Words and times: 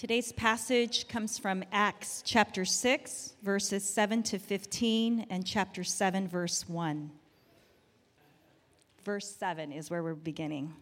Today's 0.00 0.32
passage 0.32 1.08
comes 1.08 1.36
from 1.36 1.62
Acts 1.72 2.22
chapter 2.24 2.64
6, 2.64 3.34
verses 3.42 3.84
7 3.84 4.22
to 4.22 4.38
15, 4.38 5.26
and 5.28 5.44
chapter 5.44 5.84
7, 5.84 6.26
verse 6.26 6.66
1. 6.66 7.10
Verse 9.04 9.28
7 9.28 9.70
is 9.70 9.90
where 9.90 10.02
we're 10.02 10.14
beginning. 10.14 10.72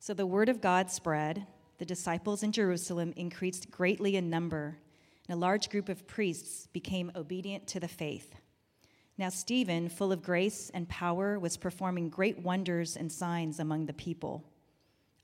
So 0.00 0.12
the 0.12 0.26
word 0.26 0.50
of 0.50 0.60
God 0.60 0.90
spread. 0.90 1.46
The 1.78 1.86
disciples 1.86 2.42
in 2.42 2.52
Jerusalem 2.52 3.14
increased 3.16 3.70
greatly 3.70 4.16
in 4.16 4.28
number, 4.28 4.76
and 5.26 5.34
a 5.34 5.40
large 5.40 5.70
group 5.70 5.88
of 5.88 6.06
priests 6.06 6.66
became 6.74 7.10
obedient 7.16 7.66
to 7.68 7.80
the 7.80 7.88
faith. 7.88 8.34
Now, 9.16 9.30
Stephen, 9.30 9.88
full 9.88 10.12
of 10.12 10.22
grace 10.22 10.70
and 10.74 10.86
power, 10.90 11.38
was 11.38 11.56
performing 11.56 12.10
great 12.10 12.38
wonders 12.38 12.98
and 12.98 13.10
signs 13.10 13.58
among 13.58 13.86
the 13.86 13.94
people. 13.94 14.44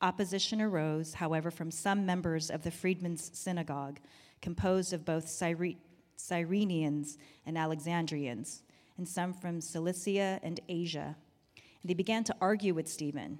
Opposition 0.03 0.61
arose, 0.61 1.15
however, 1.15 1.53
from 1.53 1.71
some 1.71 2.05
members 2.05 2.51
of 2.51 2.65
the 2.65 2.73
freedmen's 2.73 3.31
synagogue, 3.33 4.01
composed 4.41 4.93
of 4.93 5.05
both 5.05 5.29
Cyre- 5.29 5.77
Cyrenians 6.19 7.17
and 7.47 7.57
Alexandrians, 7.57 8.65
and 8.99 9.09
some 9.09 9.33
from 9.33 9.61
Cilicia 9.61 10.41
and 10.43 10.59
Asia. 10.69 11.17
And 11.57 11.89
they 11.89 11.95
began 11.95 12.25
to 12.25 12.37
argue 12.41 12.75
with 12.75 12.89
Stephen, 12.89 13.39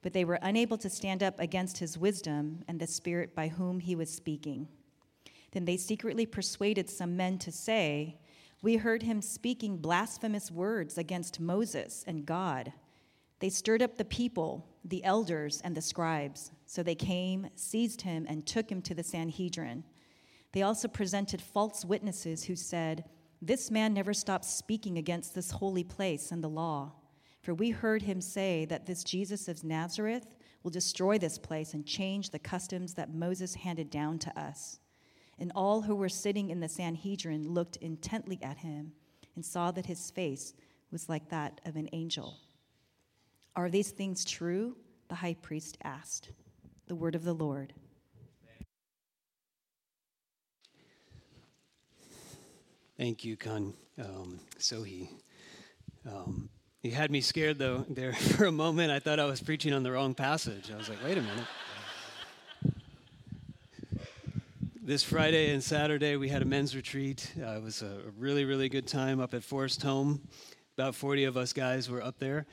but 0.00 0.14
they 0.14 0.24
were 0.24 0.38
unable 0.40 0.78
to 0.78 0.88
stand 0.88 1.22
up 1.22 1.38
against 1.38 1.78
his 1.78 1.98
wisdom 1.98 2.64
and 2.66 2.80
the 2.80 2.86
spirit 2.86 3.34
by 3.34 3.48
whom 3.48 3.80
he 3.80 3.94
was 3.94 4.10
speaking. 4.10 4.68
Then 5.52 5.66
they 5.66 5.76
secretly 5.76 6.24
persuaded 6.24 6.88
some 6.88 7.16
men 7.16 7.38
to 7.38 7.52
say, 7.52 8.16
We 8.62 8.76
heard 8.76 9.02
him 9.02 9.20
speaking 9.20 9.76
blasphemous 9.76 10.50
words 10.50 10.96
against 10.96 11.40
Moses 11.40 12.04
and 12.06 12.24
God. 12.24 12.72
They 13.40 13.50
stirred 13.50 13.82
up 13.82 13.96
the 13.96 14.04
people, 14.04 14.66
the 14.84 15.04
elders, 15.04 15.60
and 15.62 15.76
the 15.76 15.82
scribes. 15.82 16.52
So 16.66 16.82
they 16.82 16.94
came, 16.94 17.48
seized 17.54 18.02
him, 18.02 18.26
and 18.28 18.46
took 18.46 18.70
him 18.70 18.80
to 18.82 18.94
the 18.94 19.02
Sanhedrin. 19.02 19.84
They 20.52 20.62
also 20.62 20.88
presented 20.88 21.40
false 21.40 21.84
witnesses 21.84 22.44
who 22.44 22.56
said, 22.56 23.04
This 23.42 23.70
man 23.70 23.94
never 23.94 24.14
stops 24.14 24.52
speaking 24.52 24.98
against 24.98 25.34
this 25.34 25.50
holy 25.50 25.84
place 25.84 26.32
and 26.32 26.42
the 26.42 26.48
law. 26.48 26.92
For 27.42 27.54
we 27.54 27.70
heard 27.70 28.02
him 28.02 28.20
say 28.20 28.64
that 28.66 28.86
this 28.86 29.04
Jesus 29.04 29.48
of 29.48 29.64
Nazareth 29.64 30.26
will 30.62 30.70
destroy 30.70 31.18
this 31.18 31.38
place 31.38 31.72
and 31.72 31.86
change 31.86 32.30
the 32.30 32.38
customs 32.38 32.94
that 32.94 33.14
Moses 33.14 33.54
handed 33.54 33.90
down 33.90 34.18
to 34.20 34.38
us. 34.38 34.78
And 35.38 35.52
all 35.54 35.82
who 35.82 35.94
were 35.94 36.10
sitting 36.10 36.50
in 36.50 36.60
the 36.60 36.68
Sanhedrin 36.68 37.48
looked 37.48 37.76
intently 37.76 38.38
at 38.42 38.58
him 38.58 38.92
and 39.34 39.44
saw 39.44 39.70
that 39.70 39.86
his 39.86 40.10
face 40.10 40.52
was 40.90 41.08
like 41.08 41.30
that 41.30 41.60
of 41.64 41.76
an 41.76 41.88
angel. 41.92 42.36
Are 43.56 43.68
these 43.68 43.90
things 43.90 44.24
true? 44.24 44.76
The 45.08 45.16
high 45.16 45.34
priest 45.34 45.76
asked. 45.82 46.30
The 46.86 46.94
word 46.94 47.14
of 47.14 47.24
the 47.24 47.32
Lord. 47.32 47.72
Thank 52.96 53.24
you, 53.24 53.36
Khan 53.36 53.74
um, 53.98 54.38
Sohi. 54.58 55.08
Um, 56.06 56.48
you 56.82 56.92
had 56.92 57.10
me 57.10 57.20
scared 57.20 57.58
though 57.58 57.84
there 57.88 58.12
for 58.36 58.44
a 58.44 58.52
moment. 58.52 58.92
I 58.92 59.00
thought 59.00 59.18
I 59.18 59.24
was 59.24 59.40
preaching 59.40 59.72
on 59.72 59.82
the 59.82 59.90
wrong 59.90 60.14
passage. 60.14 60.70
I 60.70 60.76
was 60.76 60.88
like, 60.88 61.02
wait 61.02 61.18
a 61.18 61.22
minute. 61.22 61.46
this 64.82 65.02
Friday 65.02 65.52
and 65.52 65.62
Saturday 65.62 66.16
we 66.16 66.28
had 66.28 66.42
a 66.42 66.44
men's 66.44 66.74
retreat. 66.76 67.32
Uh, 67.40 67.56
it 67.56 67.62
was 67.62 67.82
a 67.82 67.98
really, 68.18 68.44
really 68.44 68.68
good 68.68 68.86
time 68.86 69.20
up 69.20 69.34
at 69.34 69.42
Forest 69.42 69.82
Home. 69.82 70.20
About 70.76 70.94
40 70.94 71.24
of 71.24 71.36
us 71.36 71.52
guys 71.52 71.90
were 71.90 72.02
up 72.02 72.18
there 72.18 72.46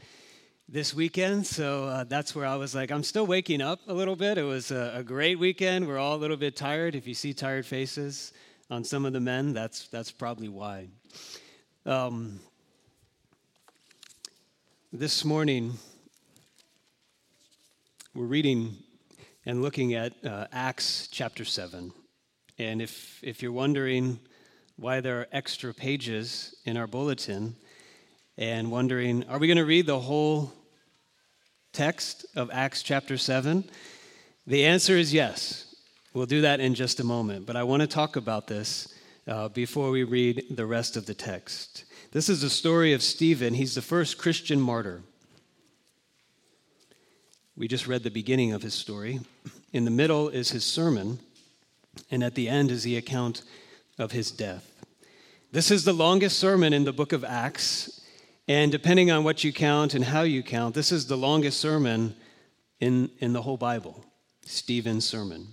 this 0.70 0.94
weekend. 0.94 1.48
So 1.48 1.86
uh, 1.86 2.04
that's 2.04 2.36
where 2.36 2.46
I 2.46 2.58
was 2.58 2.76
like, 2.76 2.92
I'm 2.92 3.04
still 3.04 3.26
waking 3.26 3.62
up 3.62 3.80
a 3.88 3.94
little 3.94 4.18
bit. 4.18 4.38
It 4.38 4.44
was 4.44 4.70
a, 4.70 4.96
a, 4.96 5.04
great 5.04 5.40
weekend. 5.40 5.88
We're 5.88 5.98
all 5.98 6.16
a 6.16 6.20
little 6.20 6.36
bit 6.36 6.58
tired. 6.58 6.94
If 6.94 7.08
you 7.08 7.14
see 7.14 7.34
tired 7.34 7.66
faces 7.66 8.34
on 8.70 8.84
some 8.84 9.06
of 9.06 9.14
the 9.14 9.22
men, 9.22 9.54
that's, 9.54 9.88
that's 9.88 10.12
probably 10.12 10.50
why. 10.50 10.90
Um, 11.86 12.42
this 14.92 15.24
morning, 15.24 15.74
we're 18.14 18.26
reading 18.26 18.76
and 19.46 19.62
looking 19.62 19.94
at 19.94 20.14
uh, 20.26 20.48
Acts 20.52 21.08
chapter 21.10 21.46
7. 21.46 21.94
And 22.60 22.82
if, 22.82 23.24
if 23.24 23.42
you're 23.42 23.54
wondering 23.54 24.20
why 24.76 25.00
there 25.00 25.22
are 25.22 25.28
extra 25.32 25.74
pages 25.74 26.56
in 26.66 26.76
our 26.76 26.88
bulletin, 26.88 27.56
and 28.38 28.72
wondering, 28.72 29.24
are 29.30 29.40
we 29.40 29.48
going 29.48 29.58
to 29.58 29.66
read 29.66 29.88
the 29.88 30.00
whole 30.00 30.54
text 31.78 32.26
of 32.36 32.50
Acts 32.52 32.82
chapter 32.82 33.20
7? 33.20 33.64
The 34.48 34.66
answer 34.66 34.98
is 34.98 35.14
yes. 35.14 35.76
We'll 36.12 36.26
do 36.26 36.42
that 36.42 36.60
in 36.60 36.74
just 36.74 37.00
a 37.00 37.04
moment, 37.04 37.46
but 37.46 37.56
I 37.56 37.62
want 37.62 37.82
to 37.82 37.88
talk 37.88 38.16
about 38.16 38.48
this 38.48 38.96
uh, 39.28 39.50
before 39.50 39.92
we 39.92 40.04
read 40.04 40.46
the 40.50 40.66
rest 40.66 40.98
of 40.98 41.06
the 41.06 41.14
text. 41.14 41.86
This 42.14 42.30
is 42.30 42.42
the 42.42 42.50
story 42.50 42.94
of 42.94 43.04
Stephen. 43.04 43.54
He's 43.54 43.76
the 43.76 43.84
first 43.84 44.18
Christian 44.18 44.60
martyr. 44.60 45.04
We 47.56 47.68
just 47.68 47.86
read 47.86 48.02
the 48.02 48.10
beginning 48.10 48.54
of 48.54 48.64
his 48.64 48.74
story. 48.74 49.20
In 49.72 49.86
the 49.86 49.92
middle 49.92 50.30
is 50.30 50.50
his 50.50 50.66
sermon, 50.66 51.20
and 52.10 52.24
at 52.24 52.34
the 52.34 52.50
end 52.50 52.72
is 52.72 52.82
the 52.82 52.98
account 52.98 53.44
of 54.00 54.14
his 54.14 54.32
death. 54.32 54.84
This 55.52 55.70
is 55.70 55.86
the 55.86 55.94
longest 55.94 56.40
sermon 56.40 56.74
in 56.74 56.86
the 56.86 56.94
book 56.94 57.14
of 57.14 57.24
Acts, 57.24 57.97
and 58.48 58.72
depending 58.72 59.12
on 59.12 59.24
what 59.24 59.44
you 59.44 59.52
count 59.52 59.94
and 59.94 60.04
how 60.04 60.22
you 60.22 60.42
count, 60.42 60.74
this 60.74 60.92
is 60.92 61.08
the 61.08 61.18
longest 61.18 61.60
sermon 61.60 62.16
in, 62.80 63.10
in 63.20 63.34
the 63.34 63.42
whole 63.42 63.58
Bible 63.58 64.04
Stephen's 64.46 65.06
sermon. 65.06 65.48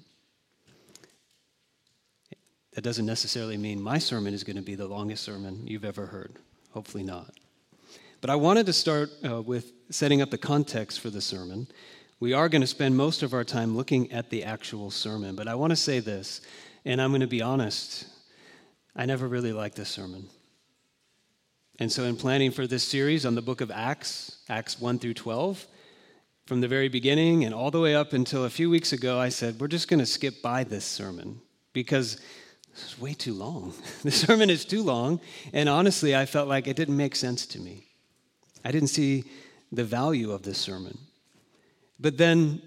That 2.75 2.83
doesn't 2.83 3.07
necessarily 3.07 3.57
mean 3.57 3.81
my 3.81 3.99
sermon 3.99 4.35
is 4.35 4.45
going 4.45 4.57
to 4.57 4.63
be 4.63 4.75
the 4.75 4.87
longest 4.87 5.23
sermon 5.25 5.67
you've 5.67 5.85
ever 5.85 6.07
heard. 6.07 6.37
Hopefully 6.73 7.05
not. 7.05 7.33
But 8.21 8.31
I 8.31 8.37
wanted 8.37 8.67
to 8.67 8.73
start 8.73 9.11
uh, 9.25 9.43
with 9.43 9.73
setting 9.91 10.23
up 10.23 10.31
the 10.31 10.39
context 10.39 11.01
for 11.01 11.11
the 11.11 11.21
sermon. 11.21 11.69
We 12.21 12.33
are 12.33 12.49
going 12.49 12.63
to 12.63 12.67
spend 12.67 12.97
most 12.97 13.23
of 13.23 13.35
our 13.35 13.45
time 13.45 13.77
looking 13.77 14.11
at 14.11 14.31
the 14.31 14.45
actual 14.45 14.91
sermon, 14.91 15.37
but 15.37 15.47
I 15.47 15.55
want 15.55 15.71
to 15.71 15.77
say 15.77 16.01
this, 16.01 16.41
and 16.85 17.03
I'm 17.03 17.11
going 17.11 17.21
to 17.21 17.27
be 17.27 17.43
honest. 17.43 18.07
I 18.97 19.07
never 19.07 19.29
really 19.29 19.53
liked 19.53 19.77
this 19.77 19.91
sermon. 19.91 20.29
And 21.81 21.91
so, 21.91 22.05
in 22.05 22.17
planning 22.17 22.53
for 22.53 22.69
this 22.69 22.85
series 22.85 23.27
on 23.27 23.35
the 23.35 23.43
book 23.43 23.61
of 23.61 23.71
Acts, 23.71 24.37
Acts 24.49 24.81
1 24.81 25.01
through 25.01 25.15
12, 25.15 25.67
from 26.47 26.61
the 26.61 26.69
very 26.69 26.89
beginning 26.89 27.45
and 27.45 27.53
all 27.53 27.73
the 27.73 27.81
way 27.81 27.97
up 27.97 28.13
until 28.13 28.45
a 28.45 28.51
few 28.51 28.71
weeks 28.71 28.93
ago, 28.93 29.19
I 29.19 29.29
said, 29.29 29.59
we're 29.59 29.67
just 29.67 29.89
going 29.89 29.99
to 29.99 30.07
skip 30.07 30.41
by 30.41 30.63
this 30.63 30.85
sermon 30.85 31.41
because 31.73 32.21
this 32.73 32.93
is 32.93 33.01
way 33.01 33.13
too 33.13 33.35
long. 33.35 33.73
the 34.05 34.13
sermon 34.13 34.51
is 34.51 34.65
too 34.65 34.83
long. 34.83 35.21
And 35.53 35.69
honestly, 35.69 36.15
I 36.15 36.27
felt 36.27 36.49
like 36.49 36.69
it 36.69 36.77
didn't 36.77 36.97
make 36.97 37.17
sense 37.17 37.45
to 37.47 37.59
me. 37.59 37.87
I 38.65 38.71
didn't 38.71 38.89
see 38.89 39.25
the 39.73 39.85
value 39.85 40.31
of 40.31 40.43
this 40.43 40.59
sermon. 40.59 40.97
But 41.99 42.19
then, 42.19 42.63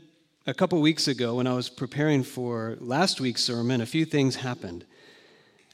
a 0.46 0.53
couple 0.53 0.81
weeks 0.81 1.07
ago, 1.07 1.35
when 1.35 1.47
I 1.47 1.53
was 1.53 1.69
preparing 1.69 2.23
for 2.23 2.78
last 2.79 3.22
week's 3.22 3.44
sermon, 3.44 3.79
a 3.79 3.85
few 3.85 4.06
things 4.06 4.35
happened. 4.35 4.85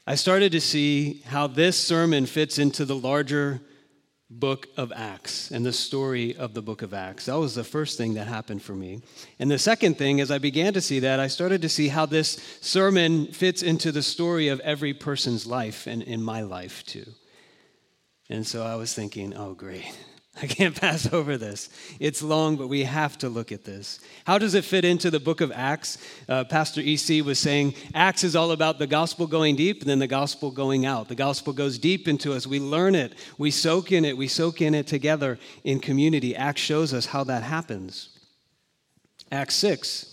I 0.06 0.16
started 0.16 0.52
to 0.52 0.60
see 0.60 1.22
how 1.26 1.46
this 1.46 1.78
sermon 1.78 2.26
fits 2.26 2.58
into 2.58 2.84
the 2.84 2.96
larger 2.96 3.62
book 4.28 4.68
of 4.76 4.92
Acts 4.94 5.50
and 5.50 5.64
the 5.64 5.72
story 5.72 6.36
of 6.36 6.52
the 6.52 6.60
book 6.60 6.82
of 6.82 6.92
Acts. 6.92 7.26
That 7.26 7.38
was 7.38 7.54
the 7.54 7.64
first 7.64 7.96
thing 7.96 8.14
that 8.14 8.26
happened 8.26 8.62
for 8.62 8.74
me. 8.74 9.00
And 9.38 9.50
the 9.50 9.58
second 9.58 9.96
thing, 9.96 10.20
as 10.20 10.30
I 10.30 10.38
began 10.38 10.74
to 10.74 10.80
see 10.82 11.00
that, 11.00 11.20
I 11.20 11.28
started 11.28 11.62
to 11.62 11.70
see 11.70 11.88
how 11.88 12.04
this 12.04 12.58
sermon 12.60 13.28
fits 13.28 13.62
into 13.62 13.92
the 13.92 14.02
story 14.02 14.48
of 14.48 14.60
every 14.60 14.92
person's 14.92 15.46
life 15.46 15.86
and 15.86 16.02
in 16.02 16.22
my 16.22 16.42
life 16.42 16.84
too. 16.84 17.06
And 18.28 18.46
so 18.46 18.62
I 18.62 18.74
was 18.76 18.92
thinking, 18.92 19.34
oh, 19.34 19.54
great. 19.54 19.96
I 20.42 20.46
can't 20.46 20.78
pass 20.78 21.12
over 21.12 21.36
this. 21.36 21.68
It's 22.00 22.22
long, 22.22 22.56
but 22.56 22.68
we 22.68 22.82
have 22.84 23.16
to 23.18 23.28
look 23.28 23.52
at 23.52 23.64
this. 23.64 24.00
How 24.24 24.38
does 24.38 24.54
it 24.54 24.64
fit 24.64 24.84
into 24.84 25.10
the 25.10 25.20
book 25.20 25.40
of 25.40 25.52
Acts? 25.52 25.98
Uh, 26.28 26.44
Pastor 26.44 26.80
EC 26.84 27.24
was 27.24 27.38
saying 27.38 27.74
Acts 27.94 28.24
is 28.24 28.34
all 28.34 28.50
about 28.50 28.78
the 28.78 28.86
gospel 28.86 29.26
going 29.28 29.54
deep 29.54 29.80
and 29.80 29.88
then 29.88 30.00
the 30.00 30.06
gospel 30.08 30.50
going 30.50 30.86
out. 30.86 31.08
The 31.08 31.14
gospel 31.14 31.52
goes 31.52 31.78
deep 31.78 32.08
into 32.08 32.32
us. 32.32 32.46
We 32.46 32.58
learn 32.58 32.94
it, 32.94 33.14
we 33.38 33.50
soak 33.50 33.92
in 33.92 34.04
it, 34.04 34.16
we 34.16 34.26
soak 34.26 34.60
in 34.60 34.74
it 34.74 34.88
together 34.88 35.38
in 35.62 35.78
community. 35.78 36.34
Acts 36.34 36.60
shows 36.60 36.92
us 36.92 37.06
how 37.06 37.22
that 37.24 37.44
happens. 37.44 38.10
Acts 39.30 39.54
6 39.56 40.10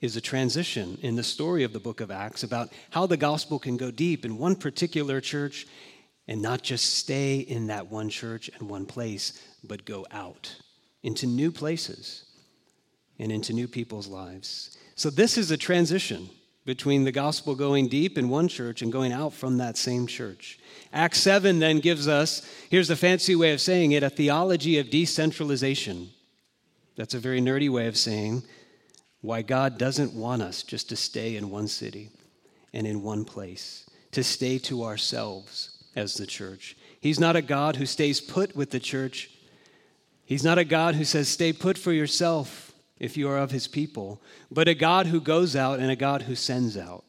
is 0.00 0.16
a 0.16 0.20
transition 0.20 0.96
in 1.02 1.16
the 1.16 1.22
story 1.22 1.64
of 1.64 1.74
the 1.74 1.80
book 1.80 2.00
of 2.00 2.10
Acts 2.10 2.42
about 2.42 2.72
how 2.88 3.06
the 3.06 3.18
gospel 3.18 3.58
can 3.58 3.76
go 3.76 3.90
deep 3.90 4.24
in 4.24 4.38
one 4.38 4.56
particular 4.56 5.20
church 5.20 5.66
and 6.30 6.40
not 6.40 6.62
just 6.62 6.94
stay 6.94 7.40
in 7.40 7.66
that 7.66 7.90
one 7.90 8.08
church 8.08 8.48
and 8.58 8.70
one 8.70 8.86
place, 8.86 9.32
but 9.64 9.84
go 9.84 10.06
out 10.10 10.56
into 11.02 11.26
new 11.26 11.50
places 11.50 12.24
and 13.18 13.30
into 13.30 13.52
new 13.52 13.68
people's 13.68 14.08
lives. 14.08 14.76
So, 14.94 15.10
this 15.10 15.38
is 15.38 15.50
a 15.50 15.56
transition 15.56 16.28
between 16.66 17.04
the 17.04 17.12
gospel 17.12 17.54
going 17.54 17.88
deep 17.88 18.18
in 18.18 18.28
one 18.28 18.48
church 18.48 18.82
and 18.82 18.92
going 18.92 19.12
out 19.12 19.32
from 19.32 19.58
that 19.58 19.76
same 19.76 20.06
church. 20.06 20.58
Acts 20.92 21.20
7 21.20 21.58
then 21.58 21.80
gives 21.80 22.06
us, 22.06 22.46
here's 22.70 22.90
a 22.90 22.96
fancy 22.96 23.34
way 23.34 23.52
of 23.52 23.60
saying 23.60 23.92
it, 23.92 24.02
a 24.02 24.10
theology 24.10 24.78
of 24.78 24.90
decentralization. 24.90 26.10
That's 26.96 27.14
a 27.14 27.18
very 27.18 27.40
nerdy 27.40 27.70
way 27.70 27.86
of 27.86 27.96
saying 27.96 28.42
why 29.22 29.42
God 29.42 29.78
doesn't 29.78 30.12
want 30.12 30.42
us 30.42 30.62
just 30.62 30.88
to 30.90 30.96
stay 30.96 31.36
in 31.36 31.50
one 31.50 31.68
city 31.68 32.10
and 32.72 32.86
in 32.86 33.02
one 33.02 33.24
place, 33.24 33.88
to 34.12 34.22
stay 34.22 34.58
to 34.58 34.84
ourselves 34.84 35.84
as 35.96 36.14
the 36.14 36.26
church. 36.26 36.76
He's 37.00 37.20
not 37.20 37.36
a 37.36 37.42
God 37.42 37.76
who 37.76 37.86
stays 37.86 38.20
put 38.20 38.54
with 38.54 38.70
the 38.70 38.80
church. 38.80 39.30
He's 40.30 40.44
not 40.44 40.58
a 40.58 40.64
God 40.64 40.94
who 40.94 41.04
says, 41.04 41.28
stay 41.28 41.52
put 41.52 41.76
for 41.76 41.92
yourself 41.92 42.72
if 43.00 43.16
you 43.16 43.28
are 43.28 43.38
of 43.38 43.50
his 43.50 43.66
people, 43.66 44.22
but 44.48 44.68
a 44.68 44.74
God 44.74 45.08
who 45.08 45.20
goes 45.20 45.56
out 45.56 45.80
and 45.80 45.90
a 45.90 45.96
God 45.96 46.22
who 46.22 46.36
sends 46.36 46.76
out. 46.76 47.02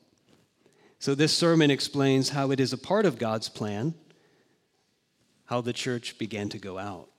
So, 0.97 1.13
this 1.13 1.31
sermon 1.31 1.69
explains 1.69 2.29
how 2.29 2.50
it 2.50 2.59
is 2.59 2.73
a 2.73 2.79
part 2.79 3.06
of 3.06 3.19
God's 3.19 3.47
plan, 3.47 3.94
how 5.45 5.62
the 5.62 5.71
church 5.71 6.18
began 6.18 6.50
to 6.50 6.57
go 6.57 6.79
out, 6.79 7.09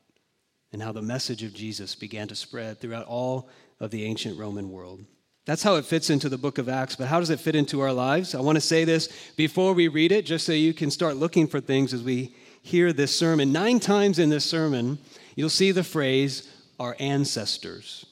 and 0.73 0.83
how 0.83 0.91
the 0.91 1.03
message 1.03 1.45
of 1.45 1.55
Jesus 1.55 1.95
began 1.95 2.27
to 2.27 2.35
spread 2.35 2.81
throughout 2.81 3.07
all 3.07 3.49
of 3.79 3.93
the 3.93 4.05
ancient 4.05 4.37
Roman 4.37 4.73
world. 4.73 5.05
That's 5.45 5.63
how 5.63 5.77
it 5.77 5.85
fits 5.85 6.11
into 6.11 6.29
the 6.29 6.37
book 6.37 6.59
of 6.59 6.69
Acts, 6.69 6.97
but 6.97 7.07
how 7.07 7.21
does 7.21 7.31
it 7.31 7.39
fit 7.39 7.55
into 7.55 7.79
our 7.79 7.93
lives? 7.93 8.35
I 8.35 8.41
want 8.41 8.57
to 8.57 8.61
say 8.61 8.85
this 8.85 9.09
before 9.37 9.73
we 9.73 9.87
read 9.87 10.11
it, 10.11 10.27
just 10.27 10.47
so 10.47 10.53
you 10.53 10.75
can 10.75 10.91
start 10.91 11.15
looking 11.15 11.47
for 11.47 11.61
things 11.61 11.95
as 11.95 12.03
we 12.03 12.35
hear 12.61 12.93
this 12.93 13.17
sermon. 13.17 13.53
Nine 13.53 13.79
times 13.79 14.19
in 14.19 14.31
this 14.31 14.45
sermon, 14.45 14.99
you'll 15.35 15.49
see 15.49 15.73
the 15.73 15.85
phrase, 15.85 16.49
our 16.79 16.97
ancestors. 16.99 18.07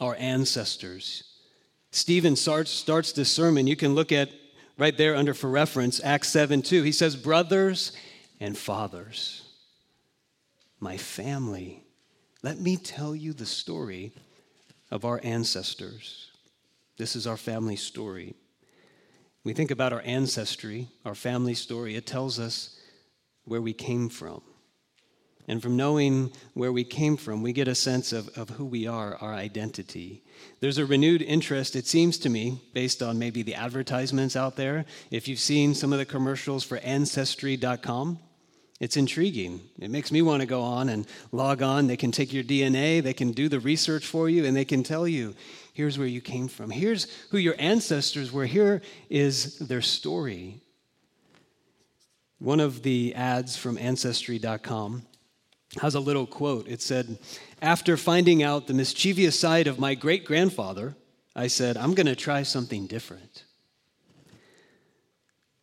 Our 0.00 0.16
ancestors. 0.16 1.24
Stephen 1.90 2.36
starts, 2.36 3.12
this 3.12 3.30
sermon. 3.30 3.66
You 3.66 3.76
can 3.76 3.94
look 3.94 4.12
at 4.12 4.28
right 4.76 4.96
there 4.96 5.16
under 5.16 5.34
for 5.34 5.48
reference, 5.48 6.00
Acts 6.04 6.28
7 6.28 6.62
2. 6.62 6.82
He 6.82 6.92
says, 6.92 7.16
Brothers 7.16 7.92
and 8.40 8.56
fathers, 8.56 9.42
my 10.80 10.96
family, 10.96 11.84
let 12.42 12.60
me 12.60 12.76
tell 12.76 13.14
you 13.16 13.32
the 13.32 13.46
story 13.46 14.12
of 14.90 15.04
our 15.04 15.20
ancestors. 15.24 16.30
This 16.98 17.16
is 17.16 17.26
our 17.26 17.36
family 17.36 17.76
story. 17.76 18.34
We 19.44 19.52
think 19.52 19.70
about 19.70 19.92
our 19.92 20.02
ancestry, 20.04 20.88
our 21.04 21.14
family 21.14 21.54
story, 21.54 21.94
it 21.94 22.06
tells 22.06 22.38
us 22.38 22.78
where 23.44 23.62
we 23.62 23.72
came 23.72 24.08
from. 24.08 24.42
And 25.48 25.62
from 25.62 25.76
knowing 25.76 26.32
where 26.54 26.72
we 26.72 26.82
came 26.82 27.16
from, 27.16 27.42
we 27.42 27.52
get 27.52 27.68
a 27.68 27.74
sense 27.74 28.12
of, 28.12 28.28
of 28.36 28.50
who 28.50 28.64
we 28.64 28.86
are, 28.86 29.16
our 29.16 29.32
identity. 29.32 30.24
There's 30.60 30.78
a 30.78 30.86
renewed 30.86 31.22
interest, 31.22 31.76
it 31.76 31.86
seems 31.86 32.18
to 32.18 32.28
me, 32.28 32.62
based 32.74 33.00
on 33.02 33.18
maybe 33.18 33.42
the 33.42 33.54
advertisements 33.54 34.34
out 34.34 34.56
there. 34.56 34.86
If 35.10 35.28
you've 35.28 35.38
seen 35.38 35.74
some 35.74 35.92
of 35.92 36.00
the 36.00 36.04
commercials 36.04 36.64
for 36.64 36.78
Ancestry.com, 36.78 38.18
it's 38.80 38.96
intriguing. 38.96 39.60
It 39.78 39.90
makes 39.90 40.10
me 40.10 40.20
want 40.20 40.40
to 40.40 40.46
go 40.46 40.62
on 40.62 40.88
and 40.88 41.06
log 41.32 41.62
on. 41.62 41.86
They 41.86 41.96
can 41.96 42.12
take 42.12 42.32
your 42.32 42.44
DNA, 42.44 43.02
they 43.02 43.14
can 43.14 43.30
do 43.30 43.48
the 43.48 43.60
research 43.60 44.04
for 44.04 44.28
you, 44.28 44.44
and 44.44 44.56
they 44.56 44.64
can 44.64 44.82
tell 44.82 45.06
you 45.06 45.34
here's 45.72 45.96
where 45.96 46.08
you 46.08 46.20
came 46.20 46.48
from, 46.48 46.70
here's 46.70 47.06
who 47.30 47.38
your 47.38 47.54
ancestors 47.58 48.32
were, 48.32 48.46
here 48.46 48.82
is 49.08 49.58
their 49.58 49.82
story. 49.82 50.60
One 52.38 52.60
of 52.60 52.82
the 52.82 53.14
ads 53.14 53.56
from 53.56 53.78
Ancestry.com 53.78 55.02
has 55.80 55.94
a 55.94 56.00
little 56.00 56.26
quote. 56.26 56.68
It 56.68 56.82
said, 56.82 57.18
After 57.60 57.96
finding 57.96 58.42
out 58.42 58.66
the 58.66 58.74
mischievous 58.74 59.38
side 59.38 59.66
of 59.66 59.78
my 59.78 59.94
great 59.94 60.24
grandfather, 60.24 60.96
I 61.34 61.48
said, 61.48 61.76
I'm 61.76 61.94
going 61.94 62.06
to 62.06 62.16
try 62.16 62.42
something 62.42 62.86
different. 62.86 63.44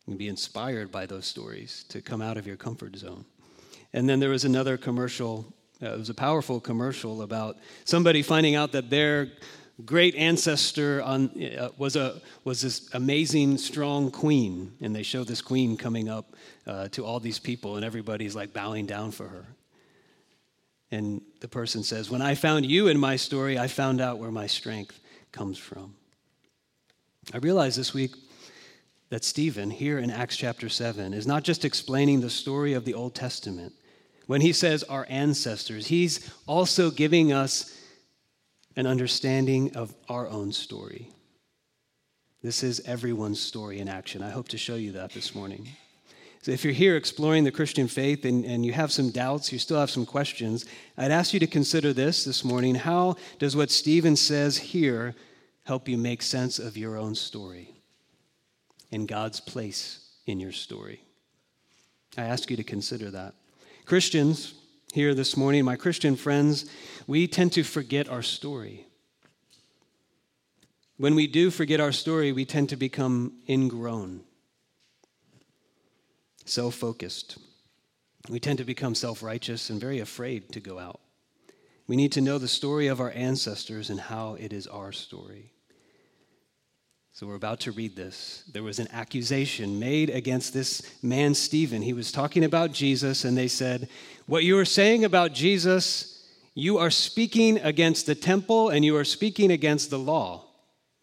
You 0.06 0.12
can 0.12 0.16
be 0.16 0.28
inspired 0.28 0.92
by 0.92 1.06
those 1.06 1.26
stories 1.26 1.84
to 1.88 2.00
come 2.00 2.20
out 2.20 2.36
of 2.36 2.46
your 2.46 2.56
comfort 2.56 2.96
zone. 2.96 3.24
And 3.92 4.08
then 4.08 4.20
there 4.20 4.30
was 4.30 4.44
another 4.44 4.76
commercial, 4.76 5.52
uh, 5.82 5.94
it 5.94 5.98
was 5.98 6.10
a 6.10 6.14
powerful 6.14 6.60
commercial 6.60 7.22
about 7.22 7.56
somebody 7.84 8.22
finding 8.22 8.54
out 8.54 8.72
that 8.72 8.90
their 8.90 9.28
great 9.84 10.14
ancestor 10.14 11.02
on, 11.02 11.30
uh, 11.42 11.70
was, 11.78 11.96
a, 11.96 12.20
was 12.44 12.60
this 12.60 12.88
amazing, 12.92 13.58
strong 13.58 14.10
queen. 14.10 14.72
And 14.80 14.94
they 14.94 15.02
show 15.02 15.24
this 15.24 15.40
queen 15.40 15.76
coming 15.76 16.08
up 16.08 16.36
uh, 16.66 16.88
to 16.88 17.04
all 17.04 17.18
these 17.18 17.38
people, 17.38 17.76
and 17.76 17.84
everybody's 17.84 18.36
like 18.36 18.52
bowing 18.52 18.86
down 18.86 19.10
for 19.10 19.26
her. 19.26 19.46
And 20.94 21.22
the 21.40 21.48
person 21.48 21.82
says, 21.82 22.08
When 22.08 22.22
I 22.22 22.36
found 22.36 22.66
you 22.66 22.86
in 22.86 22.98
my 22.98 23.16
story, 23.16 23.58
I 23.58 23.66
found 23.66 24.00
out 24.00 24.18
where 24.18 24.30
my 24.30 24.46
strength 24.46 25.00
comes 25.32 25.58
from. 25.58 25.96
I 27.32 27.38
realized 27.38 27.76
this 27.76 27.92
week 27.92 28.12
that 29.10 29.24
Stephen, 29.24 29.70
here 29.70 29.98
in 29.98 30.10
Acts 30.10 30.36
chapter 30.36 30.68
7, 30.68 31.12
is 31.12 31.26
not 31.26 31.42
just 31.42 31.64
explaining 31.64 32.20
the 32.20 32.30
story 32.30 32.74
of 32.74 32.84
the 32.84 32.94
Old 32.94 33.14
Testament. 33.14 33.72
When 34.26 34.40
he 34.40 34.52
says 34.52 34.84
our 34.84 35.04
ancestors, 35.08 35.88
he's 35.88 36.30
also 36.46 36.92
giving 36.92 37.32
us 37.32 37.76
an 38.76 38.86
understanding 38.86 39.76
of 39.76 39.92
our 40.08 40.28
own 40.28 40.52
story. 40.52 41.10
This 42.40 42.62
is 42.62 42.80
everyone's 42.86 43.40
story 43.40 43.80
in 43.80 43.88
action. 43.88 44.22
I 44.22 44.30
hope 44.30 44.48
to 44.48 44.58
show 44.58 44.76
you 44.76 44.92
that 44.92 45.10
this 45.10 45.34
morning. 45.34 45.68
So 46.44 46.52
if 46.52 46.62
you're 46.62 46.72
here 46.74 46.96
exploring 46.96 47.44
the 47.44 47.50
Christian 47.50 47.88
faith 47.88 48.24
and, 48.24 48.44
and 48.44 48.64
you 48.64 48.72
have 48.72 48.92
some 48.92 49.10
doubts, 49.10 49.50
you 49.50 49.58
still 49.58 49.80
have 49.80 49.90
some 49.90 50.04
questions, 50.04 50.66
I'd 50.96 51.10
ask 51.10 51.32
you 51.32 51.40
to 51.40 51.46
consider 51.46 51.92
this 51.92 52.24
this 52.24 52.44
morning. 52.44 52.74
How 52.74 53.16
does 53.38 53.56
what 53.56 53.70
Stephen 53.70 54.14
says 54.14 54.58
here 54.58 55.14
help 55.64 55.88
you 55.88 55.98
make 55.98 56.20
sense 56.20 56.58
of 56.58 56.76
your 56.76 56.96
own 56.96 57.14
story? 57.14 57.74
and 58.94 59.08
God's 59.08 59.40
place 59.40 59.98
in 60.26 60.38
your 60.38 60.52
story? 60.52 61.00
I 62.16 62.22
ask 62.22 62.48
you 62.48 62.56
to 62.56 62.62
consider 62.62 63.10
that. 63.10 63.34
Christians, 63.84 64.54
here 64.92 65.14
this 65.14 65.36
morning, 65.36 65.64
my 65.64 65.74
Christian 65.74 66.14
friends, 66.14 66.66
we 67.08 67.26
tend 67.26 67.52
to 67.54 67.64
forget 67.64 68.08
our 68.08 68.22
story. 68.22 68.86
When 70.96 71.16
we 71.16 71.26
do 71.26 71.50
forget 71.50 71.80
our 71.80 71.90
story, 71.90 72.30
we 72.30 72.44
tend 72.44 72.68
to 72.68 72.76
become 72.76 73.32
ingrown, 73.48 74.20
self 76.44 76.74
focused. 76.74 77.38
We 78.28 78.40
tend 78.40 78.58
to 78.58 78.64
become 78.64 78.94
self 78.94 79.22
righteous 79.22 79.70
and 79.70 79.80
very 79.80 80.00
afraid 80.00 80.52
to 80.52 80.60
go 80.60 80.78
out. 80.78 81.00
We 81.86 81.96
need 81.96 82.12
to 82.12 82.20
know 82.20 82.38
the 82.38 82.48
story 82.48 82.86
of 82.86 83.00
our 83.00 83.10
ancestors 83.10 83.90
and 83.90 84.00
how 84.00 84.34
it 84.34 84.52
is 84.52 84.66
our 84.66 84.92
story. 84.92 85.52
So 87.12 87.26
we're 87.28 87.36
about 87.36 87.60
to 87.60 87.72
read 87.72 87.94
this. 87.94 88.42
There 88.52 88.64
was 88.64 88.80
an 88.80 88.88
accusation 88.92 89.78
made 89.78 90.10
against 90.10 90.52
this 90.52 90.82
man, 91.00 91.34
Stephen. 91.34 91.80
He 91.80 91.92
was 91.92 92.10
talking 92.10 92.42
about 92.42 92.72
Jesus, 92.72 93.24
and 93.24 93.38
they 93.38 93.46
said, 93.46 93.88
What 94.26 94.42
you 94.42 94.58
are 94.58 94.64
saying 94.64 95.04
about 95.04 95.32
Jesus, 95.32 96.26
you 96.54 96.78
are 96.78 96.90
speaking 96.90 97.58
against 97.58 98.06
the 98.06 98.14
temple 98.14 98.70
and 98.70 98.84
you 98.84 98.96
are 98.96 99.04
speaking 99.04 99.52
against 99.52 99.90
the 99.90 99.98
law. 99.98 100.43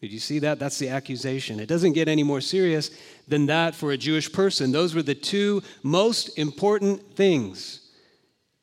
Did 0.02 0.12
you 0.12 0.18
see 0.18 0.40
that? 0.40 0.58
That's 0.58 0.80
the 0.80 0.88
accusation. 0.88 1.60
It 1.60 1.68
doesn't 1.68 1.92
get 1.92 2.08
any 2.08 2.24
more 2.24 2.40
serious 2.40 2.90
than 3.28 3.46
that 3.46 3.72
for 3.72 3.92
a 3.92 3.96
Jewish 3.96 4.32
person. 4.32 4.72
Those 4.72 4.96
were 4.96 5.02
the 5.02 5.14
two 5.14 5.62
most 5.84 6.36
important 6.36 7.14
things 7.14 7.88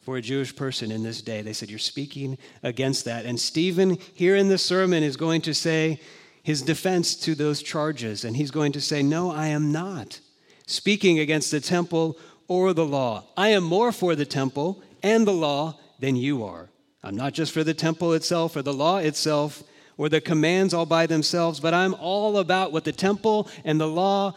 for 0.01 0.17
a 0.17 0.21
Jewish 0.21 0.53
person 0.53 0.91
in 0.91 1.01
this 1.01 1.21
day. 1.21 1.41
They 1.41 1.53
said, 1.53 1.69
You're 1.69 1.79
speaking 1.79 2.37
against 2.61 3.05
that. 3.05 3.25
And 3.25 3.39
Stephen, 3.39 3.97
here 4.13 4.35
in 4.35 4.49
the 4.49 4.57
sermon, 4.57 5.01
is 5.01 5.15
going 5.15 5.39
to 5.43 5.53
say, 5.53 6.01
his 6.43 6.61
defense 6.61 7.15
to 7.15 7.35
those 7.35 7.63
charges. 7.63 8.25
And 8.25 8.35
he's 8.35 8.51
going 8.51 8.73
to 8.73 8.81
say, 8.81 9.01
No, 9.01 9.31
I 9.31 9.47
am 9.47 9.71
not 9.71 10.19
speaking 10.67 11.19
against 11.19 11.51
the 11.51 11.61
temple 11.61 12.17
or 12.49 12.73
the 12.73 12.85
law. 12.85 13.23
I 13.37 13.49
am 13.49 13.63
more 13.63 13.93
for 13.93 14.13
the 14.13 14.25
temple 14.25 14.83
and 15.01 15.25
the 15.25 15.31
law 15.31 15.79
than 15.99 16.17
you 16.17 16.43
are. 16.43 16.67
I'm 17.01 17.15
not 17.15 17.31
just 17.31 17.53
for 17.53 17.63
the 17.63 17.73
temple 17.73 18.11
itself 18.11 18.57
or 18.57 18.61
the 18.61 18.73
law 18.73 18.97
itself 18.97 19.63
or 19.99 20.07
the 20.07 20.21
commands 20.21 20.73
all 20.73 20.85
by 20.85 21.05
themselves, 21.05 21.59
but 21.59 21.73
I'm 21.73 21.93
all 21.93 22.37
about 22.37 22.71
what 22.71 22.85
the 22.85 22.93
temple 22.93 23.49
and 23.65 23.81
the 23.81 23.87
law 23.87 24.33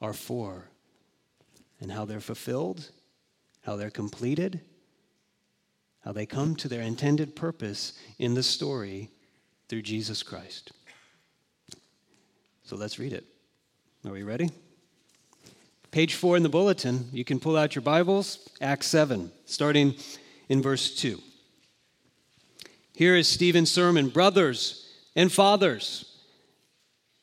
are 0.00 0.14
for 0.14 0.64
and 1.82 1.92
how 1.92 2.06
they're 2.06 2.18
fulfilled, 2.18 2.90
how 3.60 3.76
they're 3.76 3.90
completed, 3.90 4.62
how 6.00 6.12
they 6.12 6.24
come 6.24 6.56
to 6.56 6.66
their 6.66 6.80
intended 6.80 7.36
purpose 7.36 7.92
in 8.18 8.32
the 8.32 8.42
story 8.42 9.10
through 9.68 9.82
Jesus 9.82 10.22
Christ. 10.22 10.72
So 12.64 12.74
let's 12.76 12.98
read 12.98 13.12
it. 13.12 13.26
Are 14.06 14.12
we 14.12 14.22
ready? 14.22 14.48
Page 15.90 16.14
four 16.14 16.38
in 16.38 16.42
the 16.42 16.48
bulletin, 16.48 17.10
you 17.12 17.22
can 17.22 17.38
pull 17.38 17.58
out 17.58 17.74
your 17.74 17.82
Bibles, 17.82 18.48
Acts 18.62 18.86
7, 18.86 19.30
starting 19.44 19.94
in 20.48 20.62
verse 20.62 20.94
2. 20.94 21.20
Here 22.94 23.14
is 23.14 23.28
Stephen's 23.28 23.70
sermon 23.70 24.08
Brothers 24.08 24.81
and 25.14 25.32
fathers. 25.32 26.12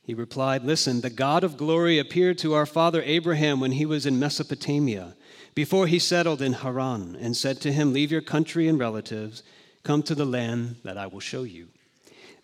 He 0.03 0.13
replied, 0.13 0.63
Listen, 0.63 1.01
the 1.01 1.09
God 1.09 1.43
of 1.43 1.57
glory 1.57 1.99
appeared 1.99 2.37
to 2.39 2.53
our 2.53 2.65
father 2.65 3.01
Abraham 3.03 3.59
when 3.59 3.73
he 3.73 3.85
was 3.85 4.05
in 4.05 4.19
Mesopotamia, 4.19 5.15
before 5.53 5.87
he 5.87 5.99
settled 5.99 6.41
in 6.41 6.53
Haran, 6.53 7.15
and 7.15 7.35
said 7.35 7.61
to 7.61 7.71
him, 7.71 7.93
Leave 7.93 8.11
your 8.11 8.21
country 8.21 8.67
and 8.67 8.79
relatives, 8.79 9.43
come 9.83 10.01
to 10.03 10.15
the 10.15 10.25
land 10.25 10.77
that 10.83 10.97
I 10.97 11.07
will 11.07 11.19
show 11.19 11.43
you. 11.43 11.67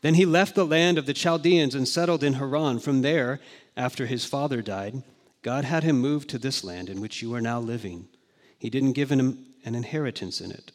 Then 0.01 0.13
he 0.13 0.25
left 0.25 0.53
the 0.53 0.65
land 0.65 0.97
of 0.99 1.07
the 1.07 1.13
Chaldeans 1.13 1.73
and 1.73 1.87
settled 1.87 2.23
in 2.23 2.33
Haran. 2.33 2.77
From 2.79 3.01
there, 3.01 3.39
after 3.75 4.05
his 4.05 4.25
father 4.25 4.61
died, 4.61 5.01
God 5.41 5.65
had 5.65 5.83
him 5.83 5.99
move 5.99 6.27
to 6.27 6.37
this 6.37 6.63
land 6.63 6.89
in 6.89 7.01
which 7.01 7.21
you 7.21 7.33
are 7.33 7.41
now 7.41 7.59
living. 7.59 8.07
He 8.59 8.69
didn't 8.69 8.93
give 8.93 9.11
him 9.11 9.45
an 9.63 9.73
inheritance 9.73 10.41
in 10.41 10.51
it, 10.51 10.71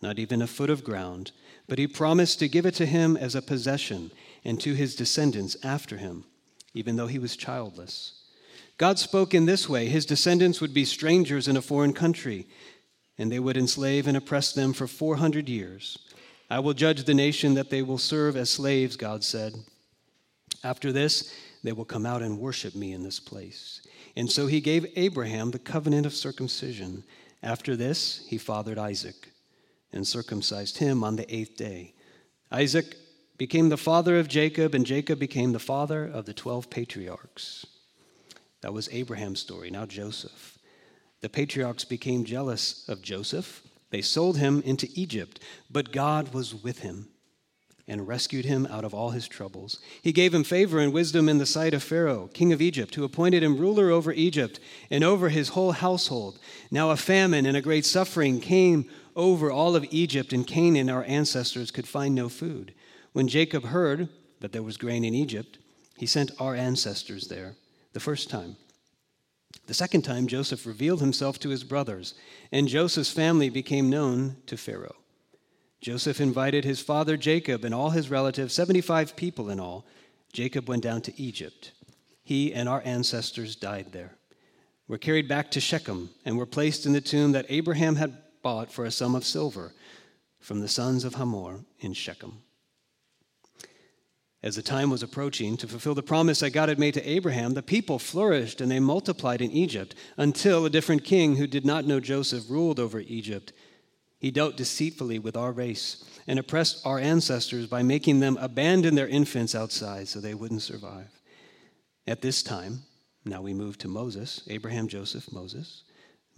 not 0.00 0.18
even 0.18 0.40
a 0.40 0.46
foot 0.46 0.70
of 0.70 0.84
ground, 0.84 1.32
but 1.68 1.78
he 1.78 1.86
promised 1.86 2.38
to 2.38 2.48
give 2.48 2.66
it 2.66 2.74
to 2.74 2.86
him 2.86 3.16
as 3.16 3.34
a 3.34 3.42
possession 3.42 4.10
and 4.44 4.60
to 4.60 4.74
his 4.74 4.96
descendants 4.96 5.56
after 5.62 5.98
him, 5.98 6.24
even 6.74 6.96
though 6.96 7.06
he 7.06 7.18
was 7.18 7.36
childless. 7.36 8.14
God 8.78 8.98
spoke 8.98 9.34
in 9.34 9.44
this 9.44 9.68
way 9.68 9.88
His 9.88 10.06
descendants 10.06 10.60
would 10.60 10.72
be 10.72 10.84
strangers 10.84 11.48
in 11.48 11.56
a 11.56 11.62
foreign 11.62 11.92
country, 11.92 12.46
and 13.18 13.30
they 13.30 13.40
would 13.40 13.56
enslave 13.56 14.06
and 14.06 14.16
oppress 14.16 14.52
them 14.52 14.72
for 14.72 14.86
400 14.86 15.48
years. 15.48 15.98
I 16.48 16.60
will 16.60 16.74
judge 16.74 17.02
the 17.02 17.12
nation 17.12 17.54
that 17.54 17.70
they 17.70 17.82
will 17.82 17.98
serve 17.98 18.36
as 18.36 18.48
slaves, 18.48 18.96
God 18.96 19.24
said. 19.24 19.54
After 20.62 20.92
this, 20.92 21.34
they 21.64 21.72
will 21.72 21.84
come 21.84 22.06
out 22.06 22.22
and 22.22 22.38
worship 22.38 22.76
me 22.76 22.92
in 22.92 23.02
this 23.02 23.18
place. 23.18 23.82
And 24.16 24.30
so 24.30 24.46
he 24.46 24.60
gave 24.60 24.86
Abraham 24.96 25.50
the 25.50 25.58
covenant 25.58 26.06
of 26.06 26.14
circumcision. 26.14 27.02
After 27.42 27.76
this, 27.76 28.24
he 28.28 28.38
fathered 28.38 28.78
Isaac 28.78 29.28
and 29.92 30.06
circumcised 30.06 30.78
him 30.78 31.02
on 31.02 31.16
the 31.16 31.34
eighth 31.34 31.56
day. 31.56 31.94
Isaac 32.50 32.96
became 33.36 33.68
the 33.68 33.76
father 33.76 34.18
of 34.18 34.28
Jacob, 34.28 34.74
and 34.74 34.84
Jacob 34.84 35.18
became 35.18 35.52
the 35.52 35.58
father 35.58 36.04
of 36.04 36.26
the 36.26 36.34
twelve 36.34 36.70
patriarchs. 36.70 37.66
That 38.60 38.72
was 38.72 38.88
Abraham's 38.90 39.40
story. 39.40 39.70
Now, 39.70 39.86
Joseph. 39.86 40.58
The 41.20 41.28
patriarchs 41.28 41.84
became 41.84 42.24
jealous 42.24 42.88
of 42.88 43.02
Joseph. 43.02 43.62
They 43.90 44.02
sold 44.02 44.36
him 44.36 44.62
into 44.62 44.88
Egypt, 44.94 45.40
but 45.70 45.92
God 45.92 46.34
was 46.34 46.54
with 46.54 46.80
him 46.80 47.08
and 47.88 48.06
rescued 48.06 48.44
him 48.44 48.66
out 48.66 48.84
of 48.84 48.92
all 48.92 49.10
his 49.10 49.26
troubles. 49.26 49.80
He 50.02 50.12
gave 50.12 50.34
him 50.34 50.44
favor 50.44 50.78
and 50.78 50.92
wisdom 50.92 51.28
in 51.28 51.38
the 51.38 51.46
sight 51.46 51.72
of 51.72 51.82
Pharaoh, 51.82 52.28
king 52.34 52.52
of 52.52 52.60
Egypt, 52.60 52.94
who 52.94 53.04
appointed 53.04 53.42
him 53.42 53.56
ruler 53.56 53.90
over 53.90 54.12
Egypt 54.12 54.60
and 54.90 55.02
over 55.02 55.30
his 55.30 55.50
whole 55.50 55.72
household. 55.72 56.38
Now 56.70 56.90
a 56.90 56.96
famine 56.96 57.46
and 57.46 57.56
a 57.56 57.62
great 57.62 57.86
suffering 57.86 58.40
came 58.40 58.90
over 59.18 59.50
all 59.50 59.74
of 59.74 59.84
Egypt, 59.90 60.32
and 60.32 60.46
Canaan, 60.46 60.88
our 60.88 61.04
ancestors, 61.04 61.72
could 61.72 61.88
find 61.88 62.14
no 62.14 62.28
food. 62.28 62.72
When 63.12 63.26
Jacob 63.26 63.64
heard 63.64 64.08
that 64.40 64.52
there 64.52 64.62
was 64.62 64.76
grain 64.76 65.04
in 65.04 65.12
Egypt, 65.12 65.58
he 65.96 66.06
sent 66.06 66.30
our 66.38 66.54
ancestors 66.54 67.26
there 67.26 67.56
the 67.92 68.00
first 68.00 68.30
time. 68.30 68.56
The 69.66 69.74
second 69.74 70.02
time, 70.02 70.28
Joseph 70.28 70.64
revealed 70.64 71.00
himself 71.00 71.40
to 71.40 71.48
his 71.48 71.64
brothers, 71.64 72.14
and 72.52 72.68
Joseph's 72.68 73.10
family 73.10 73.50
became 73.50 73.90
known 73.90 74.36
to 74.46 74.56
Pharaoh. 74.56 74.96
Joseph 75.80 76.20
invited 76.20 76.64
his 76.64 76.80
father 76.80 77.16
Jacob 77.16 77.64
and 77.64 77.74
all 77.74 77.90
his 77.90 78.10
relatives, 78.10 78.54
75 78.54 79.16
people 79.16 79.50
in 79.50 79.58
all. 79.58 79.84
Jacob 80.32 80.68
went 80.68 80.82
down 80.82 81.02
to 81.02 81.20
Egypt. 81.20 81.72
He 82.22 82.54
and 82.54 82.68
our 82.68 82.82
ancestors 82.84 83.56
died 83.56 83.92
there. 83.92 84.16
Were 84.86 84.98
carried 84.98 85.28
back 85.28 85.50
to 85.50 85.60
Shechem 85.60 86.10
and 86.24 86.38
were 86.38 86.46
placed 86.46 86.86
in 86.86 86.92
the 86.92 87.00
tomb 87.00 87.32
that 87.32 87.46
Abraham 87.48 87.96
had 87.96 88.16
bought 88.42 88.70
for 88.70 88.84
a 88.84 88.90
sum 88.90 89.14
of 89.14 89.24
silver 89.24 89.72
from 90.40 90.60
the 90.60 90.68
sons 90.68 91.04
of 91.04 91.14
Hamor 91.14 91.64
in 91.80 91.92
Shechem. 91.92 92.42
As 94.40 94.54
the 94.54 94.62
time 94.62 94.88
was 94.88 95.02
approaching 95.02 95.56
to 95.56 95.66
fulfill 95.66 95.96
the 95.96 96.02
promise 96.02 96.40
that 96.40 96.50
God 96.50 96.68
had 96.68 96.78
made 96.78 96.94
to 96.94 97.08
Abraham, 97.08 97.54
the 97.54 97.62
people 97.62 97.98
flourished 97.98 98.60
and 98.60 98.70
they 98.70 98.78
multiplied 98.78 99.42
in 99.42 99.50
Egypt 99.50 99.96
until 100.16 100.64
a 100.64 100.70
different 100.70 101.02
king 101.02 101.36
who 101.36 101.48
did 101.48 101.66
not 101.66 101.84
know 101.84 101.98
Joseph 101.98 102.48
ruled 102.48 102.78
over 102.78 103.00
Egypt. 103.00 103.52
He 104.20 104.30
dealt 104.30 104.56
deceitfully 104.56 105.18
with 105.18 105.36
our 105.36 105.50
race 105.50 106.04
and 106.28 106.38
oppressed 106.38 106.86
our 106.86 107.00
ancestors 107.00 107.66
by 107.66 107.82
making 107.82 108.20
them 108.20 108.36
abandon 108.40 108.94
their 108.94 109.08
infants 109.08 109.56
outside 109.56 110.06
so 110.06 110.20
they 110.20 110.34
wouldn't 110.34 110.62
survive. 110.62 111.10
At 112.06 112.22
this 112.22 112.42
time, 112.42 112.84
now 113.24 113.42
we 113.42 113.52
move 113.52 113.76
to 113.78 113.88
Moses, 113.88 114.42
Abraham, 114.48 114.86
Joseph, 114.86 115.32
Moses. 115.32 115.82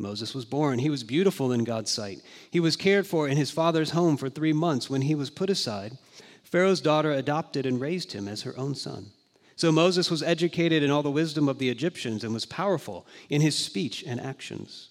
Moses 0.00 0.34
was 0.34 0.44
born. 0.44 0.78
He 0.78 0.90
was 0.90 1.04
beautiful 1.04 1.52
in 1.52 1.64
God's 1.64 1.90
sight. 1.90 2.22
He 2.50 2.58
was 2.58 2.76
cared 2.76 3.06
for 3.06 3.28
in 3.28 3.36
his 3.36 3.50
father's 3.50 3.90
home 3.90 4.16
for 4.16 4.28
three 4.28 4.52
months 4.52 4.88
when 4.88 5.02
he 5.02 5.14
was 5.14 5.30
put 5.30 5.50
aside 5.50 5.98
Pharaoh's 6.42 6.80
daughter 6.80 7.12
adopted 7.12 7.64
and 7.64 7.80
raised 7.80 8.12
him 8.12 8.26
as 8.26 8.42
her 8.42 8.58
own 8.58 8.74
son. 8.74 9.12
So 9.54 9.70
Moses 9.70 10.10
was 10.10 10.22
educated 10.22 10.82
in 10.82 10.90
all 10.90 11.02
the 11.02 11.10
wisdom 11.10 11.48
of 11.48 11.58
the 11.58 11.68
Egyptians 11.68 12.24
and 12.24 12.34
was 12.34 12.44
powerful 12.44 13.06
in 13.28 13.40
his 13.40 13.56
speech 13.56 14.02
and 14.04 14.20
actions. 14.20 14.88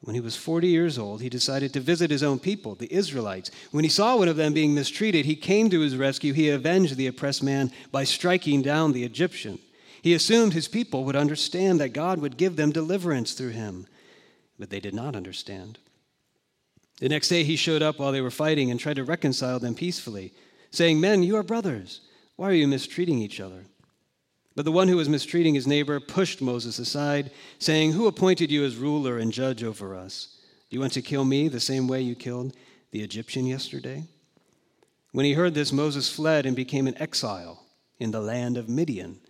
When 0.00 0.14
he 0.14 0.20
was 0.20 0.34
40 0.34 0.66
years 0.66 0.98
old, 0.98 1.20
he 1.20 1.28
decided 1.28 1.72
to 1.72 1.80
visit 1.80 2.10
his 2.10 2.24
own 2.24 2.40
people, 2.40 2.74
the 2.74 2.92
Israelites. 2.92 3.52
When 3.70 3.84
he 3.84 3.90
saw 3.90 4.16
one 4.16 4.26
of 4.26 4.36
them 4.36 4.52
being 4.52 4.74
mistreated, 4.74 5.24
he 5.24 5.36
came 5.36 5.70
to 5.70 5.80
his 5.80 5.96
rescue. 5.96 6.32
He 6.32 6.48
avenged 6.48 6.96
the 6.96 7.06
oppressed 7.06 7.44
man 7.44 7.70
by 7.92 8.02
striking 8.02 8.62
down 8.62 8.92
the 8.92 9.04
Egyptian. 9.04 9.60
He 10.02 10.14
assumed 10.14 10.52
his 10.52 10.66
people 10.66 11.04
would 11.04 11.14
understand 11.14 11.78
that 11.80 11.90
God 11.90 12.18
would 12.18 12.36
give 12.36 12.56
them 12.56 12.72
deliverance 12.72 13.34
through 13.34 13.50
him, 13.50 13.86
but 14.58 14.70
they 14.70 14.80
did 14.80 14.94
not 14.94 15.16
understand. 15.16 15.78
The 17.00 17.08
next 17.08 17.28
day, 17.28 17.42
he 17.44 17.56
showed 17.56 17.82
up 17.82 17.98
while 17.98 18.12
they 18.12 18.20
were 18.20 18.30
fighting 18.30 18.70
and 18.70 18.78
tried 18.78 18.96
to 18.96 19.04
reconcile 19.04 19.58
them 19.58 19.74
peacefully 19.74 20.32
saying, 20.72 21.00
Men, 21.00 21.22
you 21.22 21.36
are 21.36 21.44
brothers. 21.44 22.00
Why 22.36 22.48
are 22.48 22.54
you 22.54 22.66
mistreating 22.66 23.20
each 23.20 23.38
other? 23.38 23.64
But 24.56 24.64
the 24.64 24.72
one 24.72 24.88
who 24.88 24.96
was 24.96 25.08
mistreating 25.08 25.54
his 25.54 25.66
neighbor 25.66 26.00
pushed 26.00 26.42
Moses 26.42 26.78
aside, 26.78 27.30
saying, 27.58 27.92
Who 27.92 28.06
appointed 28.06 28.50
you 28.50 28.64
as 28.64 28.76
ruler 28.76 29.18
and 29.18 29.32
judge 29.32 29.62
over 29.62 29.94
us? 29.94 30.38
Do 30.68 30.74
you 30.76 30.80
want 30.80 30.92
to 30.94 31.02
kill 31.02 31.24
me 31.24 31.48
the 31.48 31.60
same 31.60 31.86
way 31.86 32.02
you 32.02 32.14
killed 32.14 32.56
the 32.90 33.02
Egyptian 33.02 33.46
yesterday? 33.46 34.04
When 35.12 35.26
he 35.26 35.34
heard 35.34 35.54
this, 35.54 35.72
Moses 35.72 36.12
fled 36.12 36.46
and 36.46 36.56
became 36.56 36.86
an 36.86 37.00
exile 37.00 37.62
in 37.98 38.10
the 38.10 38.20
land 38.20 38.56
of 38.56 38.68
Midian, 38.68 39.20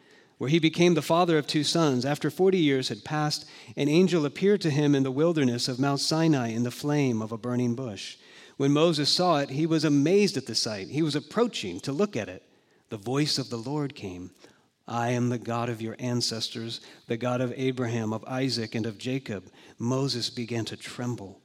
where 0.43 0.51
he 0.51 0.59
became 0.59 0.95
the 0.95 1.03
father 1.03 1.39
of 1.39 1.47
two 1.47 1.63
sons. 1.63 2.05
After 2.05 2.29
40 2.29 2.59
years 2.59 2.89
had 2.89 3.05
passed, 3.05 3.49
an 3.77 3.89
angel 3.89 4.27
appeared 4.27 4.61
to 4.63 4.71
him 4.71 4.93
in 4.93 5.05
the 5.05 5.11
wilderness 5.13 5.69
of 5.69 5.79
Mount 5.79 6.01
Sinai 6.01 6.49
in 6.49 6.65
the 6.65 6.73
flame 6.73 7.23
of 7.23 7.31
a 7.31 7.39
burning 7.39 7.77
bush. 7.77 8.17
When 8.57 8.73
Moses 8.73 9.09
saw 9.09 9.39
it, 9.39 9.51
he 9.51 9.67
was 9.67 9.85
amazed 9.85 10.37
at 10.37 10.47
the 10.47 10.57
sight. 10.57 10.89
He 10.89 11.01
was 11.01 11.15
approaching 11.15 11.79
to 11.83 11.93
look 11.93 12.17
at 12.17 12.29
it. 12.29 12.43
The 12.89 12.97
voice 12.97 13.39
of 13.39 13.51
the 13.51 13.57
Lord 13.57 13.95
came 13.95 14.33
I 14.89 15.11
am 15.11 15.29
the 15.29 15.39
God 15.39 15.69
of 15.69 15.81
your 15.81 15.95
ancestors, 16.01 16.81
the 17.07 17.17
God 17.17 17.41
of 17.41 17.55
Abraham, 17.57 18.13
of 18.13 18.25
Isaac, 18.25 18.75
and 18.75 18.85
of 18.85 18.99
Jacob. 18.99 19.45
Moses 19.79 20.29
began 20.29 20.65
to 20.65 20.77
tremble 20.77 21.41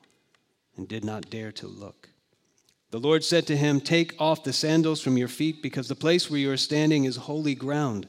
and 0.75 0.87
did 0.87 1.05
not 1.05 1.29
dare 1.29 1.51
to 1.51 1.67
look. 1.67 2.09
The 2.89 2.99
Lord 2.99 3.23
said 3.23 3.45
to 3.45 3.57
him, 3.57 3.79
Take 3.79 4.19
off 4.19 4.43
the 4.43 4.53
sandals 4.53 5.01
from 5.01 5.19
your 5.19 5.27
feet, 5.27 5.61
because 5.61 5.87
the 5.87 5.93
place 5.93 6.31
where 6.31 6.39
you 6.39 6.51
are 6.51 6.57
standing 6.57 7.03
is 7.03 7.15
holy 7.15 7.53
ground. 7.53 8.07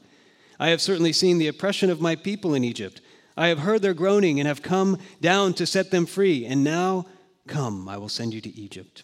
I 0.59 0.69
have 0.69 0.81
certainly 0.81 1.13
seen 1.13 1.37
the 1.37 1.47
oppression 1.47 1.89
of 1.89 2.01
my 2.01 2.15
people 2.15 2.53
in 2.53 2.63
Egypt. 2.63 3.01
I 3.37 3.47
have 3.47 3.59
heard 3.59 3.81
their 3.81 3.93
groaning 3.93 4.39
and 4.39 4.47
have 4.47 4.61
come 4.61 4.97
down 5.21 5.53
to 5.55 5.65
set 5.65 5.91
them 5.91 6.05
free. 6.05 6.45
And 6.45 6.63
now 6.63 7.05
Come, 7.49 7.89
I 7.89 7.97
will 7.97 8.09
send 8.09 8.33
you 8.35 8.41
to 8.41 8.55
Egypt. 8.55 9.03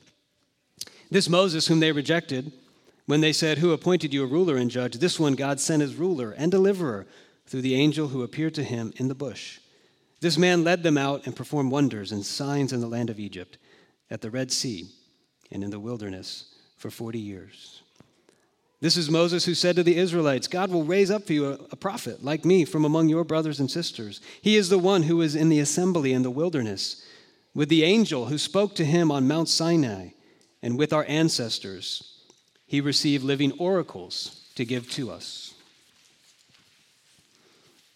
This 1.10 1.28
Moses, 1.28 1.66
whom 1.66 1.80
they 1.80 1.92
rejected, 1.92 2.54
when 3.08 3.20
they 3.20 3.34
said, 3.34 3.58
Who 3.58 3.74
appointed 3.74 4.14
you 4.14 4.24
a 4.24 4.28
ruler 4.28 4.56
and 4.56 4.70
judge? 4.70 4.98
This 4.98 5.20
one 5.20 5.34
God 5.34 5.60
sent 5.60 5.82
as 5.82 5.96
ruler 5.96 6.32
and 6.32 6.52
deliverer 6.52 7.08
through 7.48 7.62
the 7.62 7.74
angel 7.74 8.10
who 8.10 8.22
appeared 8.22 8.54
to 8.56 8.64
him 8.64 8.94
in 8.98 9.08
the 9.08 9.16
bush. 9.16 9.60
This 10.22 10.38
man 10.38 10.64
led 10.64 10.84
them 10.84 10.98
out 10.98 11.26
and 11.26 11.36
performed 11.36 11.72
wonders 11.72 12.12
and 12.12 12.24
signs 12.24 12.72
in 12.72 12.82
the 12.82 12.88
land 12.88 13.10
of 13.10 13.20
Egypt, 13.20 13.58
at 14.12 14.22
the 14.22 14.30
Red 14.30 14.52
Sea, 14.52 14.90
and 15.52 15.64
in 15.64 15.72
the 15.72 15.80
wilderness 15.80 16.54
for 16.78 16.92
40 16.92 17.18
years. 17.18 17.82
This 18.86 18.98
is 18.98 19.10
Moses 19.10 19.46
who 19.46 19.56
said 19.56 19.78
to 19.78 19.84
the 19.84 19.98
Israelites, 19.98 20.48
God 20.48 20.70
will 20.70 20.84
raise 20.84 21.10
up 21.10 21.26
for 21.26 21.34
you 21.34 21.54
a, 21.72 21.76
prophet 21.76 22.24
like 22.24 22.46
me 22.46 22.66
from 22.66 22.86
among 22.86 23.10
your 23.10 23.24
brothers 23.24 23.60
and 23.60 23.72
sisters. 23.72 24.22
He 24.44 24.58
is 24.58 24.70
the 24.70 24.78
one 24.78 25.02
who 25.02 25.18
was 25.18 25.36
in 25.36 25.50
the 25.50 25.60
assembly 25.60 26.14
in 26.14 26.22
the 26.22 26.30
wilderness 26.30 27.04
with 27.56 27.70
the 27.70 27.84
angel 27.84 28.28
who 28.28 28.38
spoke 28.38 28.76
to 28.76 28.86
him 28.86 29.10
on 29.10 29.28
Mount 29.28 29.50
Sinai, 29.50 30.10
and 30.62 30.78
with 30.78 30.94
our 30.94 31.04
ancestors. 31.08 32.22
He 32.68 32.80
received 32.80 33.24
living 33.24 33.54
oracles 33.54 34.52
to 34.54 34.64
give 34.66 34.88
to 34.92 35.10
us. 35.10 35.56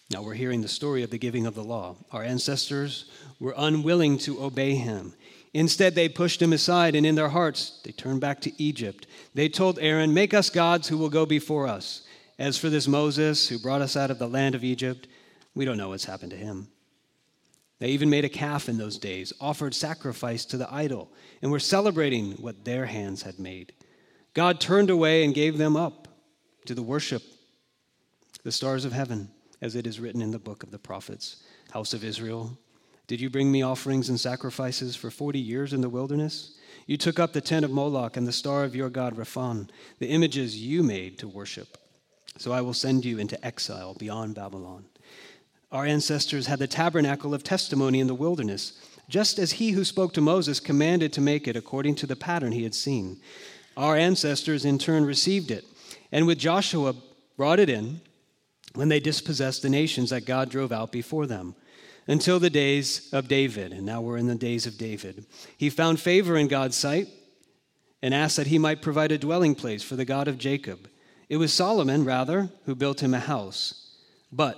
Now 0.10 0.24
we're 0.24 0.34
hearing 0.34 0.64
the 0.64 0.68
story 0.68 1.04
of 1.04 1.12
the 1.12 1.20
giving 1.20 1.46
of 1.46 1.54
the 1.54 1.64
law. 1.64 1.98
Our 2.12 2.24
ancestors 2.24 3.06
were 3.40 3.54
unwilling 3.56 4.18
to 4.20 4.44
obey 4.44 4.74
him. 4.74 5.14
Instead, 5.54 5.96
they 5.96 6.08
pushed 6.08 6.42
him 6.42 6.54
aside, 6.54 6.96
and 6.96 7.06
in 7.06 7.16
their 7.16 7.30
hearts, 7.30 7.80
they 7.84 7.92
turned 7.92 8.22
back 8.22 8.40
to 8.42 8.64
Egypt. 8.64 9.08
They 9.34 9.50
told 9.50 9.80
Aaron, 9.80 10.14
Make 10.14 10.34
us 10.34 10.50
gods 10.50 10.88
who 10.88 10.98
will 10.98 11.10
go 11.10 11.26
before 11.26 11.68
us. 11.68 12.04
As 12.38 12.58
for 12.58 12.70
this 12.70 12.88
Moses, 12.88 13.50
who 13.50 13.58
brought 13.58 13.82
us 13.82 13.98
out 13.98 14.12
of 14.12 14.20
the 14.20 14.30
land 14.30 14.56
of 14.56 14.64
Egypt, 14.64 15.08
we 15.56 15.66
don't 15.66 15.78
know 15.78 15.90
what's 15.90 16.06
happened 16.06 16.32
to 16.32 16.38
him. 16.38 16.70
They 17.80 17.90
even 17.90 18.10
made 18.10 18.26
a 18.26 18.30
calf 18.30 18.70
in 18.70 18.78
those 18.78 18.98
days, 18.98 19.34
offered 19.40 19.74
sacrifice 19.74 20.46
to 20.46 20.58
the 20.58 20.72
idol, 20.74 21.12
and 21.42 21.52
were 21.52 21.60
celebrating 21.60 22.34
what 22.34 22.66
their 22.66 22.86
hands 22.86 23.24
had 23.24 23.40
made. 23.40 23.74
God 24.34 24.60
turned 24.60 24.90
away 24.90 25.24
and 25.24 25.34
gave 25.34 25.58
them 25.58 25.76
up 25.76 26.08
to 26.66 26.76
the 26.76 26.84
worship, 26.84 27.24
the 28.44 28.52
stars 28.52 28.86
of 28.86 28.92
heaven, 28.92 29.32
as 29.62 29.76
it 29.76 29.88
is 29.88 30.00
written 30.00 30.22
in 30.22 30.32
the 30.32 30.40
book 30.40 30.62
of 30.62 30.72
the 30.72 30.80
prophets. 30.80 31.44
House 31.72 31.94
of 31.94 32.04
Israel, 32.04 32.58
did 33.10 33.20
you 33.20 33.32
bring 33.32 33.52
me 33.52 33.64
offerings 33.64 34.10
and 34.10 34.20
sacrifices 34.20 34.96
for 34.96 35.10
40 35.10 35.40
years 35.40 35.74
in 35.74 35.82
the 35.82 35.90
wilderness? 35.90 36.56
You 36.86 36.96
took 36.96 37.18
up 37.18 37.34
the 37.34 37.42
tent 37.42 37.66
of 37.66 37.72
Moloch 37.72 38.16
and 38.16 38.28
the 38.28 38.32
star 38.32 38.64
of 38.64 38.76
your 38.76 38.92
god 38.92 39.18
Rephan, 39.18 39.68
the 39.98 40.10
images 40.10 40.62
you 40.62 40.84
made 40.84 41.18
to 41.18 41.28
worship. 41.28 41.80
So 42.38 42.52
I 42.52 42.62
will 42.62 42.76
send 42.76 43.06
you 43.06 43.18
into 43.18 43.44
exile 43.44 43.96
beyond 43.96 44.36
Babylon. 44.36 44.86
Our 45.72 45.88
ancestors 45.88 46.46
had 46.46 46.60
the 46.60 46.68
tabernacle 46.68 47.34
of 47.34 47.44
testimony 47.44 48.00
in 48.00 48.06
the 48.06 48.14
wilderness, 48.14 48.80
just 49.10 49.40
as 49.40 49.54
he 49.54 49.72
who 49.72 49.84
spoke 49.84 50.14
to 50.14 50.22
Moses 50.22 50.60
commanded 50.60 51.12
to 51.14 51.22
make 51.22 51.48
it 51.48 51.56
according 51.56 51.96
to 51.96 52.06
the 52.06 52.16
pattern 52.16 52.52
he 52.52 52.62
had 52.62 52.76
seen. 52.76 53.20
Our 53.76 53.98
ancestors 53.98 54.66
in 54.66 54.78
turn 54.78 55.04
received 55.04 55.50
it, 55.50 55.66
and 56.12 56.28
with 56.28 56.38
Joshua 56.38 56.94
brought 57.36 57.60
it 57.60 57.72
in 57.72 58.02
when 58.76 58.90
they 58.90 59.00
dispossessed 59.00 59.64
the 59.64 59.70
nations 59.70 60.12
that 60.12 60.28
God 60.28 60.52
drove 60.52 60.72
out 60.72 60.92
before 60.92 61.26
them 61.26 61.56
until 62.10 62.40
the 62.40 62.50
days 62.50 63.08
of 63.14 63.28
David. 63.28 63.72
And 63.72 63.86
now 63.86 64.02
we're 64.02 64.18
in 64.18 64.26
the 64.26 64.34
days 64.34 64.66
of 64.66 64.80
David. 64.80 65.28
He 65.56 65.70
found 65.70 66.00
favor 66.00 66.36
in 66.36 66.48
God's 66.48 66.76
sight 66.76 67.08
and 68.02 68.16
asked 68.16 68.36
that 68.38 68.48
he 68.48 68.58
might 68.58 68.82
provide 68.82 69.12
a 69.12 69.18
dwelling 69.20 69.54
place 69.54 69.84
for 69.84 69.96
the 69.96 70.06
God 70.06 70.28
of 70.28 70.40
Jacob. 70.40 70.90
It 71.30 71.38
was 71.38 71.54
Solomon, 71.54 72.04
rather, 72.04 72.50
who 72.66 72.74
built 72.74 73.04
him 73.04 73.14
a 73.14 73.20
house. 73.20 73.96
But 74.32 74.58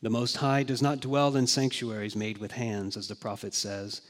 the 0.00 0.08
Most 0.08 0.38
High 0.38 0.62
does 0.62 0.80
not 0.80 1.00
dwell 1.00 1.36
in 1.36 1.46
sanctuaries 1.46 2.16
made 2.16 2.38
with 2.38 2.52
hands, 2.52 2.96
as 2.96 3.06
the 3.06 3.14
prophet 3.14 3.52
says. 3.52 4.00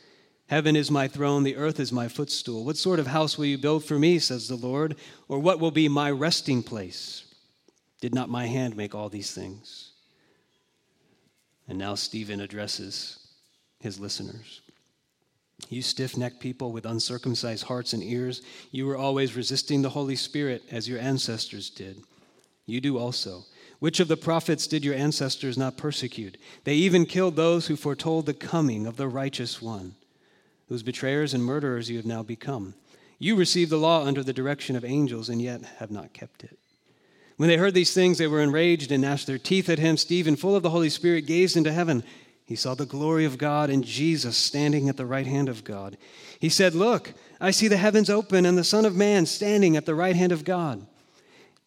Heaven 0.46 0.76
is 0.76 0.88
my 0.88 1.08
throne, 1.08 1.42
the 1.42 1.56
earth 1.56 1.80
is 1.80 1.92
my 1.92 2.06
footstool. 2.06 2.64
What 2.64 2.76
sort 2.76 3.00
of 3.00 3.08
house 3.08 3.36
will 3.36 3.46
you 3.46 3.58
build 3.58 3.84
for 3.84 3.98
me, 3.98 4.20
says 4.20 4.46
the 4.46 4.54
Lord? 4.54 4.94
Or 5.26 5.40
what 5.40 5.58
will 5.58 5.72
be 5.72 5.88
my 5.88 6.12
resting 6.12 6.62
place? 6.62 7.24
Did 8.00 8.14
not 8.14 8.30
my 8.30 8.46
hand 8.46 8.76
make 8.76 8.94
all 8.94 9.08
these 9.08 9.32
things? 9.32 9.87
And 11.68 11.78
now 11.78 11.94
Stephen 11.94 12.40
addresses 12.40 13.18
his 13.78 14.00
listeners. 14.00 14.62
You 15.68 15.82
stiff 15.82 16.16
necked 16.16 16.40
people 16.40 16.72
with 16.72 16.86
uncircumcised 16.86 17.64
hearts 17.64 17.92
and 17.92 18.02
ears, 18.02 18.42
you 18.70 18.86
were 18.86 18.96
always 18.96 19.36
resisting 19.36 19.82
the 19.82 19.90
Holy 19.90 20.16
Spirit 20.16 20.62
as 20.70 20.88
your 20.88 20.98
ancestors 20.98 21.68
did. 21.68 21.98
You 22.64 22.80
do 22.80 22.98
also. 22.98 23.44
Which 23.80 24.00
of 24.00 24.08
the 24.08 24.16
prophets 24.16 24.66
did 24.66 24.84
your 24.84 24.94
ancestors 24.94 25.58
not 25.58 25.76
persecute? 25.76 26.36
They 26.64 26.74
even 26.74 27.06
killed 27.06 27.36
those 27.36 27.66
who 27.66 27.76
foretold 27.76 28.26
the 28.26 28.34
coming 28.34 28.86
of 28.86 28.96
the 28.96 29.08
righteous 29.08 29.60
one, 29.60 29.94
whose 30.68 30.82
betrayers 30.82 31.34
and 31.34 31.44
murderers 31.44 31.90
you 31.90 31.96
have 31.96 32.06
now 32.06 32.22
become. 32.22 32.74
You 33.18 33.36
received 33.36 33.70
the 33.70 33.78
law 33.78 34.04
under 34.04 34.22
the 34.22 34.32
direction 34.32 34.76
of 34.76 34.84
angels 34.84 35.28
and 35.28 35.42
yet 35.42 35.62
have 35.78 35.90
not 35.90 36.12
kept 36.12 36.44
it. 36.44 36.58
When 37.38 37.48
they 37.48 37.56
heard 37.56 37.72
these 37.72 37.94
things, 37.94 38.18
they 38.18 38.26
were 38.26 38.42
enraged 38.42 38.90
and 38.90 39.00
gnashed 39.00 39.28
their 39.28 39.38
teeth 39.38 39.68
at 39.68 39.78
him. 39.78 39.96
Stephen, 39.96 40.34
full 40.34 40.56
of 40.56 40.64
the 40.64 40.70
Holy 40.70 40.90
Spirit, 40.90 41.24
gazed 41.24 41.56
into 41.56 41.72
heaven. 41.72 42.02
He 42.44 42.56
saw 42.56 42.74
the 42.74 42.84
glory 42.84 43.24
of 43.24 43.38
God 43.38 43.70
and 43.70 43.84
Jesus 43.84 44.36
standing 44.36 44.88
at 44.88 44.96
the 44.96 45.06
right 45.06 45.26
hand 45.26 45.48
of 45.48 45.62
God. 45.62 45.96
He 46.40 46.48
said, 46.48 46.74
Look, 46.74 47.14
I 47.40 47.52
see 47.52 47.68
the 47.68 47.76
heavens 47.76 48.10
open 48.10 48.44
and 48.44 48.58
the 48.58 48.64
Son 48.64 48.84
of 48.84 48.96
Man 48.96 49.24
standing 49.24 49.76
at 49.76 49.86
the 49.86 49.94
right 49.94 50.16
hand 50.16 50.32
of 50.32 50.44
God. 50.44 50.84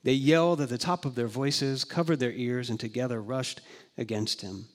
They 0.03 0.11
yelled 0.11 0.59
at 0.59 0.67
the 0.67 0.77
top 0.77 1.05
of 1.05 1.15
their 1.15 1.27
voices, 1.27 1.85
covered 1.85 2.19
their 2.19 2.33
ears, 2.33 2.69
and 2.69 2.77
together 2.77 3.21
rushed 3.21 3.61
against 3.97 4.41
him. 4.41 4.65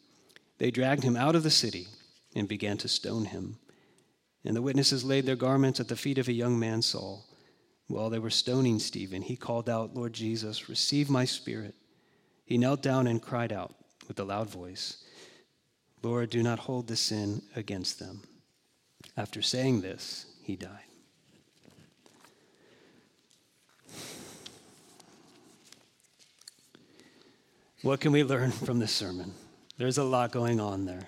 They 0.57 0.71
dragged 0.71 1.03
him 1.03 1.17
out 1.17 1.37
of 1.37 1.43
the 1.43 1.51
city 1.51 1.89
and 2.35 2.49
began 2.49 2.79
to 2.79 2.89
stone 2.89 3.27
him. 3.27 3.59
And 4.47 4.57
the 4.57 4.63
witnesses 4.63 5.05
laid 5.05 5.27
their 5.27 5.37
garments 5.37 5.79
at 5.79 5.89
the 5.89 5.97
feet 5.97 6.17
of 6.17 6.29
a 6.29 6.33
young 6.33 6.59
man, 6.59 6.81
Saul. 6.81 7.27
While 7.89 8.11
they 8.11 8.19
were 8.19 8.31
stoning 8.31 8.79
Stephen, 8.79 9.23
he 9.23 9.37
called 9.37 9.69
out, 9.69 9.95
Lord 9.95 10.13
Jesus, 10.13 10.69
receive 10.69 11.09
my 11.09 11.25
spirit. 11.25 11.75
He 12.45 12.59
knelt 12.59 12.83
down 12.83 13.07
and 13.07 13.23
cried 13.23 13.53
out 13.53 13.75
with 14.09 14.19
a 14.19 14.25
loud 14.25 14.49
voice, 14.49 14.99
Lord, 16.03 16.31
do 16.31 16.43
not 16.43 16.61
hold 16.61 16.87
the 16.87 16.97
sin 16.97 17.43
against 17.57 17.99
them. 17.99 18.23
After 19.17 19.43
saying 19.43 19.81
this, 19.81 20.27
he 20.43 20.57
died. 20.57 20.71
What 27.83 28.01
can 28.01 28.13
we 28.13 28.25
learn 28.25 28.51
from 28.51 28.79
this 28.79 28.93
sermon? 28.93 29.33
There's 29.79 29.99
a 29.99 30.05
lot 30.05 30.33
going 30.33 30.61
on 30.61 30.87
there. 30.87 31.07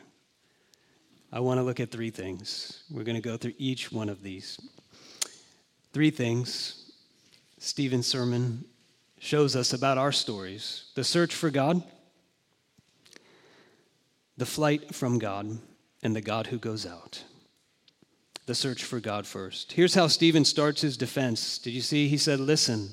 I 1.32 1.40
want 1.40 1.58
to 1.58 1.62
look 1.62 1.80
at 1.80 1.90
three 1.90 2.10
things. 2.10 2.84
We're 2.90 3.04
going 3.04 3.16
to 3.16 3.22
go 3.22 3.36
through 3.36 3.54
each 3.58 3.90
one 3.90 4.08
of 4.08 4.22
these. 4.22 4.58
Three 5.92 6.10
things 6.10 6.92
Stephen's 7.58 8.06
sermon 8.06 8.64
shows 9.18 9.56
us 9.56 9.72
about 9.72 9.98
our 9.98 10.12
stories 10.12 10.84
the 10.94 11.04
search 11.04 11.34
for 11.34 11.50
God, 11.50 11.82
the 14.36 14.46
flight 14.46 14.94
from 14.94 15.18
God, 15.18 15.58
and 16.02 16.14
the 16.14 16.20
God 16.20 16.48
who 16.48 16.58
goes 16.58 16.86
out. 16.86 17.24
The 18.46 18.54
search 18.54 18.82
for 18.82 19.00
God 19.00 19.26
first. 19.26 19.72
Here's 19.72 19.94
how 19.94 20.06
Stephen 20.06 20.44
starts 20.44 20.80
his 20.80 20.96
defense. 20.96 21.58
Did 21.58 21.72
you 21.72 21.82
see? 21.82 22.08
He 22.08 22.16
said, 22.16 22.40
Listen, 22.40 22.90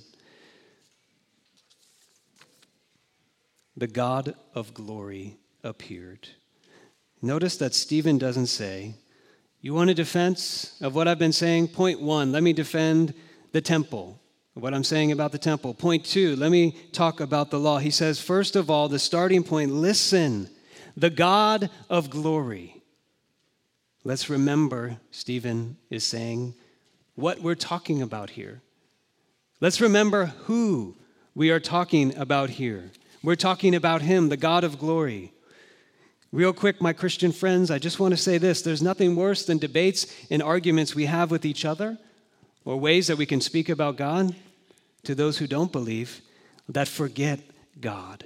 the 3.78 3.88
God 3.88 4.36
of 4.54 4.74
glory 4.74 5.38
appeared. 5.64 6.28
Notice 7.22 7.58
that 7.58 7.74
Stephen 7.74 8.18
doesn't 8.18 8.48
say, 8.48 8.96
you 9.66 9.74
want 9.74 9.90
a 9.90 9.96
defense 9.96 10.76
of 10.80 10.94
what 10.94 11.08
I've 11.08 11.18
been 11.18 11.34
saying? 11.34 11.70
Point 11.70 12.00
one, 12.00 12.32
let 12.32 12.44
me 12.44 12.54
defend 12.54 13.16
the 13.52 13.62
temple, 13.62 14.22
what 14.54 14.76
I'm 14.76 14.84
saying 14.84 15.12
about 15.12 15.32
the 15.32 15.40
temple. 15.40 15.74
Point 15.74 16.06
two, 16.06 16.36
let 16.36 16.52
me 16.52 16.78
talk 16.92 17.20
about 17.20 17.50
the 17.50 17.60
law. 17.60 17.80
He 17.80 17.90
says, 17.90 18.22
first 18.22 18.56
of 18.56 18.70
all, 18.70 18.88
the 18.88 19.00
starting 19.00 19.44
point 19.44 19.72
listen, 19.72 20.52
the 20.96 21.10
God 21.10 21.72
of 21.90 22.12
glory. 22.12 22.84
Let's 24.04 24.30
remember, 24.30 24.98
Stephen 25.10 25.78
is 25.90 26.04
saying, 26.04 26.54
what 27.16 27.40
we're 27.40 27.56
talking 27.56 28.04
about 28.04 28.30
here. 28.30 28.62
Let's 29.62 29.82
remember 29.82 30.28
who 30.44 30.96
we 31.34 31.50
are 31.50 31.60
talking 31.60 32.16
about 32.16 32.52
here. 32.52 32.92
We're 33.24 33.34
talking 33.34 33.74
about 33.74 34.04
Him, 34.04 34.30
the 34.30 34.38
God 34.38 34.64
of 34.64 34.78
glory. 34.78 35.34
Real 36.32 36.54
quick, 36.54 36.82
my 36.82 36.94
Christian 36.94 37.32
friends, 37.32 37.72
I 37.72 37.80
just 37.80 38.00
want 38.00 38.12
to 38.14 38.18
say 38.18 38.38
this 38.38 38.62
there's 38.62 38.82
nothing 38.82 39.16
worse 39.16 39.46
than 39.46 39.58
debates 39.58 40.08
and 40.30 40.42
arguments 40.44 40.96
we 40.96 41.06
have 41.06 41.32
with 41.32 41.46
each 41.46 41.66
other 41.66 41.98
or 42.66 42.78
ways 42.78 43.08
that 43.08 43.18
we 43.18 43.26
can 43.26 43.40
speak 43.40 43.70
about 43.70 43.96
God 43.96 44.36
to 45.04 45.16
those 45.16 45.38
who 45.38 45.48
don't 45.48 45.72
believe 45.72 46.22
that 46.68 46.88
forget 46.88 47.40
God, 47.80 48.26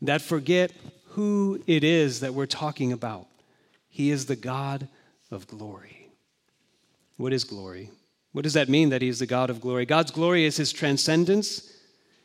that 0.00 0.22
forget 0.22 0.72
who 1.10 1.60
it 1.66 1.82
is 1.82 2.20
that 2.20 2.34
we're 2.34 2.46
talking 2.46 2.92
about. 2.92 3.26
He 3.88 4.10
is 4.10 4.26
the 4.26 4.36
God 4.36 4.88
of 5.30 5.46
glory. 5.46 6.08
What 7.16 7.32
is 7.32 7.44
glory? 7.44 7.90
What 8.32 8.44
does 8.44 8.54
that 8.54 8.68
mean 8.68 8.90
that 8.90 9.02
He 9.02 9.08
is 9.08 9.18
the 9.18 9.26
God 9.26 9.50
of 9.50 9.60
glory? 9.60 9.84
God's 9.84 10.12
glory 10.12 10.44
is 10.44 10.56
His 10.56 10.72
transcendence. 10.72 11.76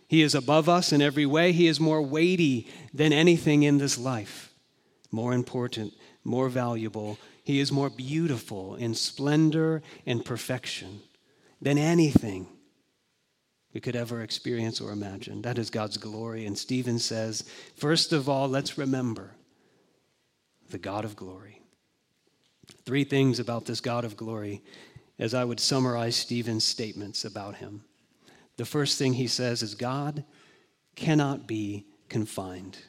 He 0.08 0.22
is 0.22 0.36
above 0.36 0.70
us 0.70 0.94
in 0.94 1.02
every 1.02 1.26
way. 1.26 1.52
He 1.52 1.68
is 1.68 1.80
more 1.80 2.02
weighty 2.02 2.70
than 2.94 3.12
anything 3.12 3.64
in 3.64 3.80
this 3.80 3.98
life 3.98 4.45
more 5.16 5.34
important, 5.34 5.94
more 6.26 6.50
valuable. 6.50 7.18
He 7.44 7.60
is 7.60 7.72
more 7.72 7.90
beautiful 7.90 8.76
in 8.76 8.94
splendor 8.94 9.82
and 10.06 10.26
perfection 10.26 11.00
than 11.62 11.78
anything 11.78 12.48
we 13.74 13.80
could 13.80 13.96
ever 13.96 14.22
experience 14.22 14.82
or 14.82 14.92
imagine. 14.92 15.42
That 15.42 15.58
is 15.58 15.70
God's 15.70 15.98
glory. 15.98 16.46
And 16.46 16.58
Stephen 16.58 17.00
says, 17.00 17.50
first 17.76 18.12
of 18.12 18.28
all, 18.28 18.50
let's 18.50 18.78
remember 18.78 19.32
the 20.70 20.78
God 20.78 21.06
of 21.06 21.16
glory. 21.16 21.62
Three 22.86 23.06
things 23.06 23.40
about 23.40 23.66
this 23.66 23.80
God 23.80 24.04
of 24.04 24.18
glory 24.18 24.62
as 25.18 25.34
I 25.34 25.46
would 25.46 25.62
summarize 25.62 26.16
Stephen's 26.18 26.66
statements 26.66 27.24
about 27.24 27.56
him. 27.56 27.86
The 28.58 28.66
first 28.66 28.98
thing 28.98 29.14
he 29.14 29.28
says 29.28 29.64
is 29.64 29.76
God 29.76 30.26
cannot 30.96 31.48
be 31.48 31.86
confined. 32.10 32.80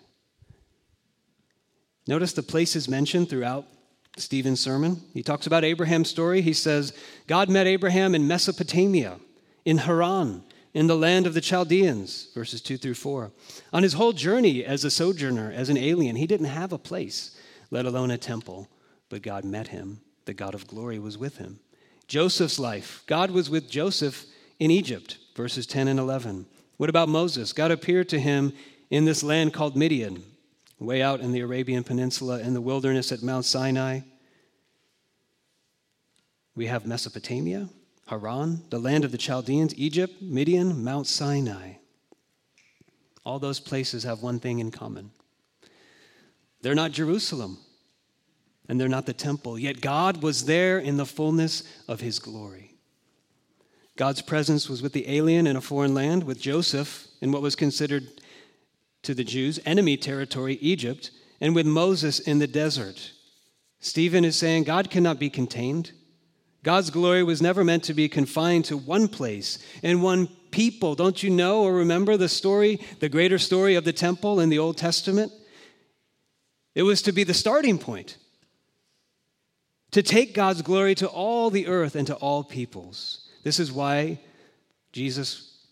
Notice 2.07 2.33
the 2.33 2.43
places 2.43 2.89
mentioned 2.89 3.29
throughout 3.29 3.67
Stephen's 4.17 4.61
sermon. 4.61 5.03
He 5.13 5.23
talks 5.23 5.47
about 5.47 5.65
Abraham's 5.65 6.09
story. 6.09 6.41
He 6.41 6.53
says, 6.53 6.93
God 7.27 7.49
met 7.49 7.67
Abraham 7.67 8.15
in 8.15 8.27
Mesopotamia, 8.27 9.19
in 9.65 9.79
Haran, 9.79 10.43
in 10.73 10.87
the 10.87 10.97
land 10.97 11.27
of 11.27 11.35
the 11.35 11.41
Chaldeans, 11.41 12.29
verses 12.35 12.61
2 12.61 12.77
through 12.77 12.95
4. 12.95 13.33
On 13.73 13.83
his 13.83 13.95
whole 13.95 14.13
journey 14.13 14.65
as 14.65 14.85
a 14.85 14.91
sojourner, 14.91 15.51
as 15.51 15.69
an 15.69 15.77
alien, 15.77 16.17
he 16.17 16.27
didn't 16.27 16.47
have 16.47 16.73
a 16.73 16.79
place, 16.79 17.37
let 17.71 17.87
alone 17.87 18.11
a 18.11 18.19
temple, 18.19 18.69
but 19.09 19.23
God 19.23 19.45
met 19.45 19.69
him. 19.69 20.01
The 20.27 20.35
God 20.35 20.55
of 20.55 20.67
glory 20.67 20.99
was 20.99 21.19
with 21.19 21.39
him. 21.39 21.61
Joseph's 22.09 22.59
life, 22.59 23.03
God 23.07 23.31
was 23.31 23.51
with 23.51 23.71
Joseph 23.71 24.27
in 24.59 24.71
Egypt, 24.71 25.19
verses 25.35 25.67
10 25.67 25.89
and 25.89 25.99
11. 25.99 26.47
What 26.77 26.91
about 26.91 27.09
Moses? 27.09 27.53
God 27.53 27.71
appeared 27.71 28.09
to 28.11 28.21
him 28.21 28.53
in 28.91 29.05
this 29.05 29.23
land 29.23 29.53
called 29.53 29.77
Midian, 29.77 30.23
way 30.79 31.03
out 31.03 31.21
in 31.21 31.33
the 31.33 31.41
Arabian 31.41 31.85
Peninsula 31.85 32.41
in 32.41 32.55
the 32.55 32.61
wilderness 32.61 33.13
at 33.13 33.23
Mount 33.23 33.45
Sinai. 33.45 34.01
We 36.55 36.67
have 36.67 36.87
Mesopotamia, 36.87 37.69
Haran, 38.07 38.63
the 38.71 38.79
land 38.79 39.05
of 39.05 39.13
the 39.13 39.19
Chaldeans, 39.19 39.75
Egypt, 39.77 40.21
Midian, 40.21 40.83
Mount 40.83 41.07
Sinai. 41.07 41.75
All 43.25 43.39
those 43.39 43.61
places 43.61 44.05
have 44.05 44.23
one 44.23 44.39
thing 44.39 44.59
in 44.59 44.71
common 44.71 45.11
they're 46.63 46.75
not 46.75 46.91
Jerusalem, 46.91 47.59
and 48.69 48.81
they're 48.81 48.89
not 48.89 49.07
the 49.07 49.13
temple, 49.13 49.57
yet 49.57 49.81
God 49.81 50.21
was 50.21 50.47
there 50.47 50.79
in 50.79 50.97
the 50.97 51.07
fullness 51.07 51.63
of 51.87 52.01
his 52.01 52.19
glory. 52.19 52.75
God's 53.97 54.21
presence 54.21 54.69
was 54.69 54.83
with 54.83 54.93
the 54.93 55.09
alien 55.09 55.47
in 55.47 55.55
a 55.55 55.61
foreign 55.61 55.95
land, 55.95 56.25
with 56.25 56.41
Joseph 56.41 57.07
in 57.21 57.31
what 57.31 57.41
was 57.41 57.55
considered 57.55 58.16
to 59.07 59.15
the 59.15 59.25
Jews, 59.25 59.61
enemy 59.65 59.97
territory, 59.97 60.59
Egypt, 60.61 61.13
and 61.41 61.55
with 61.55 61.65
Moses 61.65 62.19
in 62.19 62.41
the 62.41 62.47
desert. 62.47 63.13
Stephen 63.79 64.25
is 64.25 64.37
saying 64.37 64.65
God 64.65 64.91
cannot 64.91 65.21
be 65.21 65.31
contained. 65.31 65.93
God's 66.65 66.91
glory 66.91 67.23
was 67.23 67.41
never 67.41 67.63
meant 67.63 67.85
to 67.85 67.95
be 67.95 68.09
confined 68.09 68.65
to 68.65 68.77
one 68.77 69.07
place 69.07 69.61
and 69.85 70.03
one 70.03 70.27
people. 70.51 70.97
Don't 70.97 71.23
you 71.23 71.31
know 71.31 71.63
or 71.63 71.75
remember 71.75 72.17
the 72.17 72.29
story, 72.29 72.81
the 72.99 73.09
greater 73.09 73.39
story 73.39 73.77
of 73.77 73.85
the 73.85 73.93
temple 73.93 74.41
in 74.41 74.49
the 74.49 74.59
Old 74.59 74.77
Testament? 74.77 75.31
It 76.75 76.83
was 76.83 77.01
to 77.03 77.13
be 77.13 77.23
the 77.23 77.33
starting 77.33 77.79
point, 77.79 78.17
to 79.93 80.03
take 80.03 80.35
God's 80.35 80.63
glory 80.63 80.97
to 80.97 81.07
all 81.07 81.51
the 81.51 81.69
earth 81.69 81.95
and 81.95 82.09
to 82.09 82.17
all 82.17 82.43
peoples. 82.43 83.29
This 83.45 83.61
is 83.61 83.71
why 83.71 84.19
Jesus 84.91 85.65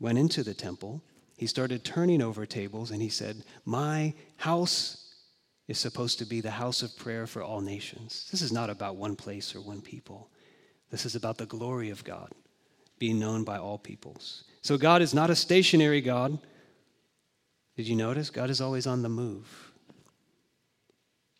went 0.00 0.18
into 0.18 0.42
the 0.42 0.54
temple. 0.54 1.00
He 1.42 1.48
started 1.48 1.82
turning 1.82 2.22
over 2.22 2.46
tables 2.46 2.92
and 2.92 3.02
he 3.02 3.08
said, 3.08 3.42
My 3.64 4.14
house 4.36 5.12
is 5.66 5.76
supposed 5.76 6.20
to 6.20 6.24
be 6.24 6.40
the 6.40 6.52
house 6.52 6.82
of 6.82 6.96
prayer 6.96 7.26
for 7.26 7.42
all 7.42 7.60
nations. 7.60 8.28
This 8.30 8.42
is 8.42 8.52
not 8.52 8.70
about 8.70 8.94
one 8.94 9.16
place 9.16 9.52
or 9.56 9.60
one 9.60 9.80
people. 9.80 10.30
This 10.92 11.04
is 11.04 11.16
about 11.16 11.38
the 11.38 11.46
glory 11.46 11.90
of 11.90 12.04
God 12.04 12.30
being 13.00 13.18
known 13.18 13.42
by 13.42 13.58
all 13.58 13.76
peoples. 13.76 14.44
So 14.60 14.78
God 14.78 15.02
is 15.02 15.14
not 15.14 15.30
a 15.30 15.34
stationary 15.34 16.00
God. 16.00 16.38
Did 17.76 17.88
you 17.88 17.96
notice? 17.96 18.30
God 18.30 18.48
is 18.48 18.60
always 18.60 18.86
on 18.86 19.02
the 19.02 19.08
move. 19.08 19.72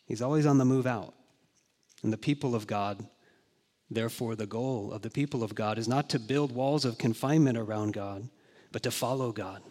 He's 0.05 0.21
always 0.21 0.45
on 0.45 0.57
the 0.57 0.65
move 0.65 0.85
out. 0.85 1.13
And 2.03 2.11
the 2.11 2.17
people 2.17 2.55
of 2.55 2.67
God, 2.67 3.07
therefore, 3.89 4.35
the 4.35 4.47
goal 4.47 4.91
of 4.91 5.01
the 5.01 5.09
people 5.09 5.43
of 5.43 5.55
God 5.55 5.77
is 5.77 5.87
not 5.87 6.09
to 6.09 6.19
build 6.19 6.51
walls 6.51 6.83
of 6.83 6.97
confinement 6.97 7.57
around 7.57 7.93
God, 7.93 8.27
but 8.73 8.83
to 8.83 8.91
follow 8.91 9.31
God 9.31 9.61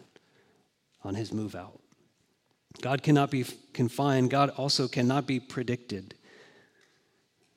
on 1.03 1.15
his 1.15 1.33
move 1.33 1.55
out. 1.55 1.79
God 2.81 3.03
cannot 3.03 3.31
be 3.31 3.45
confined, 3.73 4.29
God 4.29 4.49
also 4.51 4.87
cannot 4.87 5.27
be 5.27 5.39
predicted. 5.39 6.15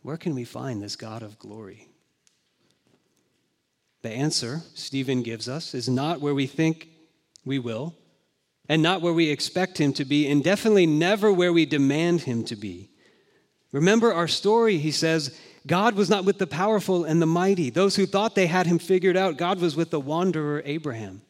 Where 0.02 0.16
can 0.16 0.34
we 0.34 0.44
find 0.44 0.82
this 0.82 0.96
God 0.96 1.22
of 1.22 1.38
glory? 1.38 1.88
The 4.02 4.10
answer 4.10 4.62
Stephen 4.74 5.22
gives 5.22 5.48
us 5.48 5.74
is 5.74 5.88
not 5.88 6.20
where 6.20 6.34
we 6.34 6.46
think 6.46 6.88
we 7.44 7.58
will, 7.58 7.94
and 8.68 8.82
not 8.82 9.00
where 9.00 9.12
we 9.12 9.30
expect 9.30 9.78
him 9.78 9.92
to 9.94 10.04
be, 10.04 10.28
and 10.28 10.44
definitely 10.44 10.86
never 10.86 11.32
where 11.32 11.52
we 11.52 11.66
demand 11.66 12.22
him 12.22 12.44
to 12.44 12.56
be. 12.56 12.90
Remember 13.72 14.12
our 14.12 14.28
story, 14.28 14.78
he 14.78 14.90
says, 14.90 15.36
God 15.66 15.94
was 15.94 16.08
not 16.08 16.24
with 16.24 16.38
the 16.38 16.46
powerful 16.46 17.04
and 17.04 17.20
the 17.20 17.26
mighty, 17.26 17.70
those 17.70 17.96
who 17.96 18.06
thought 18.06 18.34
they 18.34 18.46
had 18.46 18.66
him 18.66 18.78
figured 18.78 19.16
out. 19.16 19.36
God 19.36 19.60
was 19.60 19.74
with 19.74 19.90
the 19.90 20.00
wanderer 20.00 20.62
Abraham, 20.64 21.22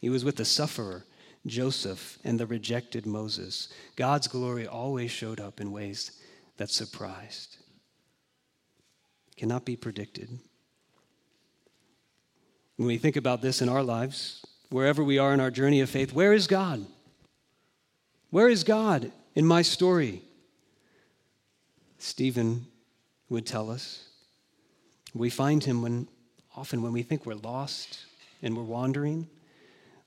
he 0.00 0.08
was 0.08 0.24
with 0.24 0.36
the 0.36 0.44
sufferer 0.44 1.04
Joseph, 1.46 2.18
and 2.24 2.40
the 2.40 2.46
rejected 2.46 3.06
Moses. 3.06 3.68
God's 3.94 4.26
glory 4.26 4.66
always 4.66 5.10
showed 5.10 5.40
up 5.40 5.60
in 5.60 5.72
ways 5.72 6.20
that 6.56 6.70
surprised. 6.70 7.58
cannot 9.36 9.64
be 9.64 9.76
predicted. 9.76 10.28
When 12.76 12.88
we 12.88 12.98
think 12.98 13.16
about 13.16 13.42
this 13.42 13.60
in 13.60 13.68
our 13.68 13.82
lives, 13.82 14.44
wherever 14.70 15.04
we 15.04 15.18
are 15.18 15.34
in 15.34 15.40
our 15.40 15.50
journey 15.50 15.80
of 15.80 15.90
faith, 15.90 16.12
where 16.12 16.32
is 16.32 16.46
God? 16.46 16.86
Where 18.30 18.48
is 18.48 18.64
God 18.64 19.12
in 19.34 19.46
my 19.46 19.62
story? 19.62 20.22
Stephen 21.98 22.66
would 23.28 23.46
tell 23.46 23.70
us. 23.70 24.08
We 25.14 25.30
find 25.30 25.62
him 25.62 25.82
when 25.82 26.08
often 26.54 26.82
when 26.82 26.92
we 26.92 27.02
think 27.02 27.26
we're 27.26 27.34
lost 27.34 28.04
and 28.42 28.56
we're 28.56 28.62
wandering. 28.62 29.28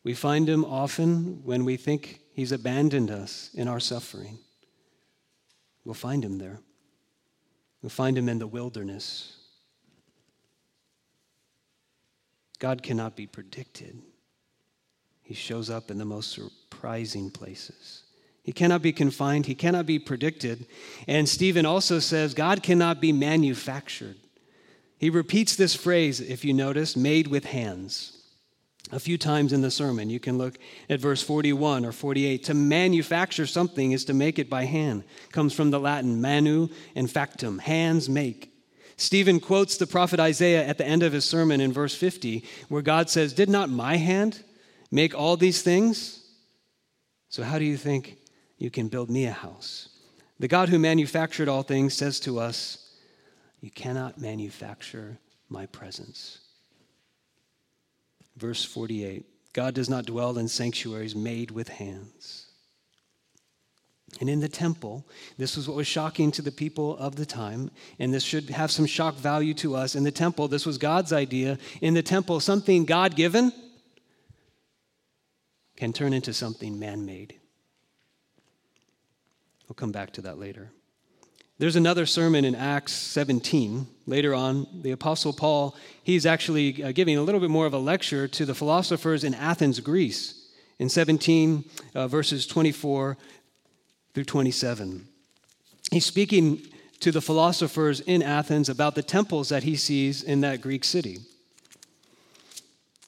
We 0.03 0.13
find 0.13 0.47
him 0.47 0.63
often 0.63 1.41
when 1.43 1.65
we 1.65 1.77
think 1.77 2.21
he's 2.33 2.51
abandoned 2.51 3.11
us 3.11 3.49
in 3.53 3.67
our 3.67 3.79
suffering. 3.79 4.39
We'll 5.83 5.93
find 5.93 6.23
him 6.23 6.37
there. 6.37 6.59
We'll 7.81 7.89
find 7.89 8.17
him 8.17 8.29
in 8.29 8.39
the 8.39 8.47
wilderness. 8.47 9.35
God 12.59 12.83
cannot 12.83 13.15
be 13.15 13.25
predicted. 13.25 14.01
He 15.21 15.33
shows 15.33 15.69
up 15.69 15.91
in 15.91 15.97
the 15.97 16.05
most 16.05 16.31
surprising 16.31 17.29
places. 17.29 18.03
He 18.43 18.51
cannot 18.51 18.81
be 18.81 18.91
confined, 18.91 19.45
he 19.45 19.55
cannot 19.55 19.85
be 19.85 19.99
predicted. 19.99 20.65
And 21.07 21.27
Stephen 21.29 21.65
also 21.65 21.99
says 21.99 22.33
God 22.33 22.63
cannot 22.63 22.99
be 22.99 23.11
manufactured. 23.11 24.17
He 24.97 25.09
repeats 25.09 25.55
this 25.55 25.75
phrase, 25.75 26.19
if 26.19 26.43
you 26.43 26.53
notice, 26.53 26.97
made 26.97 27.27
with 27.27 27.45
hands 27.45 28.18
a 28.91 28.99
few 28.99 29.17
times 29.17 29.53
in 29.53 29.61
the 29.61 29.71
sermon. 29.71 30.09
You 30.09 30.19
can 30.19 30.37
look 30.37 30.57
at 30.89 30.99
verse 30.99 31.21
41 31.21 31.85
or 31.85 31.91
48. 31.91 32.43
To 32.45 32.53
manufacture 32.53 33.45
something 33.45 33.91
is 33.91 34.05
to 34.05 34.13
make 34.13 34.39
it 34.39 34.49
by 34.49 34.65
hand. 34.65 35.03
Comes 35.31 35.53
from 35.53 35.71
the 35.71 35.79
Latin 35.79 36.21
manu 36.21 36.69
and 36.95 37.09
factum, 37.09 37.59
hands 37.59 38.09
make. 38.09 38.51
Stephen 38.97 39.39
quotes 39.39 39.77
the 39.77 39.87
prophet 39.87 40.19
Isaiah 40.19 40.65
at 40.65 40.77
the 40.77 40.85
end 40.85 41.03
of 41.03 41.13
his 41.13 41.23
sermon 41.23 41.61
in 41.61 41.71
verse 41.71 41.95
50, 41.95 42.43
where 42.67 42.81
God 42.81 43.09
says, 43.09 43.31
Did 43.31 43.49
not 43.49 43.69
my 43.69 43.95
hand 43.95 44.43
make 44.91 45.15
all 45.15 45.37
these 45.37 45.61
things? 45.61 46.25
So, 47.29 47.43
how 47.43 47.59
do 47.59 47.65
you 47.65 47.77
think 47.77 48.17
you 48.57 48.69
can 48.69 48.89
build 48.89 49.09
me 49.09 49.25
a 49.25 49.31
house? 49.31 49.89
The 50.39 50.49
God 50.49 50.67
who 50.67 50.79
manufactured 50.79 51.47
all 51.47 51.63
things 51.63 51.93
says 51.93 52.19
to 52.21 52.39
us, 52.39 52.93
You 53.61 53.71
cannot 53.71 54.19
manufacture 54.19 55.17
my 55.47 55.65
presence. 55.67 56.39
Verse 58.39 58.63
48 58.63 59.25
God 59.51 59.73
does 59.73 59.89
not 59.89 60.05
dwell 60.05 60.37
in 60.37 60.47
sanctuaries 60.47 61.15
made 61.15 61.51
with 61.51 61.67
hands. 61.67 62.45
And 64.19 64.29
in 64.29 64.39
the 64.39 64.49
temple, 64.49 65.05
this 65.37 65.55
was 65.55 65.67
what 65.67 65.77
was 65.77 65.87
shocking 65.87 66.31
to 66.31 66.41
the 66.41 66.51
people 66.51 66.97
of 66.97 67.15
the 67.15 67.25
time, 67.25 67.69
and 67.99 68.13
this 68.13 68.23
should 68.23 68.49
have 68.49 68.71
some 68.71 68.85
shock 68.85 69.15
value 69.15 69.53
to 69.55 69.75
us. 69.75 69.95
In 69.95 70.03
the 70.03 70.11
temple, 70.11 70.47
this 70.47 70.65
was 70.65 70.77
God's 70.77 71.13
idea. 71.13 71.59
In 71.81 71.93
the 71.93 72.01
temple, 72.01 72.39
something 72.39 72.85
God 72.85 73.15
given 73.15 73.53
can 75.75 75.93
turn 75.93 76.13
into 76.13 76.33
something 76.33 76.79
man 76.79 77.05
made. 77.05 77.35
We'll 79.67 79.75
come 79.75 79.91
back 79.91 80.11
to 80.13 80.21
that 80.21 80.39
later. 80.39 80.71
There's 81.59 81.75
another 81.75 82.05
sermon 82.05 82.45
in 82.45 82.55
Acts 82.55 82.93
17. 82.93 83.85
Later 84.05 84.33
on, 84.33 84.65
the 84.81 84.91
Apostle 84.91 85.33
Paul, 85.33 85.75
he's 86.01 86.25
actually 86.25 86.81
uh, 86.81 86.93
giving 86.93 87.17
a 87.17 87.21
little 87.21 87.41
bit 87.41 87.49
more 87.49 87.65
of 87.65 87.73
a 87.73 87.77
lecture 87.77 88.29
to 88.29 88.45
the 88.45 88.55
philosophers 88.55 89.25
in 89.25 89.33
Athens, 89.33 89.81
Greece, 89.81 90.47
in 90.79 90.87
17, 90.87 91.65
uh, 91.95 92.07
verses 92.07 92.47
24 92.47 93.17
through 94.13 94.23
27. 94.23 95.05
He's 95.91 96.05
speaking 96.05 96.65
to 97.01 97.11
the 97.11 97.21
philosophers 97.21 97.99
in 97.99 98.23
Athens 98.23 98.69
about 98.69 98.95
the 98.95 99.03
temples 99.03 99.49
that 99.49 99.63
he 99.63 99.75
sees 99.75 100.23
in 100.23 100.39
that 100.39 100.61
Greek 100.61 100.85
city. 100.85 101.17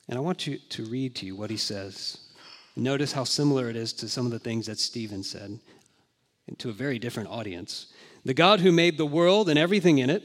And 0.09 0.17
I 0.17 0.21
want 0.21 0.45
you 0.45 0.57
to 0.57 0.83
read 0.87 1.15
to 1.15 1.25
you 1.25 1.37
what 1.37 1.51
he 1.51 1.57
says. 1.57 2.17
Notice 2.75 3.13
how 3.13 3.23
similar 3.23 3.69
it 3.69 3.77
is 3.77 3.93
to 3.93 4.09
some 4.09 4.25
of 4.25 4.33
the 4.33 4.39
things 4.39 4.65
that 4.65 4.77
Stephen 4.77 5.23
said, 5.23 5.57
and 6.47 6.59
to 6.59 6.69
a 6.69 6.73
very 6.73 6.99
different 6.99 7.29
audience. 7.29 7.87
The 8.23 8.33
God 8.33 8.59
who 8.59 8.71
made 8.71 8.97
the 8.97 9.05
world 9.05 9.49
and 9.49 9.57
everything 9.57 9.97
in 9.97 10.09
it, 10.09 10.23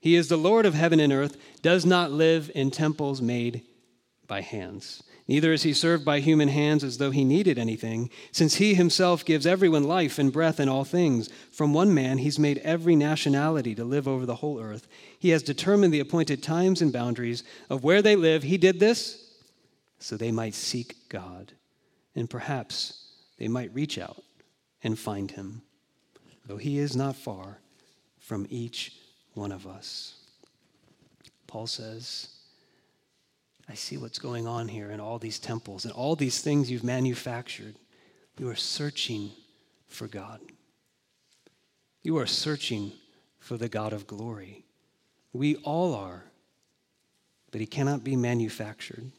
he 0.00 0.14
is 0.14 0.28
the 0.28 0.36
Lord 0.36 0.66
of 0.66 0.74
heaven 0.74 1.00
and 1.00 1.12
earth, 1.12 1.36
does 1.62 1.84
not 1.86 2.10
live 2.10 2.50
in 2.54 2.70
temples 2.70 3.20
made 3.22 3.62
by 4.26 4.40
hands. 4.40 5.02
Neither 5.28 5.52
is 5.52 5.62
he 5.62 5.72
served 5.72 6.04
by 6.04 6.20
human 6.20 6.48
hands 6.48 6.82
as 6.82 6.98
though 6.98 7.12
he 7.12 7.24
needed 7.24 7.58
anything, 7.58 8.10
since 8.32 8.56
he 8.56 8.74
himself 8.74 9.24
gives 9.24 9.46
everyone 9.46 9.84
life 9.84 10.18
and 10.18 10.32
breath 10.32 10.58
and 10.58 10.68
all 10.68 10.84
things. 10.84 11.28
From 11.52 11.72
one 11.72 11.94
man 11.94 12.18
he's 12.18 12.38
made 12.38 12.58
every 12.58 12.96
nationality 12.96 13.74
to 13.76 13.84
live 13.84 14.08
over 14.08 14.26
the 14.26 14.36
whole 14.36 14.60
earth. 14.60 14.88
He 15.18 15.30
has 15.30 15.42
determined 15.42 15.94
the 15.94 16.00
appointed 16.00 16.42
times 16.42 16.82
and 16.82 16.92
boundaries 16.92 17.44
of 17.70 17.84
where 17.84 18.02
they 18.02 18.16
live. 18.16 18.42
He 18.42 18.58
did 18.58 18.80
this 18.80 19.18
so 19.98 20.16
they 20.16 20.32
might 20.32 20.54
seek 20.54 20.96
God, 21.08 21.52
and 22.16 22.28
perhaps 22.28 23.12
they 23.38 23.46
might 23.46 23.72
reach 23.72 23.98
out 23.98 24.22
and 24.82 24.98
find 24.98 25.30
him 25.30 25.62
though 26.52 26.58
he 26.58 26.78
is 26.78 26.94
not 26.94 27.16
far 27.16 27.60
from 28.18 28.46
each 28.50 28.92
one 29.32 29.50
of 29.50 29.66
us. 29.66 30.16
Paul 31.46 31.66
says, 31.66 32.28
I 33.70 33.72
see 33.72 33.96
what's 33.96 34.18
going 34.18 34.46
on 34.46 34.68
here 34.68 34.90
in 34.90 35.00
all 35.00 35.18
these 35.18 35.38
temples 35.38 35.86
and 35.86 35.94
all 35.94 36.14
these 36.14 36.42
things 36.42 36.70
you've 36.70 36.84
manufactured. 36.84 37.76
You 38.36 38.50
are 38.50 38.54
searching 38.54 39.30
for 39.88 40.06
God. 40.06 40.40
You 42.02 42.18
are 42.18 42.26
searching 42.26 42.92
for 43.38 43.56
the 43.56 43.70
God 43.70 43.94
of 43.94 44.06
glory. 44.06 44.66
We 45.32 45.56
all 45.56 45.94
are, 45.94 46.24
but 47.50 47.62
he 47.62 47.66
cannot 47.66 48.04
be 48.04 48.14
manufactured. 48.14 49.10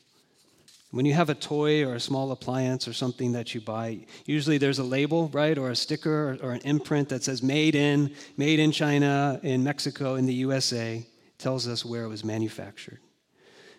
When 0.93 1.07
you 1.07 1.15
have 1.15 1.31
a 1.31 1.33
toy 1.33 1.83
or 1.83 1.95
a 1.95 1.99
small 1.99 2.31
appliance 2.31 2.87
or 2.87 2.93
something 2.93 3.31
that 3.31 3.55
you 3.55 3.61
buy, 3.61 4.05
usually 4.27 4.59
there's 4.59 4.77
a 4.77 4.83
label, 4.83 5.27
right, 5.29 5.57
or 5.57 5.71
a 5.71 5.75
sticker 5.75 6.37
or, 6.39 6.51
an 6.51 6.61
imprint 6.65 7.09
that 7.09 7.23
says 7.23 7.41
made 7.41 7.73
in, 7.73 8.13
made 8.37 8.59
in 8.59 8.71
China, 8.71 9.39
in 9.41 9.63
Mexico, 9.63 10.13
in 10.13 10.27
the 10.27 10.35
USA. 10.35 10.97
It 10.97 11.39
tells 11.39 11.67
us 11.67 11.83
where 11.83 12.03
it 12.03 12.09
was 12.09 12.23
manufactured. 12.23 12.99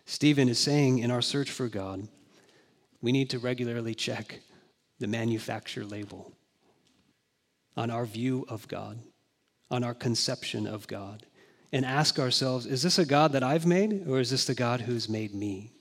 Stephen 0.06 0.48
is 0.48 0.58
saying 0.58 0.98
in 0.98 1.12
our 1.12 1.22
search 1.22 1.52
for 1.52 1.68
God, 1.68 2.08
we 3.00 3.12
need 3.12 3.30
to 3.30 3.38
regularly 3.38 3.94
check 3.94 4.40
the 4.98 5.06
manufacture 5.06 5.84
label 5.84 6.32
on 7.76 7.92
our 7.92 8.06
view 8.06 8.44
of 8.48 8.66
God, 8.66 8.98
on 9.70 9.84
our 9.84 9.94
conception 9.94 10.66
of 10.66 10.88
God, 10.88 11.26
and 11.72 11.84
ask 11.84 12.18
ourselves 12.18 12.66
is 12.66 12.82
this 12.82 12.98
a 12.98 13.06
God 13.06 13.30
that 13.34 13.44
I've 13.44 13.66
made, 13.66 14.08
or 14.08 14.18
is 14.18 14.32
this 14.32 14.46
the 14.46 14.54
God 14.56 14.80
who's 14.80 15.08
made 15.08 15.32
me? 15.32 15.73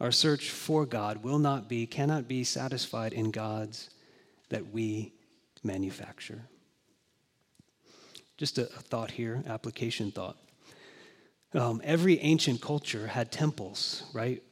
Our 0.00 0.12
search 0.12 0.50
for 0.50 0.84
God 0.84 1.22
will 1.22 1.38
not 1.38 1.68
be, 1.68 1.86
cannot 1.86 2.28
be 2.28 2.44
satisfied 2.44 3.12
in 3.12 3.30
gods 3.30 3.90
that 4.50 4.70
we 4.72 5.12
manufacture. 5.62 6.42
Just 8.36 8.58
a, 8.58 8.66
thought 8.66 9.10
here, 9.10 9.42
application 9.46 10.10
thought. 10.10 10.36
Um, 11.54 11.80
every 11.82 12.18
ancient 12.20 12.60
culture 12.60 13.06
had 13.06 13.32
temples, 13.32 14.02
right? 14.12 14.42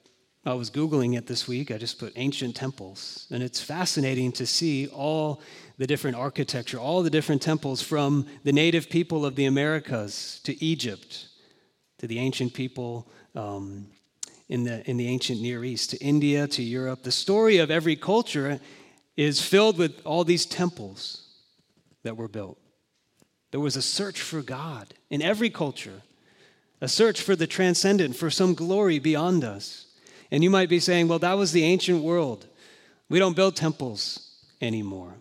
I 0.46 0.54
was 0.54 0.70
Googling 0.70 1.16
it 1.16 1.26
this 1.26 1.46
week. 1.46 1.70
I 1.70 1.78
just 1.78 1.98
put 1.98 2.12
ancient 2.16 2.57
temples. 2.57 3.26
And 3.30 3.42
it's 3.42 3.61
fascinating 3.61 4.33
to 4.33 4.46
see 4.46 4.88
all 4.88 5.42
the 5.78 5.87
different 5.87 6.16
architecture, 6.16 6.78
all 6.78 7.02
the 7.02 7.11
different 7.11 7.42
temples 7.42 7.83
from 7.83 8.26
the 8.44 8.52
native 8.52 8.88
people 8.88 9.26
of 9.26 9.37
the 9.37 9.46
Americas 9.46 10.40
to 10.44 10.62
Egypt, 10.64 11.28
to 11.98 12.07
the 12.07 12.18
ancient 12.18 12.54
people 12.54 13.09
um, 13.35 13.87
in, 14.48 14.64
the, 14.64 14.88
in 14.88 14.96
the 14.96 15.09
ancient 15.09 15.40
Near 15.40 15.64
East, 15.64 15.90
to 15.90 15.98
India, 15.98 16.46
to 16.48 16.62
Europe. 16.62 17.02
The 17.02 17.12
story 17.12 17.59
of 17.59 17.70
every 17.70 17.96
culture 17.96 18.61
is 19.16 19.40
filled 19.40 19.78
with 19.78 20.00
all 20.04 20.24
these 20.24 20.46
temples 20.46 21.22
that 22.02 22.16
were 22.16 22.28
built. 22.28 22.59
There 23.50 23.61
was 23.61 23.76
a 23.76 23.83
search 23.83 24.20
for 24.20 24.42
God 24.42 24.94
in 25.11 25.22
every 25.22 25.48
culture, 25.50 26.02
a 26.80 26.88
search 26.88 27.22
for 27.22 27.37
the 27.37 27.46
transcendent, 27.46 28.16
for 28.16 28.28
some 28.28 28.54
glory 28.54 28.98
beyond 28.98 29.44
us. 29.44 29.87
And 30.30 30.42
you 30.42 30.50
might 30.50 30.68
be 30.68 30.80
saying, 30.80 31.09
well, 31.09 31.20
that 31.20 31.38
was 31.38 31.52
the 31.52 31.62
ancient 31.62 32.02
world. 32.02 32.46
We 33.09 33.18
don't 33.18 33.37
build 33.37 33.54
temples 33.54 34.35
anymore. 34.61 35.14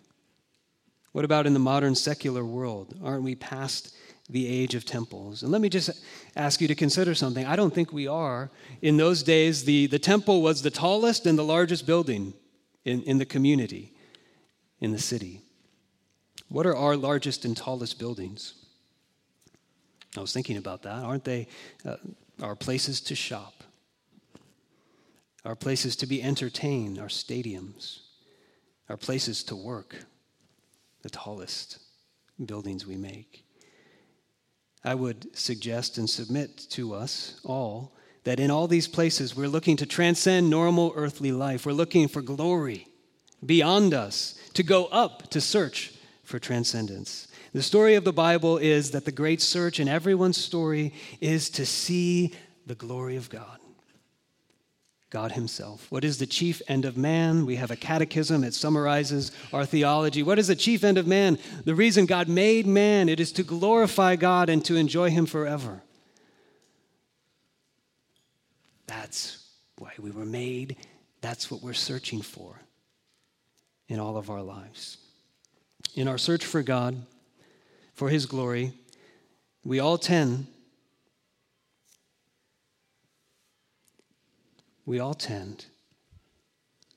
What 1.12 1.25
about 1.25 1.45
in 1.45 1.53
the 1.53 1.59
modern 1.59 1.93
secular 1.93 2.43
world? 2.43 2.95
Aren't 3.03 3.23
we 3.23 3.36
past 3.36 3.95
the 4.29 4.47
age 4.47 4.75
of 4.75 4.86
temples? 4.86 5.43
And 5.43 5.51
let 5.51 5.62
me 5.62 5.69
just 5.69 5.89
ask 6.36 6.62
you 6.62 6.67
to 6.67 6.75
consider 6.75 7.13
something. 7.13 7.45
I 7.45 7.55
don't 7.55 7.73
think 7.73 7.91
we 7.91 8.07
are. 8.07 8.49
In 8.81 8.97
those 8.97 9.23
days, 9.23 9.65
the, 9.65 9.88
the 9.88 9.99
temple 9.99 10.41
was 10.41 10.62
the 10.62 10.71
tallest 10.71 11.25
and 11.25 11.38
the 11.38 11.43
largest 11.43 11.86
building 11.86 12.33
in, 12.86 13.01
in 13.03 13.17
the 13.17 13.25
community, 13.25 13.93
in 14.79 14.91
the 14.91 14.99
city. 14.99 15.41
What 16.49 16.65
are 16.65 16.75
our 16.75 16.95
largest 16.95 17.45
and 17.45 17.57
tallest 17.57 17.99
buildings? 17.99 18.53
I 20.15 20.21
was 20.21 20.33
thinking 20.33 20.57
about 20.57 20.83
that. 20.83 21.03
Aren't 21.03 21.23
they 21.23 21.47
uh, 21.86 21.95
our 22.41 22.55
places 22.55 23.01
to 23.01 23.15
shop? 23.15 23.63
Our 25.45 25.55
places 25.55 25.95
to 25.97 26.05
be 26.05 26.21
entertained, 26.21 26.99
our 26.99 27.07
stadiums, 27.07 27.99
our 28.88 28.97
places 28.97 29.43
to 29.45 29.55
work, 29.55 29.95
the 31.01 31.09
tallest 31.09 31.79
buildings 32.45 32.86
we 32.86 32.95
make. 32.95 33.43
I 34.84 34.96
would 34.96 35.36
suggest 35.38 35.98
and 35.98 36.10
submit 36.10 36.58
to 36.72 36.93
us 36.93 37.39
all 37.43 37.93
that 38.24 38.39
in 38.39 38.52
all 38.52 38.67
these 38.67 38.88
places 38.88 39.36
we're 39.36 39.48
looking 39.48 39.78
to 39.78 39.86
transcend 39.86 40.50
normal 40.50 40.93
earthly 40.96 41.32
life. 41.32 41.65
We're 41.65 41.74
looking 41.74 42.08
for 42.08 42.22
glory 42.22 42.88
beyond 43.46 43.93
us, 43.93 44.36
to 44.54 44.63
go 44.63 44.86
up 44.86 45.30
to 45.32 45.41
search 45.41 45.93
for 46.24 46.39
transcendence. 46.39 47.28
The 47.54 47.62
story 47.62 47.96
of 47.96 48.04
the 48.04 48.13
Bible 48.13 48.58
is 48.58 48.91
that 48.91 49.06
the 49.06 49.12
great 49.12 49.41
search 49.41 49.80
in 49.80 49.88
everyone's 49.88 50.38
story 50.38 50.93
is 51.22 51.50
to 51.52 51.65
see 51.65 52.34
the 52.65 52.76
glory 52.76 53.15
of 53.15 53.30
God. 53.30 53.60
God 55.13 55.34
Himself. 55.34 55.86
What 55.91 56.04
is 56.04 56.17
the 56.17 56.26
chief 56.26 56.60
end 56.67 56.86
of 56.86 56.97
man? 56.97 57.45
We 57.45 57.58
have 57.58 57.69
a 57.69 57.76
catechism, 57.76 58.43
it 58.43 58.56
summarizes 58.56 59.32
our 59.54 59.63
theology. 59.63 60.23
What 60.23 60.39
is 60.39 60.47
the 60.47 60.56
chief 60.56 60.84
end 60.84 60.97
of 60.97 61.06
man? 61.06 61.38
The 61.65 61.76
reason 61.76 62.08
God 62.08 62.28
made 62.28 62.65
man, 62.65 63.08
it 63.08 63.19
is 63.19 63.32
to 63.34 63.43
glorify 63.43 64.15
God 64.15 64.49
and 64.49 64.65
to 64.65 64.76
enjoy 64.76 65.12
Him 65.12 65.28
forever. 65.28 65.84
That's 68.88 69.47
why 69.78 69.91
we 69.99 70.10
were 70.10 70.26
made. 70.26 70.78
That's 71.21 71.52
what 71.52 71.62
we're 71.62 71.73
searching 71.73 72.23
for 72.23 72.60
in 73.88 73.99
all 73.99 74.17
of 74.17 74.32
our 74.32 74.41
lives. 74.41 74.97
In 75.93 76.08
our 76.08 76.17
search 76.17 76.43
for 76.43 76.63
God, 76.63 76.99
for 77.93 78.10
His 78.10 78.26
glory, 78.26 78.73
we 79.63 79.80
all 79.80 79.99
tend, 79.99 80.47
we 84.86 85.00
all 85.00 85.13
tend, 85.13 85.65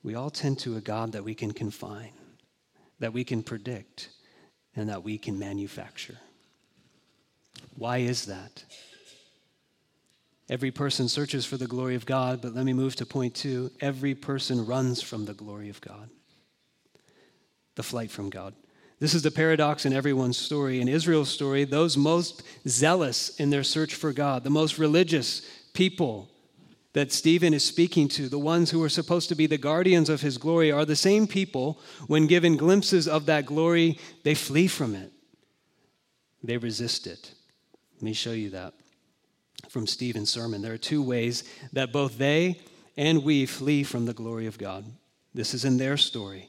we 0.02 0.14
all 0.14 0.30
tend 0.30 0.58
to 0.60 0.76
a 0.76 0.80
God 0.80 1.12
that 1.12 1.24
we 1.24 1.34
can 1.34 1.52
confine, 1.52 2.12
that 2.98 3.12
we 3.12 3.24
can 3.24 3.42
predict, 3.42 4.10
and 4.74 4.88
that 4.88 5.02
we 5.02 5.18
can 5.18 5.38
manufacture. 5.38 6.18
Why 7.76 7.98
is 7.98 8.26
that? 8.26 8.64
Every 10.48 10.70
person 10.70 11.08
searches 11.08 11.44
for 11.44 11.56
the 11.56 11.66
glory 11.66 11.96
of 11.96 12.06
God, 12.06 12.40
but 12.40 12.54
let 12.54 12.64
me 12.64 12.72
move 12.72 12.94
to 12.96 13.06
point 13.06 13.34
two. 13.34 13.70
Every 13.80 14.14
person 14.14 14.64
runs 14.64 15.02
from 15.02 15.24
the 15.24 15.34
glory 15.34 15.68
of 15.68 15.80
God, 15.80 16.08
the 17.74 17.82
flight 17.82 18.10
from 18.10 18.30
God. 18.30 18.54
This 18.98 19.12
is 19.12 19.22
the 19.22 19.30
paradox 19.30 19.84
in 19.84 19.92
everyone's 19.92 20.38
story. 20.38 20.80
In 20.80 20.88
Israel's 20.88 21.28
story, 21.28 21.64
those 21.64 21.96
most 21.96 22.42
zealous 22.66 23.38
in 23.40 23.50
their 23.50 23.64
search 23.64 23.94
for 23.94 24.12
God, 24.12 24.44
the 24.44 24.50
most 24.50 24.78
religious 24.78 25.42
people 25.74 26.30
that 26.96 27.12
Stephen 27.12 27.52
is 27.52 27.62
speaking 27.62 28.08
to, 28.08 28.26
the 28.26 28.38
ones 28.38 28.70
who 28.70 28.82
are 28.82 28.88
supposed 28.88 29.28
to 29.28 29.34
be 29.34 29.46
the 29.46 29.58
guardians 29.58 30.08
of 30.08 30.22
his 30.22 30.38
glory, 30.38 30.72
are 30.72 30.86
the 30.86 30.96
same 30.96 31.26
people, 31.26 31.78
when 32.06 32.26
given 32.26 32.56
glimpses 32.56 33.06
of 33.06 33.26
that 33.26 33.44
glory, 33.44 33.98
they 34.22 34.34
flee 34.34 34.66
from 34.66 34.94
it. 34.94 35.12
They 36.42 36.56
resist 36.56 37.06
it. 37.06 37.34
Let 37.96 38.02
me 38.02 38.14
show 38.14 38.32
you 38.32 38.48
that 38.48 38.72
from 39.68 39.86
Stephen's 39.86 40.30
sermon. 40.30 40.62
There 40.62 40.72
are 40.72 40.78
two 40.78 41.02
ways 41.02 41.44
that 41.74 41.92
both 41.92 42.16
they 42.16 42.62
and 42.96 43.22
we 43.22 43.44
flee 43.44 43.82
from 43.82 44.06
the 44.06 44.14
glory 44.14 44.46
of 44.46 44.56
God. 44.56 44.86
This 45.34 45.52
is 45.52 45.66
in 45.66 45.76
their 45.76 45.98
story. 45.98 46.48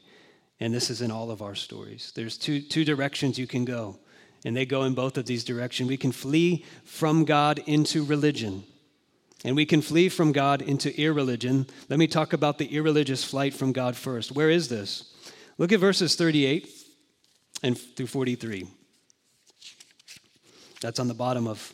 And 0.60 0.72
this 0.72 0.88
is 0.88 1.02
in 1.02 1.10
all 1.10 1.30
of 1.30 1.42
our 1.42 1.54
stories. 1.54 2.10
There's 2.16 2.38
two, 2.38 2.62
two 2.62 2.86
directions 2.86 3.38
you 3.38 3.46
can 3.46 3.66
go, 3.66 3.98
and 4.46 4.56
they 4.56 4.64
go 4.64 4.84
in 4.84 4.94
both 4.94 5.18
of 5.18 5.26
these 5.26 5.44
directions. 5.44 5.90
We 5.90 5.98
can 5.98 6.10
flee 6.10 6.64
from 6.84 7.26
God 7.26 7.60
into 7.66 8.02
religion, 8.02 8.64
and 9.44 9.54
we 9.54 9.66
can 9.66 9.80
flee 9.80 10.08
from 10.08 10.32
God 10.32 10.62
into 10.62 10.98
irreligion. 11.00 11.66
Let 11.88 11.98
me 11.98 12.06
talk 12.06 12.32
about 12.32 12.58
the 12.58 12.74
irreligious 12.74 13.24
flight 13.24 13.54
from 13.54 13.72
God 13.72 13.96
first. 13.96 14.32
Where 14.32 14.50
is 14.50 14.68
this? 14.68 15.14
Look 15.58 15.72
at 15.72 15.80
verses 15.80 16.16
38 16.16 16.68
and 17.62 17.78
through 17.78 18.06
43. 18.06 18.66
That's 20.80 21.00
on 21.00 21.08
the 21.08 21.14
bottom 21.14 21.46
of 21.46 21.72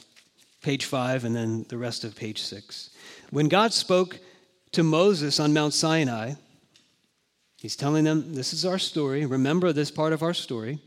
page 0.63 0.87
5 0.87 1.25
and 1.25 1.37
then 1.37 1.67
the 1.69 1.79
rest 1.79 2.05
of 2.05 2.17
page 2.17 2.41
6. 2.43 2.91
When 3.31 3.49
God 3.49 3.73
spoke 3.73 4.19
to 4.73 4.83
Moses 4.83 5.41
on 5.41 5.53
Mount 5.53 5.75
Sinai, 5.75 6.35
He's 7.65 7.77
telling 7.77 8.05
them, 8.05 8.35
This 8.35 8.53
is 8.53 8.67
our 8.67 8.79
story. 8.79 9.25
Remember 9.25 9.73
this 9.73 9.91
part 9.91 10.13
of 10.13 10.23
our 10.23 10.35
story. 10.35 10.81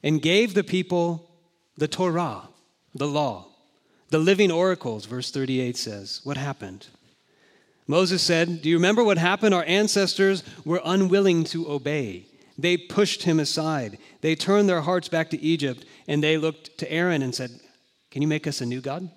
And 0.00 0.22
gave 0.22 0.54
the 0.54 0.62
people 0.62 1.28
the 1.76 1.88
Torah, 1.88 2.42
the 2.94 3.08
law, 3.08 3.49
the 4.10 4.18
living 4.18 4.50
oracles, 4.50 5.06
verse 5.06 5.30
38 5.30 5.76
says. 5.76 6.20
What 6.24 6.36
happened? 6.36 6.88
Moses 7.86 8.22
said, 8.22 8.62
Do 8.62 8.68
you 8.68 8.76
remember 8.76 9.02
what 9.02 9.18
happened? 9.18 9.54
Our 9.54 9.64
ancestors 9.64 10.44
were 10.64 10.80
unwilling 10.84 11.44
to 11.44 11.70
obey. 11.70 12.26
They 12.58 12.76
pushed 12.76 13.22
him 13.22 13.40
aside. 13.40 13.98
They 14.20 14.34
turned 14.34 14.68
their 14.68 14.82
hearts 14.82 15.08
back 15.08 15.30
to 15.30 15.40
Egypt, 15.40 15.84
and 16.06 16.22
they 16.22 16.36
looked 16.36 16.78
to 16.78 16.92
Aaron 16.92 17.22
and 17.22 17.34
said, 17.34 17.50
Can 18.10 18.22
you 18.22 18.28
make 18.28 18.46
us 18.46 18.60
a 18.60 18.66
new 18.66 18.80
God? 18.80 19.08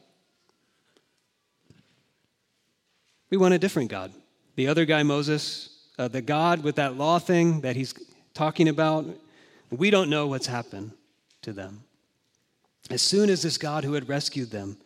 We 3.30 3.38
want 3.38 3.54
a 3.54 3.60
different 3.60 3.90
God. 3.90 4.14
The 4.56 4.68
other 4.68 4.86
guy, 4.86 5.04
Moses, 5.04 5.70
uh, 5.98 6.08
the 6.08 6.22
God 6.22 6.64
with 6.64 6.76
that 6.76 6.96
law 6.96 7.20
thing 7.20 7.62
that 7.62 7.76
he's 7.76 7.94
talking 8.34 8.68
about, 8.68 9.06
we 9.72 9.90
don't 9.90 10.10
know 10.10 10.28
what's 10.28 10.48
happened 10.48 10.92
to 11.42 11.52
them. 11.52 11.84
As 12.90 13.02
soon 13.02 13.30
as 13.30 13.42
this 13.42 13.58
God 13.58 13.84
who 13.84 13.94
had 13.94 14.10
rescued 14.10 14.52
them, 14.52 14.78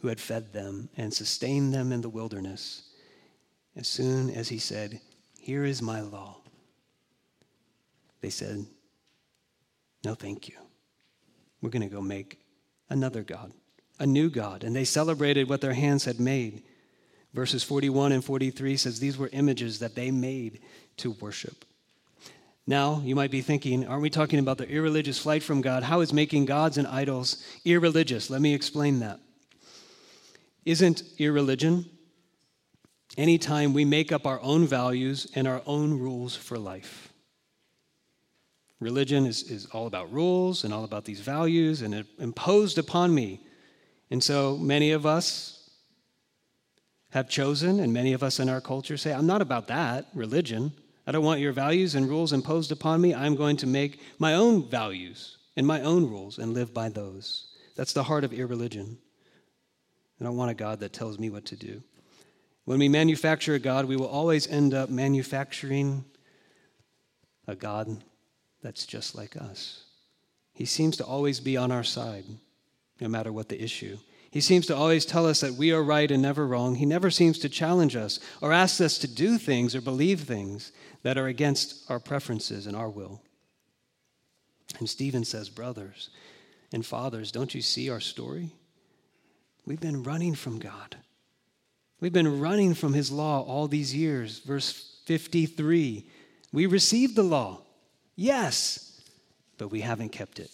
who 0.00 0.08
had 0.08 0.20
fed 0.20 0.52
them 0.52 0.88
and 0.96 1.12
sustained 1.12 1.72
them 1.72 1.92
in 1.92 2.00
the 2.00 2.08
wilderness, 2.08 2.82
as 3.76 3.88
soon 3.88 4.30
as 4.30 4.48
he 4.48 4.58
said, 4.58 5.00
Here 5.38 5.64
is 5.64 5.82
my 5.82 6.00
law, 6.00 6.38
they 8.20 8.30
said, 8.30 8.64
No, 10.04 10.14
thank 10.14 10.48
you. 10.48 10.56
We're 11.60 11.70
going 11.70 11.88
to 11.88 11.94
go 11.94 12.02
make 12.02 12.40
another 12.90 13.22
God, 13.22 13.52
a 13.98 14.06
new 14.06 14.30
God. 14.30 14.64
And 14.64 14.74
they 14.74 14.84
celebrated 14.84 15.48
what 15.48 15.60
their 15.60 15.72
hands 15.72 16.04
had 16.04 16.20
made. 16.20 16.62
Verses 17.32 17.62
41 17.64 18.12
and 18.12 18.24
43 18.24 18.76
says 18.76 19.00
these 19.00 19.18
were 19.18 19.30
images 19.32 19.78
that 19.80 19.94
they 19.94 20.10
made 20.10 20.60
to 20.98 21.12
worship. 21.12 21.64
Now, 22.66 23.02
you 23.04 23.14
might 23.14 23.30
be 23.30 23.42
thinking, 23.42 23.86
aren't 23.86 24.02
we 24.02 24.10
talking 24.10 24.38
about 24.38 24.56
the 24.56 24.68
irreligious 24.68 25.18
flight 25.18 25.42
from 25.42 25.60
God? 25.60 25.82
How 25.82 26.00
is 26.00 26.12
making 26.12 26.46
gods 26.46 26.78
and 26.78 26.86
idols 26.86 27.44
irreligious? 27.64 28.30
Let 28.30 28.40
me 28.40 28.54
explain 28.54 29.00
that. 29.00 29.20
Isn't 30.64 31.02
irreligion 31.18 31.84
anytime 33.18 33.74
we 33.74 33.84
make 33.84 34.12
up 34.12 34.26
our 34.26 34.40
own 34.40 34.66
values 34.66 35.30
and 35.34 35.46
our 35.46 35.60
own 35.66 35.98
rules 35.98 36.34
for 36.34 36.58
life? 36.58 37.12
Religion 38.80 39.26
is, 39.26 39.42
is 39.50 39.66
all 39.66 39.86
about 39.86 40.10
rules 40.10 40.64
and 40.64 40.72
all 40.72 40.84
about 40.84 41.04
these 41.04 41.20
values 41.20 41.82
and 41.82 41.94
it 41.94 42.06
imposed 42.18 42.78
upon 42.78 43.14
me. 43.14 43.40
And 44.10 44.24
so 44.24 44.56
many 44.56 44.92
of 44.92 45.04
us 45.04 45.70
have 47.10 47.28
chosen, 47.28 47.78
and 47.78 47.92
many 47.92 48.12
of 48.12 48.24
us 48.24 48.40
in 48.40 48.48
our 48.48 48.60
culture 48.60 48.96
say, 48.96 49.12
I'm 49.12 49.26
not 49.26 49.40
about 49.40 49.68
that, 49.68 50.08
religion. 50.14 50.72
I 51.06 51.12
don't 51.12 51.24
want 51.24 51.40
your 51.40 51.52
values 51.52 51.94
and 51.94 52.08
rules 52.08 52.32
imposed 52.32 52.72
upon 52.72 53.00
me. 53.00 53.14
I'm 53.14 53.36
going 53.36 53.56
to 53.58 53.66
make 53.66 54.00
my 54.18 54.34
own 54.34 54.68
values 54.68 55.36
and 55.56 55.66
my 55.66 55.82
own 55.82 56.08
rules 56.08 56.38
and 56.38 56.54
live 56.54 56.72
by 56.72 56.88
those. 56.88 57.48
That's 57.76 57.92
the 57.92 58.04
heart 58.04 58.24
of 58.24 58.32
irreligion. 58.32 58.98
I 60.20 60.24
don't 60.24 60.36
want 60.36 60.50
a 60.50 60.54
God 60.54 60.80
that 60.80 60.92
tells 60.92 61.18
me 61.18 61.28
what 61.28 61.44
to 61.46 61.56
do. 61.56 61.82
When 62.64 62.78
we 62.78 62.88
manufacture 62.88 63.54
a 63.54 63.58
God, 63.58 63.84
we 63.84 63.96
will 63.96 64.06
always 64.06 64.46
end 64.46 64.72
up 64.72 64.88
manufacturing 64.88 66.04
a 67.46 67.54
God 67.54 68.02
that's 68.62 68.86
just 68.86 69.14
like 69.14 69.36
us. 69.36 69.84
He 70.54 70.64
seems 70.64 70.96
to 70.96 71.04
always 71.04 71.40
be 71.40 71.56
on 71.56 71.70
our 71.70 71.84
side, 71.84 72.24
no 73.00 73.08
matter 73.08 73.32
what 73.32 73.48
the 73.48 73.62
issue. 73.62 73.98
He 74.34 74.40
seems 74.40 74.66
to 74.66 74.74
always 74.74 75.06
tell 75.06 75.26
us 75.26 75.42
that 75.42 75.54
we 75.54 75.70
are 75.70 75.80
right 75.80 76.10
and 76.10 76.20
never 76.20 76.44
wrong. 76.44 76.74
He 76.74 76.86
never 76.86 77.08
seems 77.08 77.38
to 77.38 77.48
challenge 77.48 77.94
us 77.94 78.18
or 78.40 78.52
ask 78.52 78.80
us 78.80 78.98
to 78.98 79.06
do 79.06 79.38
things 79.38 79.76
or 79.76 79.80
believe 79.80 80.22
things 80.22 80.72
that 81.04 81.16
are 81.16 81.28
against 81.28 81.88
our 81.88 82.00
preferences 82.00 82.66
and 82.66 82.74
our 82.74 82.90
will. 82.90 83.22
And 84.80 84.90
Stephen 84.90 85.24
says, 85.24 85.48
Brothers 85.50 86.10
and 86.72 86.84
fathers, 86.84 87.30
don't 87.30 87.54
you 87.54 87.62
see 87.62 87.88
our 87.88 88.00
story? 88.00 88.50
We've 89.66 89.78
been 89.78 90.02
running 90.02 90.34
from 90.34 90.58
God. 90.58 90.96
We've 92.00 92.12
been 92.12 92.40
running 92.40 92.74
from 92.74 92.92
his 92.92 93.12
law 93.12 93.40
all 93.40 93.68
these 93.68 93.94
years. 93.94 94.40
Verse 94.40 94.98
53 95.04 96.10
We 96.52 96.66
received 96.66 97.14
the 97.14 97.22
law, 97.22 97.60
yes, 98.16 99.00
but 99.58 99.68
we 99.68 99.82
haven't 99.82 100.08
kept 100.08 100.40
it. 100.40 100.50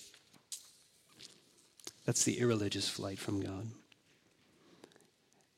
That's 2.04 2.24
the 2.24 2.38
irreligious 2.38 2.88
flight 2.88 3.18
from 3.18 3.40
God. 3.40 3.66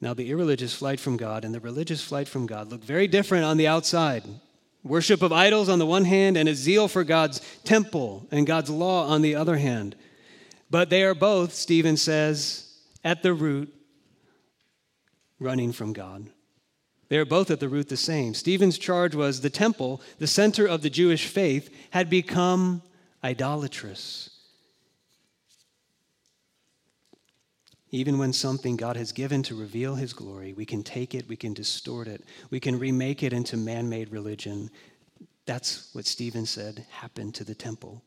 Now, 0.01 0.15
the 0.15 0.31
irreligious 0.31 0.75
flight 0.75 0.99
from 0.99 1.17
God 1.17 1.45
and 1.45 1.55
the 1.55 1.61
religious 1.61 2.03
flight 2.03 2.27
from 2.27 2.47
God 2.47 2.71
look 2.71 2.83
very 2.83 3.07
different 3.07 3.45
on 3.45 3.57
the 3.57 3.69
outside. 3.69 4.25
Worship 4.83 5.23
of 5.23 5.33
idols 5.33 5.69
on 5.69 5.79
the 5.79 5.87
one 5.87 6.05
hand, 6.05 6.37
and 6.37 6.49
a 6.49 6.55
zeal 6.57 6.89
for 6.89 7.05
God's 7.05 7.41
temple 7.63 8.27
and 8.33 8.45
God's 8.45 8.69
law 8.69 9.07
on 9.07 9.23
the 9.23 9.37
other 9.37 9.57
hand. 9.59 9.95
But 10.69 10.91
they 10.91 11.05
are 11.05 11.15
both, 11.15 11.53
Stephen 11.53 11.97
says, 11.97 12.69
at 13.05 13.23
the 13.23 13.33
root 13.33 13.73
running 15.39 15.71
from 15.71 15.93
God. 15.93 16.31
They 17.09 17.19
are 17.19 17.25
both 17.25 17.51
at 17.51 17.61
the 17.61 17.69
root 17.69 17.89
the 17.89 17.97
same. 17.97 18.35
Stephen's 18.35 18.79
charge 18.79 19.15
was 19.15 19.41
the 19.41 19.51
temple, 19.51 20.01
the 20.19 20.27
center 20.27 20.67
of 20.67 20.83
the 20.83 20.91
Jewish 20.91 21.27
faith, 21.27 21.73
had 21.91 22.11
become 22.11 22.83
idolatrous. 23.23 24.31
Even 27.95 28.17
when 28.17 28.33
something 28.33 28.77
God 28.77 28.97
has 28.97 29.13
given 29.13 29.43
to 29.45 29.55
reveal 29.55 29.95
his 29.95 30.15
glory, 30.15 30.55
we 30.55 30.65
can 30.65 30.83
take 30.83 31.15
it, 31.15 31.29
we 31.29 31.37
can 31.37 31.53
distort 31.53 32.09
it, 32.09 32.25
we 32.51 32.59
can 32.59 32.79
remake 32.79 33.23
it 33.23 33.35
into 33.35 33.59
man 33.59 33.89
made 33.91 34.11
religion. 34.11 34.71
That's 35.45 35.95
what 35.95 36.07
Stephen 36.07 36.47
said 36.47 36.87
happened 36.91 37.35
to 37.35 37.45
the 37.45 37.55
temple. 37.55 38.03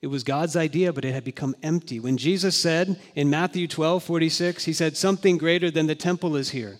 It 0.00 0.06
was 0.06 0.22
God's 0.22 0.54
idea, 0.54 0.92
but 0.92 1.04
it 1.04 1.12
had 1.12 1.24
become 1.24 1.56
empty. 1.62 1.98
When 1.98 2.16
Jesus 2.16 2.56
said 2.56 3.00
in 3.16 3.30
Matthew 3.30 3.66
12 3.66 4.04
46, 4.04 4.64
he 4.64 4.72
said, 4.72 4.96
Something 4.96 5.38
greater 5.38 5.70
than 5.70 5.86
the 5.86 5.94
temple 5.94 6.36
is 6.36 6.50
here. 6.50 6.78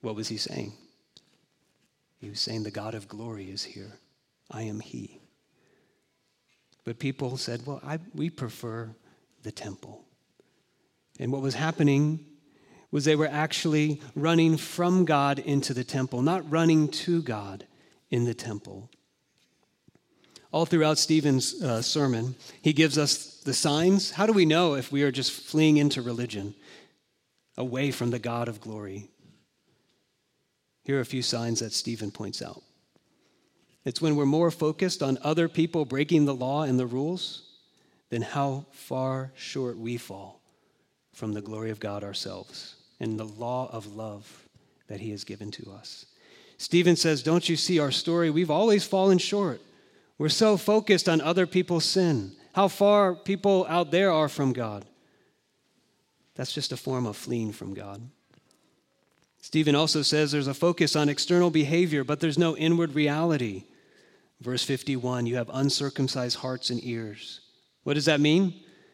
What 0.00 0.14
was 0.14 0.28
he 0.28 0.36
saying? 0.36 0.74
He 2.18 2.28
was 2.28 2.40
saying, 2.40 2.62
The 2.62 2.70
God 2.70 2.94
of 2.94 3.08
glory 3.08 3.50
is 3.50 3.64
here. 3.64 3.98
I 4.50 4.62
am 4.62 4.80
he. 4.80 5.22
But 6.84 6.98
people 6.98 7.36
said, 7.38 7.66
Well, 7.66 7.80
I, 7.82 7.98
we 8.14 8.28
prefer 8.28 8.94
the 9.44 9.52
temple. 9.52 10.04
And 11.20 11.30
what 11.30 11.42
was 11.42 11.54
happening 11.54 12.26
was 12.90 13.04
they 13.04 13.16
were 13.16 13.28
actually 13.28 14.00
running 14.14 14.56
from 14.56 15.04
God 15.04 15.38
into 15.38 15.74
the 15.74 15.84
temple, 15.84 16.22
not 16.22 16.50
running 16.50 16.88
to 16.88 17.22
God 17.22 17.66
in 18.10 18.24
the 18.24 18.34
temple. 18.34 18.90
All 20.50 20.66
throughout 20.66 20.98
Stephen's 20.98 21.62
uh, 21.62 21.82
sermon, 21.82 22.36
he 22.62 22.72
gives 22.72 22.96
us 22.96 23.40
the 23.44 23.54
signs. 23.54 24.12
How 24.12 24.26
do 24.26 24.32
we 24.32 24.46
know 24.46 24.74
if 24.74 24.92
we 24.92 25.02
are 25.02 25.10
just 25.10 25.32
fleeing 25.32 25.76
into 25.76 26.02
religion, 26.02 26.54
away 27.56 27.90
from 27.90 28.10
the 28.10 28.20
God 28.20 28.48
of 28.48 28.60
glory? 28.60 29.10
Here 30.84 30.98
are 30.98 31.00
a 31.00 31.06
few 31.06 31.22
signs 31.22 31.60
that 31.60 31.72
Stephen 31.72 32.10
points 32.10 32.42
out. 32.42 32.62
It's 33.84 34.00
when 34.00 34.16
we're 34.16 34.26
more 34.26 34.50
focused 34.50 35.02
on 35.02 35.18
other 35.22 35.48
people 35.48 35.84
breaking 35.84 36.24
the 36.24 36.34
law 36.34 36.62
and 36.62 36.78
the 36.78 36.86
ruls 36.86 37.53
than 38.10 38.22
how 38.22 38.66
far 38.70 39.32
short 39.34 39.78
we 39.78 39.96
fall 39.96 40.40
from 41.12 41.32
the 41.32 41.42
glory 41.42 41.70
of 41.70 41.80
God 41.80 42.04
ourselves 42.04 42.76
and 43.00 43.18
the 43.18 43.24
law 43.24 43.68
of 43.72 43.94
love 43.94 44.48
that 44.88 45.00
he 45.00 45.10
has 45.10 45.24
given 45.24 45.50
to 45.52 45.70
us. 45.72 46.06
Stephen 46.58 46.96
says, 46.96 47.22
Don't 47.22 47.48
you 47.48 47.56
see 47.56 47.78
our 47.78 47.90
story? 47.90 48.30
We've 48.30 48.50
always 48.50 48.84
fallen 48.84 49.18
short. 49.18 49.60
We're 50.18 50.28
so 50.28 50.56
focused 50.56 51.08
on 51.08 51.20
other 51.20 51.46
people's 51.46 51.84
sin, 51.84 52.32
how 52.52 52.68
far 52.68 53.14
people 53.14 53.66
out 53.68 53.90
there 53.90 54.12
are 54.12 54.28
from 54.28 54.52
God. 54.52 54.84
That's 56.36 56.52
just 56.52 56.72
a 56.72 56.76
form 56.76 57.06
of 57.06 57.16
fleeing 57.16 57.52
from 57.52 57.74
God. 57.74 58.02
Stephen 59.40 59.74
also 59.74 60.02
says 60.02 60.32
there's 60.32 60.46
a 60.46 60.54
focus 60.54 60.96
on 60.96 61.08
external 61.08 61.50
behavior, 61.50 62.02
but 62.02 62.20
there's 62.20 62.38
no 62.38 62.56
inward 62.56 62.94
reality. 62.94 63.64
Verse 64.40 64.64
51 64.64 65.26
you 65.26 65.36
have 65.36 65.50
uncircumcised 65.52 66.38
hearts 66.38 66.70
and 66.70 66.82
ears. 66.82 67.40
What 67.84 67.94
does 67.94 68.06
that 68.06 68.20
mean? 68.20 68.48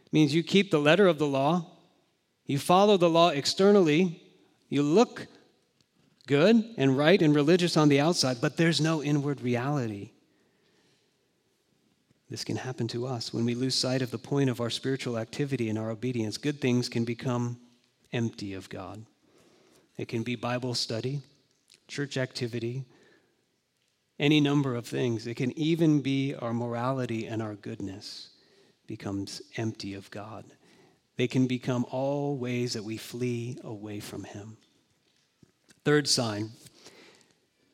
It 0.06 0.12
means 0.12 0.34
you 0.34 0.42
keep 0.42 0.70
the 0.70 0.80
letter 0.80 1.06
of 1.06 1.18
the 1.18 1.26
law, 1.26 1.66
you 2.44 2.58
follow 2.58 2.96
the 2.96 3.08
law 3.08 3.30
externally, 3.30 4.20
you 4.68 4.82
look 4.82 5.26
good 6.26 6.62
and 6.76 6.98
right 6.98 7.22
and 7.22 7.34
religious 7.34 7.76
on 7.76 7.88
the 7.88 8.00
outside, 8.00 8.38
but 8.40 8.56
there's 8.56 8.80
no 8.80 9.02
inward 9.02 9.40
reality. 9.40 10.10
This 12.28 12.44
can 12.44 12.56
happen 12.56 12.86
to 12.88 13.06
us 13.06 13.32
when 13.32 13.44
we 13.44 13.54
lose 13.54 13.74
sight 13.74 14.02
of 14.02 14.10
the 14.10 14.18
point 14.18 14.50
of 14.50 14.60
our 14.60 14.70
spiritual 14.70 15.18
activity 15.18 15.68
and 15.68 15.78
our 15.78 15.90
obedience. 15.90 16.36
Good 16.36 16.60
things 16.60 16.88
can 16.88 17.04
become 17.04 17.58
empty 18.12 18.54
of 18.54 18.68
God. 18.68 19.04
It 19.96 20.06
can 20.08 20.22
be 20.22 20.36
Bible 20.36 20.74
study, 20.74 21.20
church 21.88 22.16
activity, 22.16 22.84
any 24.18 24.40
number 24.40 24.74
of 24.74 24.86
things. 24.86 25.26
It 25.26 25.34
can 25.34 25.56
even 25.58 26.00
be 26.00 26.34
our 26.34 26.52
morality 26.52 27.26
and 27.26 27.42
our 27.42 27.54
goodness 27.54 28.29
becomes 28.90 29.40
empty 29.56 29.94
of 29.94 30.10
God. 30.10 30.44
They 31.16 31.28
can 31.28 31.46
become 31.46 31.86
all 31.92 32.36
ways 32.36 32.72
that 32.72 32.82
we 32.82 32.96
flee 32.96 33.56
away 33.62 34.00
from 34.00 34.24
Him. 34.24 34.56
Third 35.84 36.08
sign, 36.08 36.50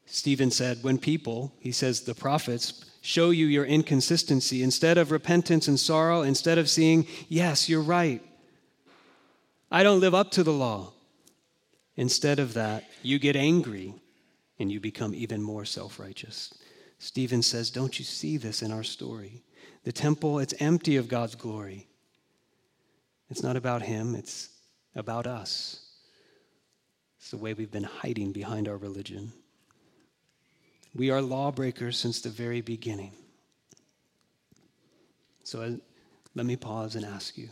Stephen 0.05 0.51
said, 0.51 0.83
when 0.83 0.99
people, 0.99 1.55
he 1.59 1.73
says 1.73 2.03
the 2.03 2.15
prophets, 2.15 2.85
show 3.01 3.31
you 3.31 3.47
your 3.47 3.65
inconsistency. 3.65 4.63
Instead 4.63 4.99
of 4.99 5.11
repentance 5.11 5.69
and 5.69 5.81
sorrow, 5.81 6.21
instead 6.21 6.59
of 6.59 6.69
seeing, 6.69 7.07
yes, 7.31 7.67
you're 7.67 7.81
right, 7.81 8.23
I 9.71 9.83
don't 9.83 10.01
live 10.01 10.15
up 10.15 10.31
to 10.33 10.43
the 10.43 10.53
law. 10.53 10.93
Instead 11.97 12.39
of 12.39 12.53
that, 12.53 12.85
you 13.03 13.19
get 13.19 13.37
angry 13.37 13.95
and 14.59 14.71
you 14.71 14.81
become 14.81 15.15
even 15.15 15.43
more 15.43 15.65
self 15.65 15.99
righteous. 15.99 16.53
Stephen 16.99 17.41
says, 17.41 17.71
Don't 17.71 17.99
you 17.99 18.05
see 18.05 18.37
this 18.37 18.61
in 18.61 18.71
our 18.71 18.85
story? 18.85 19.46
The 19.87 19.93
temple, 19.93 20.41
it's 20.41 20.53
empty 20.59 20.97
of 20.97 21.07
God's 21.07 21.37
glory. 21.37 21.87
It's 23.31 23.45
not 23.45 23.55
about 23.55 23.83
Him, 23.83 24.17
it's 24.17 24.49
about 24.97 25.29
us. 25.29 25.81
It's 27.21 27.31
the 27.31 27.37
way 27.37 27.55
we've 27.55 27.71
been 27.71 27.85
hiding 27.85 28.33
behind 28.33 28.67
our 28.67 28.79
religion. 28.79 29.33
We 30.93 31.11
are 31.11 31.23
lawbreakers 31.23 31.97
since 31.97 32.21
the 32.21 32.31
very 32.31 32.63
beginning. 32.63 33.13
So 35.45 35.79
let 36.35 36.47
me 36.47 36.57
pause 36.57 36.97
and 36.97 37.05
ask 37.05 37.39
you 37.39 37.49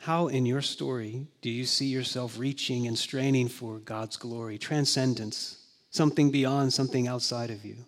how 0.00 0.26
in 0.28 0.44
your 0.44 0.60
story 0.60 1.26
do 1.40 1.48
you 1.48 1.64
see 1.64 1.86
yourself 1.86 2.38
reaching 2.38 2.86
and 2.86 2.98
straining 2.98 3.48
for 3.48 3.78
God's 3.78 4.18
glory, 4.18 4.58
transcendence, 4.58 5.64
something 5.88 6.30
beyond, 6.30 6.74
something 6.74 7.08
outside 7.08 7.48
of 7.48 7.64
you? 7.64 7.86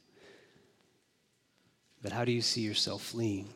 But 2.07 2.12
how 2.12 2.24
do 2.24 2.30
you 2.30 2.40
see 2.40 2.61
yourself 2.61 3.02
fleeing? 3.02 3.48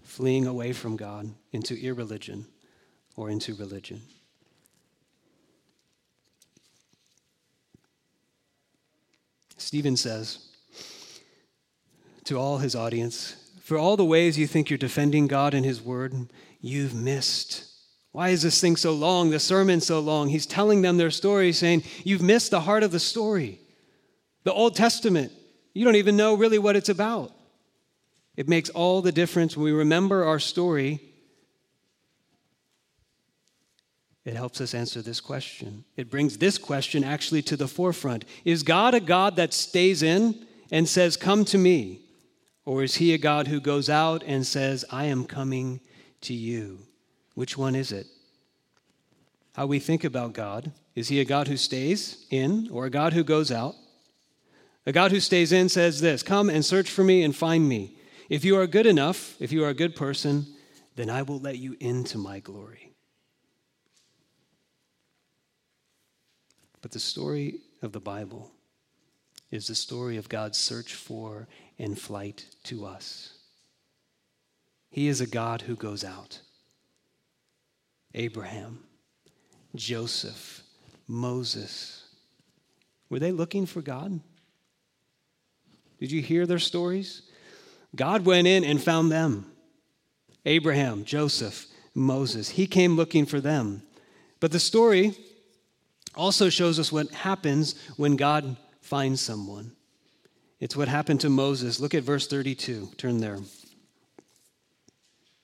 Fleeing 0.00 0.46
away 0.46 0.72
from 0.72 0.96
God 0.96 1.34
into 1.52 1.78
irreligion 1.78 2.46
or 3.14 3.28
into 3.28 3.54
religion? 3.54 4.00
Stephen 9.58 9.98
says 9.98 10.48
to 12.24 12.38
all 12.38 12.56
his 12.56 12.74
audience, 12.74 13.36
For 13.60 13.76
all 13.76 13.98
the 13.98 14.02
ways 14.02 14.38
you 14.38 14.46
think 14.46 14.70
you're 14.70 14.78
defending 14.78 15.26
God 15.26 15.52
and 15.52 15.66
his 15.66 15.82
word, 15.82 16.14
you've 16.62 16.94
missed. 16.94 17.66
Why 18.12 18.30
is 18.30 18.40
this 18.40 18.62
thing 18.62 18.76
so 18.76 18.94
long, 18.94 19.28
the 19.28 19.38
sermon 19.38 19.82
so 19.82 20.00
long? 20.00 20.30
He's 20.30 20.46
telling 20.46 20.80
them 20.80 20.96
their 20.96 21.10
story, 21.10 21.52
saying, 21.52 21.82
You've 22.02 22.22
missed 22.22 22.50
the 22.50 22.60
heart 22.60 22.82
of 22.82 22.92
the 22.92 22.98
story. 22.98 23.60
The 24.44 24.54
Old 24.54 24.74
Testament, 24.74 25.32
you 25.74 25.84
don't 25.84 25.96
even 25.96 26.16
know 26.16 26.32
really 26.32 26.58
what 26.58 26.76
it's 26.76 26.88
about. 26.88 27.34
It 28.36 28.48
makes 28.48 28.70
all 28.70 29.02
the 29.02 29.12
difference 29.12 29.56
when 29.56 29.64
we 29.64 29.72
remember 29.72 30.24
our 30.24 30.38
story 30.38 31.12
it 34.24 34.34
helps 34.34 34.60
us 34.60 34.74
answer 34.74 35.02
this 35.02 35.20
question. 35.20 35.84
It 35.96 36.08
brings 36.10 36.38
this 36.38 36.56
question 36.56 37.02
actually 37.02 37.42
to 37.42 37.56
the 37.56 37.68
forefront 37.68 38.24
Is 38.44 38.62
God 38.62 38.94
a 38.94 39.00
God 39.00 39.36
that 39.36 39.52
stays 39.52 40.02
in 40.02 40.46
and 40.70 40.88
says, 40.88 41.16
Come 41.16 41.44
to 41.46 41.58
me? 41.58 42.00
Or 42.64 42.84
is 42.84 42.96
he 42.96 43.12
a 43.12 43.18
God 43.18 43.48
who 43.48 43.60
goes 43.60 43.90
out 43.90 44.22
and 44.24 44.46
says, 44.46 44.84
I 44.90 45.06
am 45.06 45.24
coming 45.24 45.80
to 46.22 46.32
you? 46.32 46.78
Which 47.34 47.58
one 47.58 47.74
is 47.74 47.90
it? 47.90 48.06
How 49.54 49.66
we 49.66 49.80
think 49.80 50.04
about 50.04 50.32
God. 50.32 50.70
Is 50.94 51.08
he 51.08 51.20
a 51.20 51.24
God 51.24 51.48
who 51.48 51.56
stays 51.56 52.24
in 52.30 52.68
or 52.70 52.86
a 52.86 52.90
God 52.90 53.14
who 53.14 53.24
goes 53.24 53.50
out? 53.50 53.74
A 54.86 54.92
God 54.92 55.10
who 55.10 55.18
stays 55.18 55.50
in 55.50 55.68
says 55.68 56.00
this 56.00 56.22
Come 56.22 56.48
and 56.48 56.64
search 56.64 56.88
for 56.88 57.02
me 57.02 57.24
and 57.24 57.34
find 57.34 57.68
me. 57.68 57.96
If 58.32 58.46
you 58.46 58.56
are 58.56 58.66
good 58.66 58.86
enough, 58.86 59.36
if 59.40 59.52
you 59.52 59.62
are 59.62 59.68
a 59.68 59.74
good 59.74 59.94
person, 59.94 60.46
then 60.96 61.10
I 61.10 61.20
will 61.20 61.38
let 61.38 61.58
you 61.58 61.76
into 61.80 62.16
my 62.16 62.40
glory. 62.40 62.94
But 66.80 66.92
the 66.92 66.98
story 66.98 67.60
of 67.82 67.92
the 67.92 68.00
Bible 68.00 68.50
is 69.50 69.66
the 69.66 69.74
story 69.74 70.16
of 70.16 70.30
God's 70.30 70.56
search 70.56 70.94
for 70.94 71.46
and 71.78 71.98
flight 71.98 72.46
to 72.64 72.86
us. 72.86 73.34
He 74.88 75.08
is 75.08 75.20
a 75.20 75.26
God 75.26 75.60
who 75.60 75.76
goes 75.76 76.02
out. 76.02 76.40
Abraham, 78.14 78.84
Joseph, 79.74 80.62
Moses, 81.06 82.08
were 83.10 83.18
they 83.18 83.30
looking 83.30 83.66
for 83.66 83.82
God? 83.82 84.20
Did 86.00 86.10
you 86.10 86.22
hear 86.22 86.46
their 86.46 86.58
stories? 86.58 87.24
God 87.94 88.24
went 88.24 88.46
in 88.46 88.64
and 88.64 88.82
found 88.82 89.12
them. 89.12 89.46
Abraham, 90.44 91.04
Joseph, 91.04 91.66
Moses. 91.94 92.48
He 92.48 92.66
came 92.66 92.96
looking 92.96 93.26
for 93.26 93.40
them. 93.40 93.82
But 94.40 94.50
the 94.50 94.58
story 94.58 95.14
also 96.14 96.48
shows 96.48 96.78
us 96.78 96.90
what 96.90 97.10
happens 97.10 97.74
when 97.96 98.16
God 98.16 98.56
finds 98.80 99.20
someone. 99.20 99.72
It's 100.58 100.76
what 100.76 100.88
happened 100.88 101.20
to 101.20 101.30
Moses. 101.30 101.80
Look 101.80 101.94
at 101.94 102.02
verse 102.02 102.26
32. 102.26 102.90
Turn 102.96 103.18
there. 103.18 103.38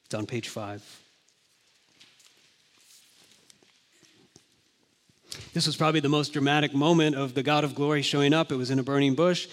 It's 0.04 0.14
on 0.14 0.26
page 0.26 0.48
5. 0.48 1.02
This 5.54 5.66
was 5.66 5.76
probably 5.76 6.00
the 6.00 6.08
most 6.08 6.32
dramatic 6.32 6.72
moment 6.72 7.16
of 7.16 7.34
the 7.34 7.42
God 7.42 7.64
of 7.64 7.74
glory 7.74 8.02
showing 8.02 8.32
up. 8.32 8.52
It 8.52 8.56
was 8.56 8.70
in 8.70 8.78
a 8.78 8.82
burning 8.82 9.14
bush. 9.14 9.48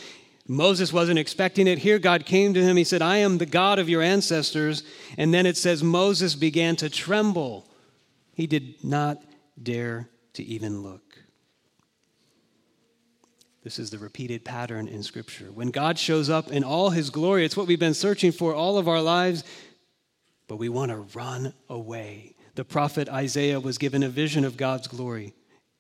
Moses 0.48 0.94
wasn't 0.94 1.20
expecting 1.20 1.68
it. 1.68 1.80
Here, 1.80 1.98
God 1.98 2.26
came 2.26 2.54
to 2.54 2.62
him. 2.62 2.78
He 2.78 2.84
said, 2.84 3.02
I 3.02 3.18
am 3.18 3.40
the 3.40 3.48
God 3.48 3.80
of 3.80 3.90
your 3.90 4.04
ancestors. 4.04 4.84
And 5.18 5.34
then 5.34 5.46
it 5.46 5.58
says, 5.58 5.84
Moses 5.84 6.36
began 6.36 6.76
to 6.78 6.90
tremble. 6.90 7.68
He 8.34 8.46
did 8.46 8.84
not 8.84 9.24
dare 9.62 10.10
to 10.34 10.44
even 10.44 10.84
look. 10.84 11.02
This 13.64 13.80
is 13.80 13.90
the 13.90 13.98
repeated 13.98 14.46
pattern 14.46 14.88
in 14.88 15.02
Scripture. 15.02 15.52
When 15.52 15.72
God 15.72 15.98
shows 15.98 16.30
up 16.30 16.52
in 16.52 16.64
all 16.64 16.92
his 16.92 17.10
glory, 17.10 17.44
it's 17.44 17.58
what 17.58 17.66
we've 17.66 17.80
been 17.80 17.96
searching 17.96 18.32
for 18.32 18.54
all 18.54 18.78
of 18.78 18.88
our 18.88 19.02
lives, 19.02 19.44
but 20.48 20.58
we 20.58 20.70
want 20.70 20.92
to 20.92 20.98
run 21.18 21.52
away. 21.68 22.36
The 22.54 22.64
prophet 22.64 23.10
Isaiah 23.10 23.60
was 23.60 23.80
given 23.80 24.04
a 24.04 24.10
vision 24.10 24.46
of 24.46 24.56
God's 24.56 24.88
glory 24.88 25.34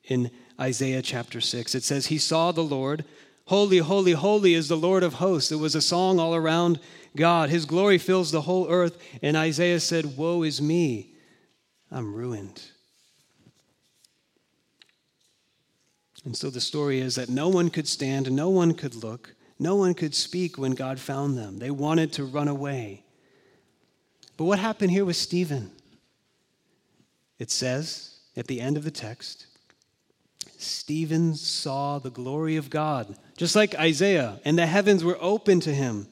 in 0.03 0.31
Isaiah 0.59 1.03
chapter 1.03 1.39
6. 1.39 1.75
It 1.75 1.83
says, 1.83 2.07
He 2.07 2.17
saw 2.17 2.51
the 2.51 2.63
Lord. 2.63 3.05
Holy, 3.47 3.77
holy, 3.77 4.13
holy 4.13 4.55
is 4.55 4.67
the 4.67 4.77
Lord 4.77 5.03
of 5.03 5.15
hosts. 5.15 5.51
It 5.51 5.57
was 5.57 5.75
a 5.75 5.81
song 5.81 6.19
all 6.19 6.33
around 6.33 6.79
God. 7.15 7.49
His 7.49 7.65
glory 7.65 7.97
fills 7.97 8.31
the 8.31 8.41
whole 8.41 8.69
earth. 8.69 8.97
And 9.21 9.37
Isaiah 9.37 9.79
said, 9.79 10.17
Woe 10.17 10.43
is 10.43 10.61
me. 10.61 11.13
I'm 11.91 12.13
ruined. 12.13 12.63
And 16.25 16.35
so 16.35 16.49
the 16.49 16.59
story 16.59 16.99
is 16.99 17.15
that 17.15 17.29
no 17.29 17.47
one 17.47 17.69
could 17.69 17.87
stand, 17.87 18.31
no 18.31 18.49
one 18.49 18.73
could 18.73 18.95
look, 18.95 19.35
no 19.59 19.75
one 19.75 19.93
could 19.93 20.15
speak 20.15 20.57
when 20.57 20.71
God 20.71 20.99
found 20.99 21.37
them. 21.37 21.59
They 21.59 21.69
wanted 21.69 22.11
to 22.13 22.25
run 22.25 22.47
away. 22.47 23.03
But 24.35 24.45
what 24.45 24.57
happened 24.57 24.89
here 24.89 25.05
with 25.05 25.15
Stephen? 25.15 25.71
It 27.37 27.51
says 27.51 28.17
at 28.35 28.47
the 28.47 28.59
end 28.59 28.75
of 28.75 28.83
the 28.83 28.91
text, 28.91 29.45
Stephen 30.65 31.35
saw 31.35 31.99
the 31.99 32.09
glory 32.09 32.55
of 32.55 32.69
God, 32.69 33.15
just 33.37 33.55
like 33.55 33.75
Isaiah, 33.75 34.39
and 34.43 34.57
the 34.57 34.65
heavens 34.65 35.03
were 35.03 35.17
open 35.21 35.59
to 35.61 35.73
him. 35.73 36.07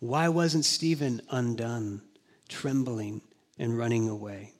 Why 0.00 0.28
wasn't 0.28 0.64
Stephen 0.64 1.20
undone, 1.28 2.02
trembling, 2.48 3.20
and 3.58 3.76
running 3.76 4.08
away? 4.08 4.52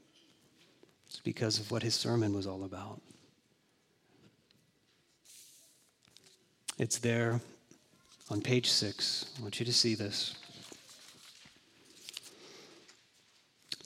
It's 1.06 1.20
because 1.20 1.58
of 1.58 1.70
what 1.70 1.82
his 1.82 1.94
sermon 1.94 2.34
was 2.34 2.46
all 2.46 2.64
about. 2.64 3.00
It's 6.76 6.98
there 6.98 7.40
on 8.30 8.40
page 8.40 8.70
six. 8.70 9.26
I 9.38 9.42
want 9.42 9.58
you 9.58 9.66
to 9.66 9.72
see 9.72 9.94
this. 9.94 10.34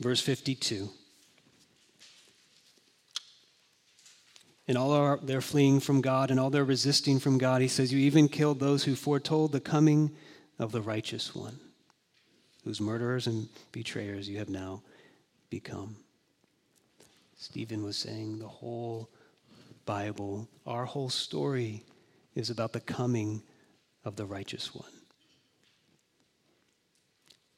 Verse 0.00 0.20
52. 0.20 0.88
In 4.72 4.78
all 4.78 4.92
are, 4.92 5.18
they're 5.22 5.42
fleeing 5.42 5.80
from 5.80 6.00
God 6.00 6.30
and 6.30 6.40
all 6.40 6.48
they're 6.48 6.64
resisting 6.64 7.18
from 7.18 7.36
God, 7.36 7.60
he 7.60 7.68
says, 7.68 7.92
You 7.92 7.98
even 7.98 8.26
killed 8.26 8.58
those 8.58 8.84
who 8.84 8.94
foretold 8.94 9.52
the 9.52 9.60
coming 9.60 10.12
of 10.58 10.72
the 10.72 10.80
righteous 10.80 11.34
one, 11.34 11.60
whose 12.64 12.80
murderers 12.80 13.26
and 13.26 13.50
betrayers 13.70 14.30
you 14.30 14.38
have 14.38 14.48
now 14.48 14.80
become. 15.50 15.96
Stephen 17.36 17.84
was 17.84 17.98
saying 17.98 18.38
the 18.38 18.48
whole 18.48 19.10
Bible, 19.84 20.48
our 20.66 20.86
whole 20.86 21.10
story 21.10 21.84
is 22.34 22.48
about 22.48 22.72
the 22.72 22.80
coming 22.80 23.42
of 24.06 24.16
the 24.16 24.24
righteous 24.24 24.74
one. 24.74 24.92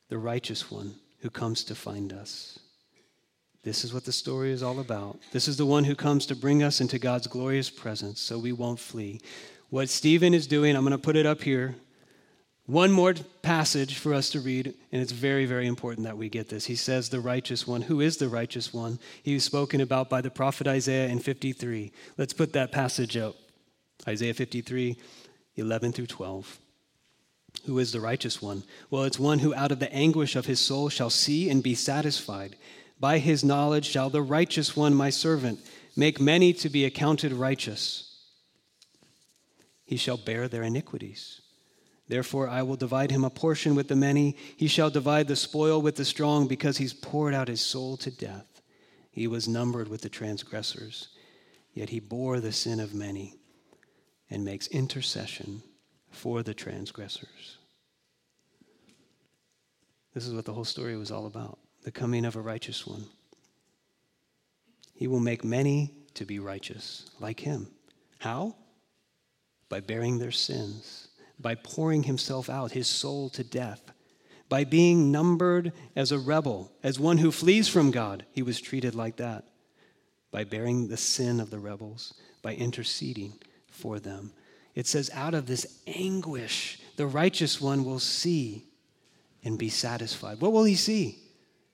The 0.09 0.19
righteous 0.19 0.69
one 0.69 0.97
who 1.21 1.31
comes 1.31 1.63
to 1.63 1.77
find 1.77 2.13
us. 2.13 2.59
This 3.65 3.83
is 3.83 3.95
what 3.95 4.05
the 4.05 4.13
story 4.13 4.53
is 4.53 4.63
all 4.63 4.79
about. 4.79 5.19
This 5.33 5.49
is 5.49 5.57
the 5.57 5.67
one 5.67 5.85
who 5.85 5.95
comes 5.95 6.27
to 6.27 6.37
bring 6.37 6.63
us 6.63 6.83
into 6.83 6.99
God's 6.99 7.27
glorious 7.27 7.71
presence 7.71 8.21
so 8.21 8.39
we 8.39 8.53
won't 8.53 8.79
flee. 8.79 9.21
What 9.71 9.89
Stephen 9.89 10.35
is 10.35 10.47
doing, 10.47 10.77
I'm 10.77 10.85
going 10.85 10.93
to 10.93 10.99
put 10.99 11.17
it 11.17 11.25
up 11.25 11.43
here. 11.43 11.75
One 12.67 12.93
more 12.93 13.15
passage 13.43 13.99
for 13.99 14.15
us 14.15 14.31
to 14.31 14.41
read, 14.41 14.75
and 14.93 15.03
it's 15.03 15.13
very, 15.13 15.45
very 15.45 15.67
important 15.67 16.07
that 16.07 16.17
we 16.17 16.29
get 16.29 16.49
this. 16.49 16.67
He 16.67 16.77
says, 16.77 17.09
The 17.09 17.21
righteous 17.21 17.67
one. 17.67 17.83
Who 17.83 18.01
is 18.01 18.19
the 18.19 18.29
righteous 18.29 18.73
one? 18.73 18.99
He 19.23 19.35
was 19.35 19.45
spoken 19.45 19.81
about 19.81 20.09
by 20.09 20.21
the 20.21 20.31
prophet 20.31 20.67
Isaiah 20.67 21.09
in 21.09 21.19
53. 21.19 21.93
Let's 22.17 22.33
put 22.33 22.53
that 22.53 22.73
passage 22.73 23.17
up. 23.17 23.35
Isaiah 24.07 24.35
53, 24.35 24.97
11 25.57 25.93
through 25.93 26.07
12. 26.07 26.59
Who 27.67 27.79
is 27.79 27.93
the 27.93 28.01
righteous 28.01 28.43
one? 28.43 28.63
Well, 28.91 29.05
it's 29.05 29.19
one 29.19 29.39
who 29.39 29.55
out 29.55 29.73
of 29.73 29.79
the 29.79 29.93
anguish 29.93 30.37
of 30.37 30.47
his 30.47 30.61
soul 30.61 30.89
shall 30.89 31.11
see 31.11 31.49
and 31.51 31.63
be 31.63 31.75
satisfied. 31.75 32.57
By 32.99 33.19
his 33.19 33.45
knowledge 33.45 33.87
shall 33.87 34.11
the 34.11 34.23
righteous 34.23 34.77
one, 34.77 34.95
my 34.95 35.11
servant, 35.11 35.61
make 35.97 36.21
many 36.21 36.53
to 36.55 36.69
be 36.69 36.85
accounted 36.85 37.33
righteous. 37.33 38.17
He 39.85 39.97
shall 39.97 40.17
bear 40.17 40.49
their 40.49 40.63
iniquities. 40.63 41.41
Therefore, 42.09 42.49
I 42.49 42.63
will 42.63 42.77
divide 42.77 43.11
him 43.11 43.25
a 43.25 43.31
portion 43.31 43.75
with 43.75 43.89
the 43.89 43.97
many. 43.97 44.37
He 44.57 44.69
shall 44.69 44.91
divide 44.91 45.29
the 45.29 45.37
spoil 45.37 45.81
with 45.81 45.97
the 45.97 46.05
strong, 46.05 46.47
because 46.47 46.77
he's 46.77 46.93
poured 46.93 47.35
out 47.35 47.49
his 47.49 47.61
soul 47.61 47.97
to 47.99 48.11
death. 48.11 48.63
He 49.11 49.27
was 49.27 49.49
numbered 49.49 49.89
with 49.89 50.03
the 50.03 50.09
transgressors, 50.09 51.09
yet 51.73 51.91
he 51.91 52.01
bore 52.01 52.41
the 52.41 52.53
sin 52.53 52.81
of 52.81 52.95
many 52.95 53.37
and 54.29 54.45
makes 54.45 54.67
intercession 54.69 55.63
for 56.11 56.43
the 56.43 56.55
transgressors. 56.55 57.59
This 60.13 60.27
is 60.27 60.35
what 60.35 60.45
the 60.45 60.53
whole 60.53 60.65
story 60.65 60.97
was 60.97 61.11
all 61.11 61.27
about 61.27 61.59
the 61.85 61.93
coming 61.93 62.25
of 62.25 62.35
a 62.35 62.41
righteous 62.41 62.87
one. 62.87 63.05
He 64.95 65.07
will 65.07 65.21
make 65.21 65.45
many 65.45 65.93
to 66.15 66.25
be 66.25 66.39
righteous, 66.39 67.11
like 67.21 67.41
him. 67.41 67.69
How? 68.19 68.57
By 69.69 69.81
bearing 69.81 70.19
their 70.19 70.31
sins, 70.31 71.09
by 71.39 71.55
pouring 71.57 72.05
himself 72.05 72.49
out, 72.49 72.73
his 72.73 72.87
soul 72.87 73.29
to 73.31 73.45
death, 73.45 73.93
by 74.49 74.65
being 74.65 75.11
numbered 75.11 75.73
as 75.97 76.13
a 76.13 76.19
rebel, 76.19 76.73
as 76.83 76.99
one 76.99 77.19
who 77.19 77.31
flees 77.31 77.69
from 77.69 77.91
God. 77.91 78.25
He 78.33 78.43
was 78.43 78.61
treated 78.61 78.95
like 78.95 79.17
that, 79.17 79.45
by 80.31 80.45
bearing 80.45 80.89
the 80.89 80.97
sin 80.97 81.41
of 81.41 81.51
the 81.51 81.59
rebels, 81.59 82.15
by 82.41 82.55
interceding 82.55 83.35
for 83.69 83.99
them. 83.99 84.33
It 84.75 84.87
says, 84.87 85.11
out 85.13 85.35
of 85.35 85.47
this 85.47 85.81
anguish, 85.87 86.79
the 86.97 87.07
righteous 87.07 87.61
one 87.61 87.85
will 87.85 87.99
see 87.99 88.67
and 89.45 89.59
be 89.59 89.69
satisfied. 89.69 90.41
What 90.41 90.53
will 90.53 90.65
he 90.65 90.77
see? 90.77 91.19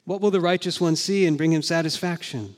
What 0.05 0.21
will 0.21 0.31
the 0.31 0.41
righteous 0.41 0.81
one 0.81 0.97
see 0.97 1.27
and 1.27 1.37
bring 1.37 1.53
him 1.53 1.63
satisfaction? 1.63 2.57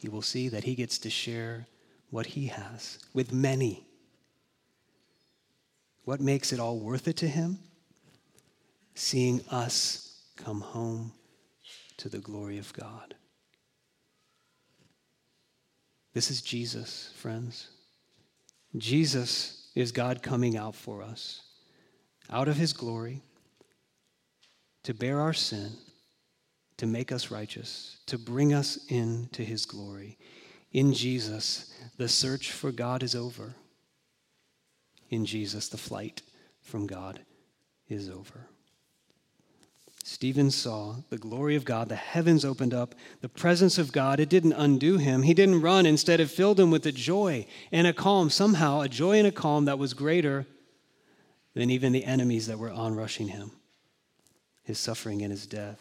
He 0.00 0.08
will 0.08 0.22
see 0.22 0.48
that 0.48 0.64
he 0.64 0.74
gets 0.74 0.98
to 0.98 1.10
share 1.10 1.66
what 2.10 2.26
he 2.26 2.46
has 2.48 2.98
with 3.14 3.32
many. 3.32 3.84
What 6.04 6.20
makes 6.20 6.52
it 6.52 6.58
all 6.58 6.78
worth 6.78 7.06
it 7.06 7.16
to 7.18 7.28
him? 7.28 7.58
Seeing 8.94 9.40
us 9.50 10.22
come 10.36 10.60
home 10.60 11.12
to 11.98 12.08
the 12.08 12.18
glory 12.18 12.58
of 12.58 12.72
God. 12.72 13.14
This 16.14 16.30
is 16.30 16.42
Jesus, 16.42 17.12
friends. 17.16 17.68
Jesus 18.76 19.70
is 19.74 19.92
God 19.92 20.22
coming 20.22 20.56
out 20.56 20.74
for 20.74 21.02
us, 21.02 21.42
out 22.28 22.48
of 22.48 22.56
his 22.56 22.72
glory, 22.72 23.22
to 24.82 24.94
bear 24.94 25.20
our 25.20 25.32
sin, 25.32 25.72
to 26.76 26.86
make 26.86 27.12
us 27.12 27.30
righteous, 27.30 27.98
to 28.06 28.18
bring 28.18 28.52
us 28.52 28.78
into 28.88 29.42
his 29.42 29.66
glory. 29.66 30.18
In 30.72 30.92
Jesus, 30.92 31.72
the 31.96 32.08
search 32.08 32.50
for 32.50 32.72
God 32.72 33.02
is 33.02 33.14
over. 33.14 33.54
In 35.10 35.26
Jesus, 35.26 35.68
the 35.68 35.76
flight 35.76 36.22
from 36.62 36.86
God 36.86 37.20
is 37.88 38.08
over. 38.08 38.46
Stephen 40.04 40.50
saw 40.50 40.96
the 41.10 41.18
glory 41.18 41.54
of 41.54 41.64
God, 41.64 41.88
the 41.88 41.94
heavens 41.94 42.44
opened 42.44 42.74
up, 42.74 42.94
the 43.20 43.28
presence 43.28 43.78
of 43.78 43.92
God. 43.92 44.18
It 44.18 44.28
didn't 44.28 44.54
undo 44.54 44.96
him. 44.96 45.22
He 45.22 45.32
didn't 45.32 45.60
run. 45.60 45.86
Instead, 45.86 46.18
it 46.18 46.28
filled 46.28 46.58
him 46.58 46.72
with 46.72 46.84
a 46.86 46.92
joy 46.92 47.46
and 47.70 47.86
a 47.86 47.92
calm, 47.92 48.28
somehow, 48.28 48.80
a 48.80 48.88
joy 48.88 49.18
and 49.18 49.28
a 49.28 49.32
calm 49.32 49.66
that 49.66 49.78
was 49.78 49.94
greater 49.94 50.44
than 51.54 51.70
even 51.70 51.92
the 51.92 52.04
enemies 52.04 52.48
that 52.48 52.58
were 52.58 52.70
onrushing 52.70 53.28
him, 53.28 53.52
his 54.62 54.78
suffering 54.78 55.22
and 55.22 55.30
his 55.30 55.46
death. 55.46 55.80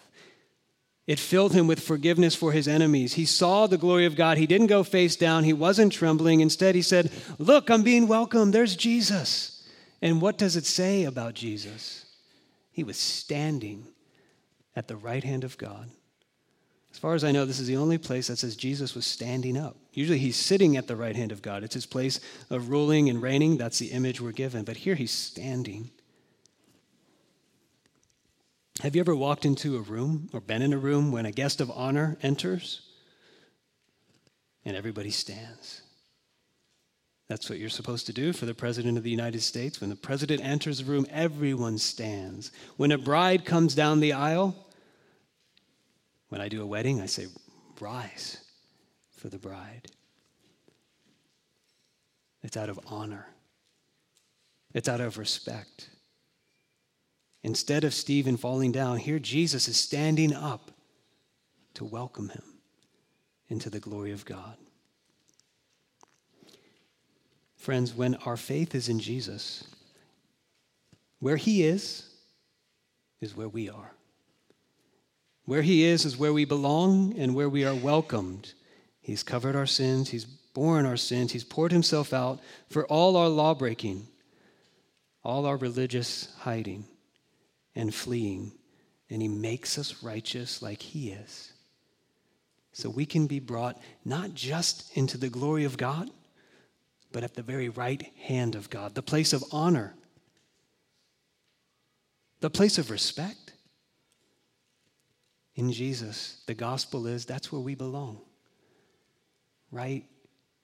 It 1.07 1.19
filled 1.19 1.53
him 1.53 1.67
with 1.67 1.79
forgiveness 1.79 2.35
for 2.35 2.51
his 2.51 2.67
enemies. 2.67 3.13
He 3.13 3.25
saw 3.25 3.67
the 3.67 3.77
glory 3.77 4.05
of 4.05 4.15
God. 4.15 4.37
He 4.37 4.47
didn't 4.47 4.67
go 4.67 4.83
face 4.83 5.15
down, 5.15 5.43
he 5.43 5.53
wasn't 5.53 5.93
trembling. 5.93 6.41
Instead, 6.41 6.75
he 6.75 6.81
said, 6.81 7.11
Look, 7.37 7.69
I'm 7.69 7.83
being 7.83 8.07
welcomed. 8.07 8.53
There's 8.53 8.75
Jesus. 8.75 9.67
And 10.01 10.21
what 10.21 10.37
does 10.37 10.55
it 10.55 10.65
say 10.65 11.03
about 11.03 11.33
Jesus? 11.33 12.05
He 12.71 12.83
was 12.83 12.97
standing 12.97 13.87
at 14.75 14.87
the 14.87 14.95
right 14.95 15.23
hand 15.23 15.43
of 15.43 15.57
God. 15.57 15.89
As 16.91 16.97
far 16.97 17.13
as 17.13 17.23
I 17.23 17.31
know, 17.31 17.45
this 17.45 17.59
is 17.59 17.67
the 17.67 17.77
only 17.77 17.97
place 17.97 18.27
that 18.27 18.37
says 18.37 18.55
Jesus 18.55 18.95
was 18.95 19.05
standing 19.05 19.57
up. 19.57 19.77
Usually 19.93 20.17
he's 20.17 20.35
sitting 20.35 20.75
at 20.75 20.87
the 20.87 20.95
right 20.95 21.15
hand 21.15 21.31
of 21.31 21.41
God. 21.41 21.63
It's 21.63 21.73
his 21.73 21.85
place 21.85 22.19
of 22.49 22.69
ruling 22.69 23.09
and 23.09 23.21
reigning. 23.21 23.57
That's 23.57 23.79
the 23.79 23.91
image 23.91 24.19
we're 24.19 24.31
given. 24.31 24.63
But 24.63 24.77
here 24.77 24.95
he's 24.95 25.11
standing. 25.11 25.91
Have 28.81 28.95
you 28.95 29.01
ever 29.01 29.15
walked 29.15 29.45
into 29.45 29.77
a 29.77 29.81
room 29.81 30.27
or 30.33 30.41
been 30.41 30.63
in 30.63 30.73
a 30.73 30.77
room 30.77 31.11
when 31.11 31.27
a 31.27 31.31
guest 31.31 31.61
of 31.61 31.69
honor 31.69 32.17
enters 32.23 32.81
and 34.65 34.75
everybody 34.75 35.11
stands? 35.11 35.83
That's 37.27 37.47
what 37.47 37.59
you're 37.59 37.69
supposed 37.69 38.07
to 38.07 38.13
do 38.13 38.33
for 38.33 38.47
the 38.47 38.55
President 38.55 38.97
of 38.97 39.03
the 39.03 39.11
United 39.11 39.43
States. 39.43 39.79
When 39.79 39.91
the 39.91 39.95
President 39.95 40.43
enters 40.43 40.79
the 40.79 40.85
room, 40.85 41.05
everyone 41.11 41.77
stands. 41.77 42.51
When 42.77 42.91
a 42.91 42.97
bride 42.97 43.45
comes 43.45 43.75
down 43.75 43.99
the 43.99 44.13
aisle, 44.13 44.55
when 46.29 46.41
I 46.41 46.49
do 46.49 46.63
a 46.63 46.65
wedding, 46.65 47.01
I 47.01 47.05
say, 47.05 47.27
rise 47.79 48.43
for 49.15 49.29
the 49.29 49.37
bride. 49.37 49.91
It's 52.41 52.57
out 52.57 52.69
of 52.69 52.79
honor, 52.87 53.27
it's 54.73 54.89
out 54.89 55.01
of 55.01 55.19
respect. 55.19 55.90
Instead 57.43 57.83
of 57.83 57.93
Stephen 57.93 58.37
falling 58.37 58.71
down, 58.71 58.97
here 58.97 59.19
Jesus 59.19 59.67
is 59.67 59.77
standing 59.77 60.33
up 60.33 60.71
to 61.73 61.83
welcome 61.83 62.29
him 62.29 62.43
into 63.49 63.69
the 63.69 63.79
glory 63.79 64.11
of 64.11 64.25
God. 64.25 64.57
Friends, 67.57 67.93
when 67.93 68.15
our 68.15 68.37
faith 68.37 68.73
is 68.73 68.89
in 68.89 68.99
Jesus, 68.99 69.63
where 71.19 71.37
He 71.37 71.63
is, 71.63 72.07
is 73.19 73.35
where 73.35 73.49
we 73.49 73.69
are. 73.69 73.93
Where 75.45 75.61
He 75.61 75.83
is, 75.83 76.05
is 76.05 76.17
where 76.17 76.33
we 76.33 76.45
belong 76.45 77.15
and 77.17 77.35
where 77.35 77.49
we 77.49 77.63
are 77.63 77.75
welcomed. 77.75 78.53
He's 78.99 79.21
covered 79.21 79.55
our 79.55 79.67
sins, 79.67 80.09
He's 80.09 80.25
borne 80.25 80.85
our 80.85 80.97
sins, 80.97 81.31
He's 81.31 81.43
poured 81.43 81.71
Himself 81.71 82.13
out 82.13 82.39
for 82.69 82.85
all 82.87 83.15
our 83.15 83.29
law 83.29 83.53
breaking, 83.53 84.07
all 85.23 85.45
our 85.45 85.57
religious 85.57 86.33
hiding 86.39 86.85
and 87.75 87.93
fleeing, 87.93 88.51
and 89.09 89.21
He 89.21 89.27
makes 89.27 89.77
us 89.77 90.03
righteous 90.03 90.61
like 90.61 90.81
He 90.81 91.11
is. 91.11 91.53
So 92.73 92.89
we 92.89 93.05
can 93.05 93.27
be 93.27 93.39
brought 93.39 93.81
not 94.05 94.33
just 94.33 94.95
into 94.97 95.17
the 95.17 95.29
glory 95.29 95.65
of 95.65 95.77
God 95.77 96.09
but 97.11 97.23
at 97.23 97.35
the 97.35 97.43
very 97.43 97.69
right 97.69 98.03
hand 98.23 98.55
of 98.55 98.69
God, 98.69 98.95
the 98.95 99.01
place 99.01 99.33
of 99.33 99.43
honor, 99.51 99.93
the 102.39 102.49
place 102.49 102.77
of 102.77 102.89
respect. 102.89 103.53
In 105.55 105.71
Jesus, 105.71 106.41
the 106.47 106.53
gospel 106.53 107.07
is 107.07 107.25
that's 107.25 107.51
where 107.51 107.61
we 107.61 107.75
belong, 107.75 108.21
right 109.71 110.05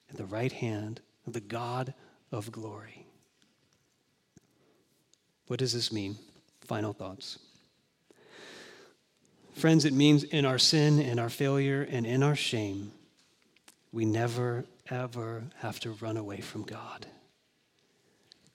at 0.10 0.18
the 0.18 0.26
right 0.26 0.52
hand 0.52 1.02
of 1.26 1.34
the 1.34 1.42
God 1.42 1.94
of 2.32 2.52
glory. 2.52 3.06
What 5.48 5.60
does 5.60 5.74
this 5.74 5.92
mean? 5.92 6.18
Final 6.68 6.94
thoughts. 6.94 7.40
Friends, 9.56 9.86
it 9.86 9.94
means 9.94 10.24
in 10.24 10.46
our 10.46 10.60
sin, 10.60 11.00
in 11.00 11.18
our 11.18 11.30
failure, 11.30 11.88
and 11.90 12.06
in 12.06 12.22
our 12.22 12.36
shame, 12.36 12.92
we 13.92 14.06
never 14.06 14.66
ever 14.90 15.44
have 15.56 15.80
to 15.82 15.92
run 15.92 16.18
away 16.18 16.42
from 16.42 16.64
God. 16.64 17.08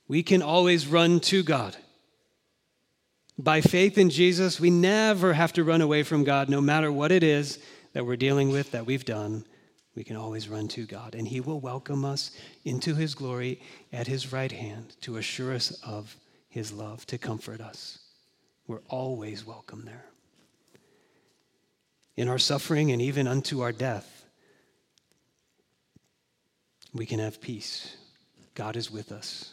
We 0.08 0.22
can 0.22 0.42
always 0.42 0.86
run 0.86 1.20
to 1.20 1.42
God. 1.42 1.76
By 3.38 3.60
faith 3.60 3.98
in 3.98 4.10
Jesus, 4.10 4.60
we 4.60 4.70
never 4.70 5.32
have 5.32 5.52
to 5.54 5.64
run 5.64 5.80
away 5.80 6.02
from 6.02 6.22
God, 6.22 6.48
no 6.48 6.60
matter 6.60 6.92
what 6.92 7.10
it 7.12 7.22
is 7.22 7.58
that 7.92 8.06
we're 8.06 8.16
dealing 8.16 8.50
with, 8.50 8.70
that 8.72 8.86
we've 8.86 9.04
done. 9.04 9.44
We 9.94 10.04
can 10.04 10.16
always 10.16 10.48
run 10.48 10.68
to 10.68 10.86
God, 10.86 11.14
and 11.14 11.26
He 11.26 11.40
will 11.40 11.60
welcome 11.60 12.04
us 12.04 12.30
into 12.64 12.94
His 12.94 13.14
glory 13.14 13.60
at 13.92 14.06
His 14.06 14.32
right 14.32 14.52
hand 14.52 14.96
to 15.02 15.16
assure 15.16 15.54
us 15.54 15.72
of 15.82 16.16
His 16.48 16.72
love, 16.72 17.06
to 17.06 17.18
comfort 17.18 17.60
us. 17.60 18.01
We're 18.72 18.80
always 18.88 19.44
welcome 19.44 19.84
there. 19.84 20.06
In 22.16 22.26
our 22.26 22.38
suffering 22.38 22.90
and 22.90 23.02
even 23.02 23.28
unto 23.28 23.60
our 23.60 23.70
death, 23.70 24.24
we 26.94 27.04
can 27.04 27.18
have 27.18 27.38
peace. 27.38 27.98
God 28.54 28.76
is 28.76 28.90
with 28.90 29.12
us 29.12 29.52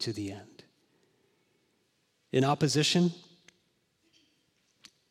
to 0.00 0.12
the 0.12 0.32
end. 0.32 0.64
In 2.32 2.42
opposition, 2.42 3.12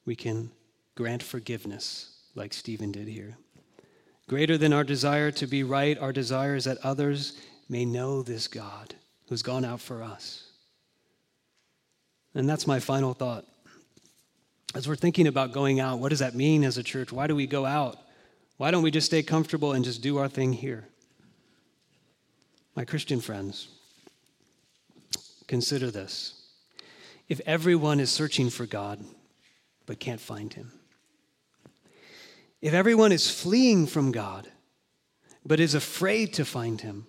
we 0.06 0.18
can 0.18 0.52
grant 0.96 1.24
forgiveness 1.24 2.18
like 2.36 2.54
Stephen 2.54 2.92
did 2.92 3.08
here. 3.08 3.38
Greater 4.28 4.58
than 4.58 4.74
our 4.74 4.84
desire 4.84 5.32
to 5.32 5.48
be 5.48 5.64
right, 5.64 5.98
our 6.00 6.12
desire 6.12 6.58
is 6.58 6.66
that 6.66 6.80
others 6.84 7.40
may 7.70 7.86
know 7.86 8.22
this 8.22 8.50
God 8.50 8.94
who's 9.30 9.42
gone 9.42 9.64
out 9.64 9.80
for 9.80 10.04
us. 10.04 10.45
And 12.36 12.50
that's 12.50 12.68
my 12.68 12.80
final 12.80 13.14
thought. 13.14 13.46
As 14.76 14.90
we're 14.90 14.98
thinking 14.98 15.26
about 15.26 15.54
going 15.54 15.80
out, 15.80 16.00
what 16.00 16.10
does 16.10 16.20
that 16.20 16.36
mean 16.36 16.66
as 16.66 16.78
a 16.78 16.84
church? 16.84 17.14
Why 17.14 17.28
do 17.28 17.36
we 17.36 17.48
go 17.48 17.66
out? 17.66 17.98
Why 18.58 18.72
don't 18.72 18.84
we 18.84 18.92
just 18.92 19.08
stay 19.08 19.24
comfortable 19.24 19.72
and 19.72 19.86
just 19.86 20.02
do 20.02 20.18
our 20.18 20.28
thing 20.28 20.52
here? 20.52 20.86
My 22.76 22.84
Christian 22.84 23.22
friends, 23.22 23.70
consider 25.48 25.90
this. 25.92 26.42
If 27.30 27.40
everyone 27.46 28.02
is 28.02 28.12
searching 28.12 28.50
for 28.50 28.66
God 28.66 29.00
but 29.86 30.02
can't 30.02 30.20
find 30.20 30.54
him, 30.54 30.74
if 32.62 32.74
everyone 32.74 33.14
is 33.14 33.30
fleeing 33.30 33.88
from 33.88 34.12
God 34.12 34.50
but 35.46 35.62
is 35.62 35.74
afraid 35.74 36.34
to 36.34 36.44
find 36.44 36.82
him, 36.82 37.08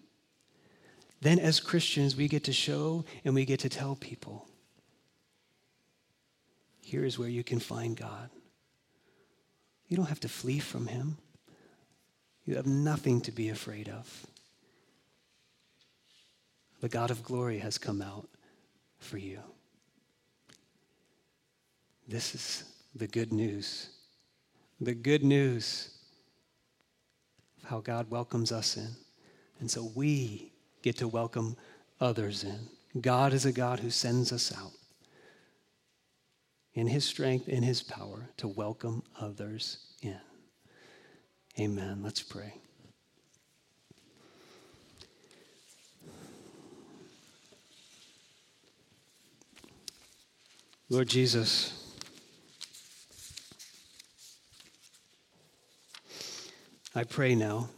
then 1.21 1.41
as 1.41 1.59
Christians, 1.59 2.15
we 2.15 2.29
get 2.29 2.45
to 2.45 2.53
show 2.53 3.05
and 3.25 3.35
we 3.35 3.45
get 3.45 3.61
to 3.61 3.69
tell 3.69 3.97
people 3.97 4.46
here 6.87 7.05
is 7.05 7.19
where 7.19 7.29
you 7.29 7.43
can 7.43 7.59
find 7.59 7.97
God. 7.97 8.31
You 9.89 9.97
don't 9.97 10.07
have 10.07 10.21
to 10.21 10.29
flee 10.29 10.61
from 10.61 10.87
him, 10.87 11.19
you 12.45 12.55
have 12.55 12.67
nothing 12.67 13.21
to 13.23 13.33
be 13.33 13.49
afraid 13.49 13.89
of 13.89 14.27
the 16.81 16.89
God 16.89 17.11
of 17.11 17.25
glory 17.25 17.59
has 17.59 17.79
come 17.79 18.01
out 18.01 18.29
for 19.01 19.19
you. 19.19 19.41
This 22.07 22.33
is 22.33 22.65
the 22.95 23.09
good 23.09 23.33
news. 23.33 23.89
The 24.81 24.95
good 24.95 25.25
news 25.25 25.91
of 27.61 27.69
how 27.69 27.81
God 27.81 28.09
welcomes 28.09 28.53
us 28.53 28.77
in. 28.77 28.91
And 29.59 29.69
so 29.69 29.91
we 29.97 30.53
get 30.83 30.97
to 30.99 31.09
welcome 31.09 31.57
others 32.01 32.45
in. 32.45 33.01
God 33.01 33.33
is 33.33 33.47
a 33.47 33.53
God 33.53 33.81
who 33.81 33.91
sends 33.91 34.33
us 34.33 34.57
out 34.57 34.71
in 36.77 36.87
his 36.87 37.07
strength, 37.07 37.49
in 37.49 37.63
his 37.63 37.83
power, 37.83 38.29
to 38.37 38.47
welcome 38.47 39.03
others 39.19 39.79
in. 40.03 40.21
Amen. 41.59 42.03
Let's 42.03 42.23
pray. 42.23 42.53
Lord 50.91 51.09
Jesus, 51.09 51.73
I 56.95 57.05
pray 57.05 57.35
now 57.35 57.71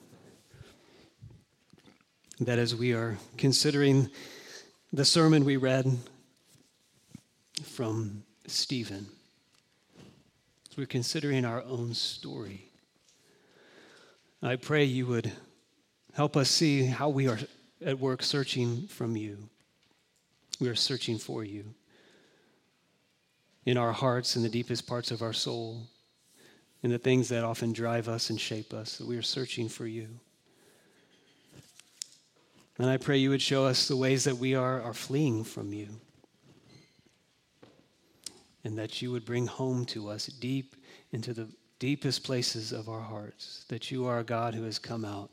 that 2.40 2.58
as 2.58 2.74
we 2.74 2.94
are 2.94 3.16
considering 3.36 4.10
the 4.92 5.04
sermon 5.04 5.44
we 5.44 5.56
read 5.56 5.86
from 7.62 8.24
Stephen, 8.50 9.06
as 10.70 10.76
we're 10.76 10.86
considering 10.86 11.44
our 11.44 11.62
own 11.62 11.94
story, 11.94 12.70
I 14.42 14.56
pray 14.56 14.84
you 14.84 15.06
would 15.06 15.32
help 16.14 16.36
us 16.36 16.48
see 16.48 16.84
how 16.84 17.08
we 17.08 17.28
are 17.28 17.38
at 17.84 17.98
work 17.98 18.22
searching 18.22 18.86
from 18.86 19.16
you. 19.16 19.48
We 20.60 20.68
are 20.68 20.74
searching 20.74 21.18
for 21.18 21.44
you 21.44 21.74
in 23.66 23.76
our 23.76 23.92
hearts, 23.92 24.34
in 24.34 24.42
the 24.42 24.48
deepest 24.48 24.86
parts 24.86 25.10
of 25.10 25.22
our 25.22 25.32
soul, 25.32 25.86
in 26.82 26.90
the 26.90 26.98
things 26.98 27.28
that 27.28 27.44
often 27.44 27.72
drive 27.72 28.08
us 28.08 28.30
and 28.30 28.40
shape 28.40 28.72
us, 28.72 28.96
that 28.96 29.06
we 29.06 29.16
are 29.16 29.22
searching 29.22 29.68
for 29.68 29.86
you. 29.86 30.08
And 32.78 32.88
I 32.88 32.96
pray 32.96 33.18
you 33.18 33.30
would 33.30 33.42
show 33.42 33.66
us 33.66 33.88
the 33.88 33.96
ways 33.96 34.24
that 34.24 34.36
we 34.36 34.54
are, 34.54 34.80
are 34.80 34.94
fleeing 34.94 35.44
from 35.44 35.72
you. 35.72 35.88
And 38.68 38.76
that 38.76 39.00
you 39.00 39.10
would 39.12 39.24
bring 39.24 39.46
home 39.46 39.86
to 39.86 40.10
us 40.10 40.26
deep 40.26 40.76
into 41.12 41.32
the 41.32 41.48
deepest 41.78 42.22
places 42.22 42.70
of 42.70 42.90
our 42.90 43.00
hearts. 43.00 43.64
That 43.68 43.90
you 43.90 44.04
are 44.04 44.18
a 44.18 44.24
God 44.24 44.54
who 44.54 44.64
has 44.64 44.78
come 44.78 45.06
out 45.06 45.30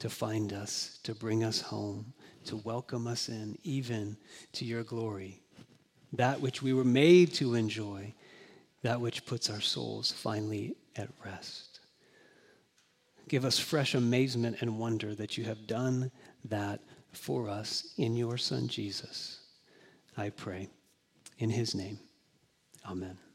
to 0.00 0.10
find 0.10 0.52
us, 0.52 0.98
to 1.04 1.14
bring 1.14 1.44
us 1.44 1.60
home, 1.60 2.12
to 2.46 2.56
welcome 2.56 3.06
us 3.06 3.28
in, 3.28 3.56
even 3.62 4.16
to 4.54 4.64
your 4.64 4.82
glory. 4.82 5.40
That 6.12 6.40
which 6.40 6.60
we 6.60 6.72
were 6.72 6.82
made 6.82 7.32
to 7.34 7.54
enjoy, 7.54 8.12
that 8.82 9.00
which 9.00 9.26
puts 9.26 9.48
our 9.48 9.60
souls 9.60 10.10
finally 10.10 10.74
at 10.96 11.08
rest. 11.24 11.78
Give 13.28 13.44
us 13.44 13.60
fresh 13.60 13.94
amazement 13.94 14.56
and 14.60 14.76
wonder 14.76 15.14
that 15.14 15.38
you 15.38 15.44
have 15.44 15.68
done 15.68 16.10
that 16.46 16.80
for 17.12 17.48
us 17.48 17.94
in 17.96 18.16
your 18.16 18.36
Son 18.36 18.66
Jesus. 18.66 19.38
I 20.16 20.30
pray. 20.30 20.68
In 21.38 21.50
his 21.50 21.72
name, 21.72 22.00
amen. 22.88 23.25